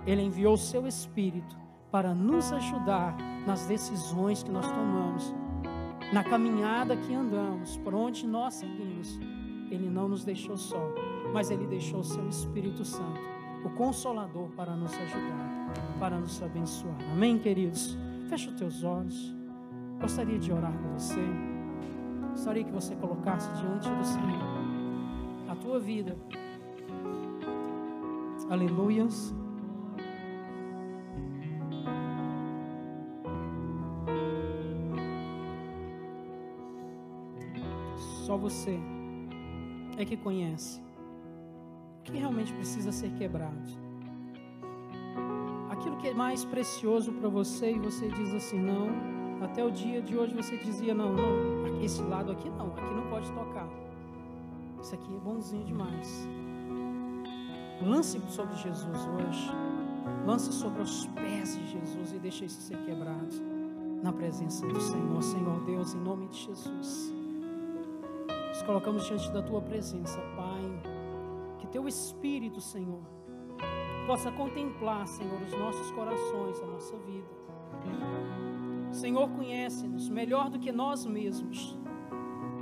Ele 0.06 0.22
enviou 0.22 0.54
o 0.54 0.58
seu 0.58 0.88
Espírito 0.88 1.58
para 1.92 2.14
nos 2.14 2.52
ajudar 2.52 3.16
nas 3.46 3.66
decisões 3.66 4.44
que 4.44 4.52
nós 4.52 4.68
tomamos, 4.68 5.34
na 6.14 6.24
caminhada 6.24 6.96
que 6.96 7.14
andamos, 7.14 7.78
por 7.78 7.94
onde 7.94 8.28
nós 8.28 8.56
seguimos. 8.56 9.20
Ele 9.70 9.90
não 9.90 10.08
nos 10.08 10.24
deixou 10.24 10.56
só, 10.56 10.82
mas 11.34 11.50
Ele 11.52 11.66
deixou 11.68 12.00
o 12.00 12.04
Seu 12.04 12.28
Espírito 12.30 12.86
Santo, 12.86 13.20
o 13.66 13.70
Consolador, 13.72 14.50
para 14.50 14.76
nos 14.76 14.94
ajudar, 14.94 15.74
para 16.00 16.18
nos 16.18 16.42
abençoar. 16.42 16.96
Amém, 17.12 17.38
queridos? 17.38 17.98
Feche 18.30 18.50
os 18.50 18.56
teus 18.56 18.84
olhos. 18.84 19.36
Gostaria 20.00 20.38
de 20.38 20.52
orar 20.52 20.72
com 20.72 20.94
você. 20.94 21.26
Gostaria 22.32 22.64
que 22.64 22.72
você 22.72 22.96
colocasse 22.96 23.50
diante 23.54 23.90
do 23.90 24.06
Senhor 24.06 24.57
tua 25.68 25.80
vida. 25.80 26.16
Aleluias. 28.50 29.36
Só 37.98 38.38
você 38.38 38.80
é 39.98 40.06
que 40.06 40.16
conhece 40.16 40.82
o 42.00 42.04
que 42.04 42.18
realmente 42.18 42.54
precisa 42.54 42.94
ser 42.94 43.12
quebrado. 43.16 43.68
Aquilo 45.70 45.98
que 45.98 46.08
é 46.08 46.14
mais 46.14 46.46
precioso 46.46 47.12
para 47.12 47.28
você 47.28 47.74
e 47.74 47.80
você 47.80 48.08
diz 48.08 48.34
assim: 48.34 48.58
não, 48.58 48.88
até 49.44 49.66
o 49.66 49.70
dia 49.70 50.02
de 50.02 50.18
hoje 50.18 50.34
você 50.34 50.58
dizia: 50.58 50.94
não, 50.94 51.14
não, 51.14 51.82
esse 51.82 52.02
lado 52.04 52.32
aqui 52.32 52.50
não, 52.50 52.68
aqui 52.68 52.94
não 52.94 53.10
pode 53.10 53.30
tocar. 53.34 53.87
Isso 54.82 54.96
aqui 54.96 55.16
é 55.16 55.20
bonzinho 55.20 55.66
demais. 55.66 56.28
Lance 57.82 58.20
sobre 58.30 58.56
Jesus 58.56 59.08
hoje. 59.08 59.52
Lance 60.26 60.52
sobre 60.52 60.82
os 60.82 61.06
pés 61.08 61.56
de 61.56 61.68
Jesus 61.68 62.14
e 62.14 62.20
deixe 62.20 62.46
isso 62.46 62.62
ser 62.62 62.78
quebrado 62.86 63.36
na 64.02 64.12
presença 64.12 64.66
do 64.66 64.80
Senhor. 64.80 65.22
Senhor 65.22 65.60
Deus, 65.66 65.94
em 65.94 66.00
nome 66.00 66.28
de 66.28 66.38
Jesus. 66.38 67.14
Nos 68.50 68.62
colocamos 68.64 69.06
diante 69.06 69.32
da 69.32 69.42
tua 69.42 69.62
presença, 69.62 70.20
Pai. 70.36 70.82
Que 71.60 71.68
teu 71.68 71.88
Espírito, 71.88 72.62
Senhor, 72.62 73.02
possa 74.06 74.32
contemplar, 74.32 75.08
Senhor, 75.08 75.42
os 75.42 75.52
nossos 75.52 75.92
corações, 75.92 76.60
a 76.62 76.66
nossa 76.66 76.96
vida. 76.98 77.28
Senhor 78.92 79.30
conhece-nos 79.30 80.10
melhor 80.10 80.50
do 80.50 80.60
que 80.60 80.72
nós 80.72 81.06
mesmos. 81.06 81.78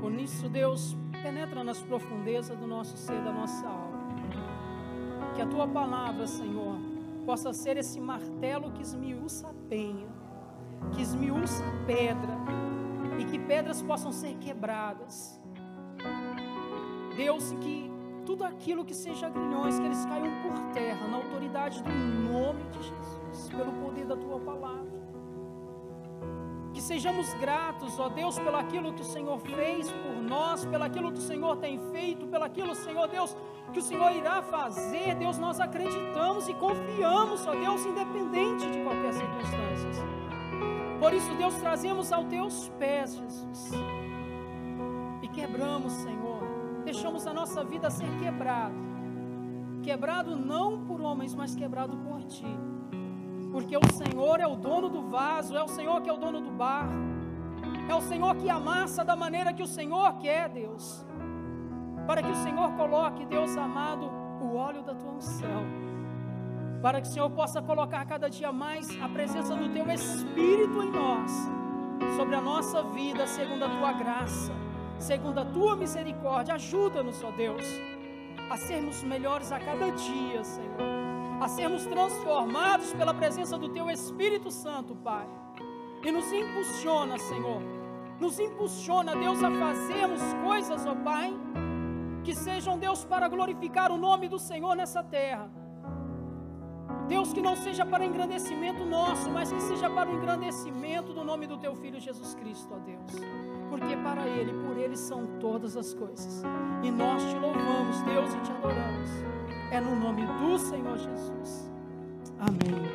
Por 0.06 0.14
isso, 0.14 0.48
Deus, 0.48 0.96
penetra 1.24 1.64
nas 1.64 1.82
profundezas 1.82 2.56
do 2.56 2.68
nosso 2.68 2.96
ser, 2.96 3.24
da 3.24 3.32
nossa 3.32 3.68
alma. 3.68 4.06
Que 5.34 5.42
a 5.42 5.48
tua 5.48 5.68
palavra, 5.68 6.28
Senhor, 6.28 6.78
possa 7.26 7.52
ser 7.52 7.76
esse 7.78 8.00
martelo 8.00 8.72
que 8.72 8.84
esmiuça 8.84 9.48
a 9.50 9.54
penha, 9.68 10.08
que 10.94 11.02
esmiuça 11.02 11.64
a 11.64 11.86
pedra, 11.88 12.38
e 13.20 13.26
que 13.26 13.40
pedras 13.40 13.82
possam 13.82 14.12
ser 14.12 14.36
quebradas. 14.36 15.42
Deus, 17.18 17.52
que 17.54 17.90
tudo 18.28 18.44
aquilo 18.44 18.86
que 18.86 18.94
seja 18.94 19.28
grilhões, 19.28 19.80
que 19.80 19.86
eles 19.88 20.06
caiam 20.06 20.32
por 20.44 20.72
terra, 20.72 21.08
na 21.08 21.18
autoridade 21.18 21.82
do 21.82 21.90
nome 22.32 22.64
de 22.66 22.84
Jesus, 22.84 23.50
pelo 23.50 23.72
poder 23.82 24.06
da 24.06 24.16
tua 24.16 24.40
palavra. 24.40 25.15
Sejamos 26.86 27.34
gratos, 27.34 28.00
ó 28.00 28.10
Deus, 28.10 28.38
pelo 28.38 28.58
aquilo 28.58 28.94
que 28.94 29.02
o 29.02 29.06
Senhor 29.06 29.40
fez 29.40 29.92
por 29.92 30.22
nós, 30.22 30.64
pelo 30.66 30.84
aquilo 30.84 31.12
que 31.12 31.18
o 31.18 31.22
Senhor 31.22 31.58
tem 31.58 31.80
feito, 31.92 32.28
pelo 32.28 32.44
aquilo, 32.44 32.76
Senhor 32.76 33.08
Deus, 33.08 33.36
que 33.74 33.80
o 33.80 33.82
Senhor 33.82 34.12
irá 34.12 34.44
fazer. 34.44 35.16
Deus, 35.16 35.40
nós 35.40 35.60
acreditamos 35.60 36.48
e 36.48 36.54
confiamos, 36.54 37.44
ó 37.48 37.56
Deus, 37.56 37.84
independente 37.88 38.70
de 38.70 38.84
qualquer 38.84 39.14
circunstância. 39.14 40.06
Por 41.00 41.12
isso, 41.12 41.34
Deus, 41.34 41.56
trazemos 41.56 42.12
aos 42.12 42.28
teus 42.28 42.70
pés, 42.78 43.16
Jesus, 43.16 43.72
e 45.24 45.28
quebramos, 45.28 45.92
Senhor, 45.92 46.44
deixamos 46.84 47.26
a 47.26 47.34
nossa 47.34 47.64
vida 47.64 47.90
ser 47.90 48.12
quebrada. 48.20 48.76
Quebrado 49.82 50.36
não 50.36 50.86
por 50.86 51.02
homens, 51.02 51.34
mas 51.34 51.56
quebrado 51.56 51.98
por 51.98 52.24
ti 52.26 52.46
porque 53.56 53.78
o 53.78 53.94
Senhor 53.94 54.42
é 54.42 54.46
o 54.46 54.58
dono 54.58 54.90
do 54.90 55.04
vaso, 55.04 55.56
é 55.56 55.64
o 55.64 55.68
Senhor 55.70 56.02
que 56.02 56.10
é 56.10 56.14
o 56.14 56.18
dono 56.18 56.42
do 56.42 56.52
barro, 56.52 56.92
é 57.90 57.96
o 57.96 58.02
Senhor 58.02 58.36
que 58.36 58.50
amassa 58.50 59.02
da 59.02 59.16
maneira 59.16 59.54
que 59.54 59.64
o 59.64 59.66
Senhor 59.66 60.18
quer, 60.18 60.50
Deus, 60.50 61.06
para 62.06 62.22
que 62.22 62.30
o 62.30 62.36
Senhor 62.36 62.70
coloque, 62.74 63.26
Deus 63.26 63.56
amado, 63.56 64.12
o 64.42 64.58
óleo 64.58 64.84
da 64.84 64.94
tua 64.94 65.10
unção, 65.10 65.64
para 66.82 67.00
que 67.00 67.08
o 67.08 67.10
Senhor 67.10 67.30
possa 67.30 67.62
colocar 67.62 68.04
cada 68.04 68.30
dia 68.30 68.52
mais 68.52 68.90
a 69.02 69.08
presença 69.08 69.56
do 69.56 69.70
teu 69.70 69.90
Espírito 69.90 70.84
em 70.84 70.92
nós, 70.92 71.32
sobre 72.18 72.36
a 72.36 72.42
nossa 72.42 72.84
vida, 72.84 73.26
segundo 73.26 73.64
a 73.64 73.70
tua 73.70 73.94
graça, 73.94 74.52
segundo 75.00 75.40
a 75.40 75.46
tua 75.46 75.78
misericórdia. 75.78 76.56
Ajuda-nos, 76.56 77.24
ó 77.24 77.32
Deus, 77.32 77.64
a 78.52 78.58
sermos 78.58 79.02
melhores 79.02 79.50
a 79.54 79.60
cada 79.62 79.92
dia, 79.92 80.44
Senhor 80.44 81.15
a 81.40 81.48
sermos 81.48 81.86
transformados 81.86 82.94
pela 82.94 83.14
presença 83.14 83.58
do 83.58 83.70
Teu 83.70 83.90
Espírito 83.90 84.52
Santo, 84.52 84.96
Pai. 84.96 85.28
E 86.04 86.12
nos 86.12 86.32
impulsiona, 86.32 87.18
Senhor, 87.18 87.62
nos 88.20 88.40
impulsiona, 88.40 89.16
Deus, 89.16 89.44
a 89.44 89.52
fazermos 89.52 90.22
coisas, 90.44 90.86
ó 90.86 90.96
Pai, 90.96 91.34
que 92.24 92.34
sejam, 92.36 92.78
Deus, 92.78 93.04
para 93.04 93.28
glorificar 93.28 93.92
o 93.92 93.98
nome 93.98 94.28
do 94.28 94.40
Senhor 94.40 94.76
nessa 94.76 95.04
terra. 95.04 95.50
Deus, 97.08 97.32
que 97.34 97.42
não 97.42 97.56
seja 97.56 97.86
para 97.86 98.06
engrandecimento 98.06 98.84
nosso, 98.84 99.30
mas 99.30 99.52
que 99.52 99.62
seja 99.62 99.90
para 99.90 100.10
o 100.10 100.14
engrandecimento 100.14 101.14
do 101.14 101.24
nome 101.24 101.46
do 101.46 101.58
Teu 101.58 101.76
Filho 101.76 102.00
Jesus 102.00 102.34
Cristo, 102.36 102.74
ó 102.74 102.80
Deus. 102.80 103.12
Porque 103.70 103.96
para 103.98 104.26
Ele, 104.28 104.54
por 104.66 104.78
Ele 104.78 104.96
são 104.96 105.26
todas 105.40 105.78
as 105.78 105.94
coisas. 105.94 106.44
E 106.84 106.90
nós 106.90 107.24
te 107.24 107.36
louvamos, 107.36 108.02
Deus, 108.02 108.34
e 108.34 108.40
te 108.40 108.52
adoramos. 108.52 109.45
É 109.72 109.82
no 109.82 109.96
nome 109.96 110.26
do 110.26 110.58
Senhor 110.60 110.98
Jesus. 110.98 111.72
Amém 112.40 112.86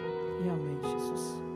e 0.45 0.49
amém, 0.49 0.79
Jesus. 0.83 1.50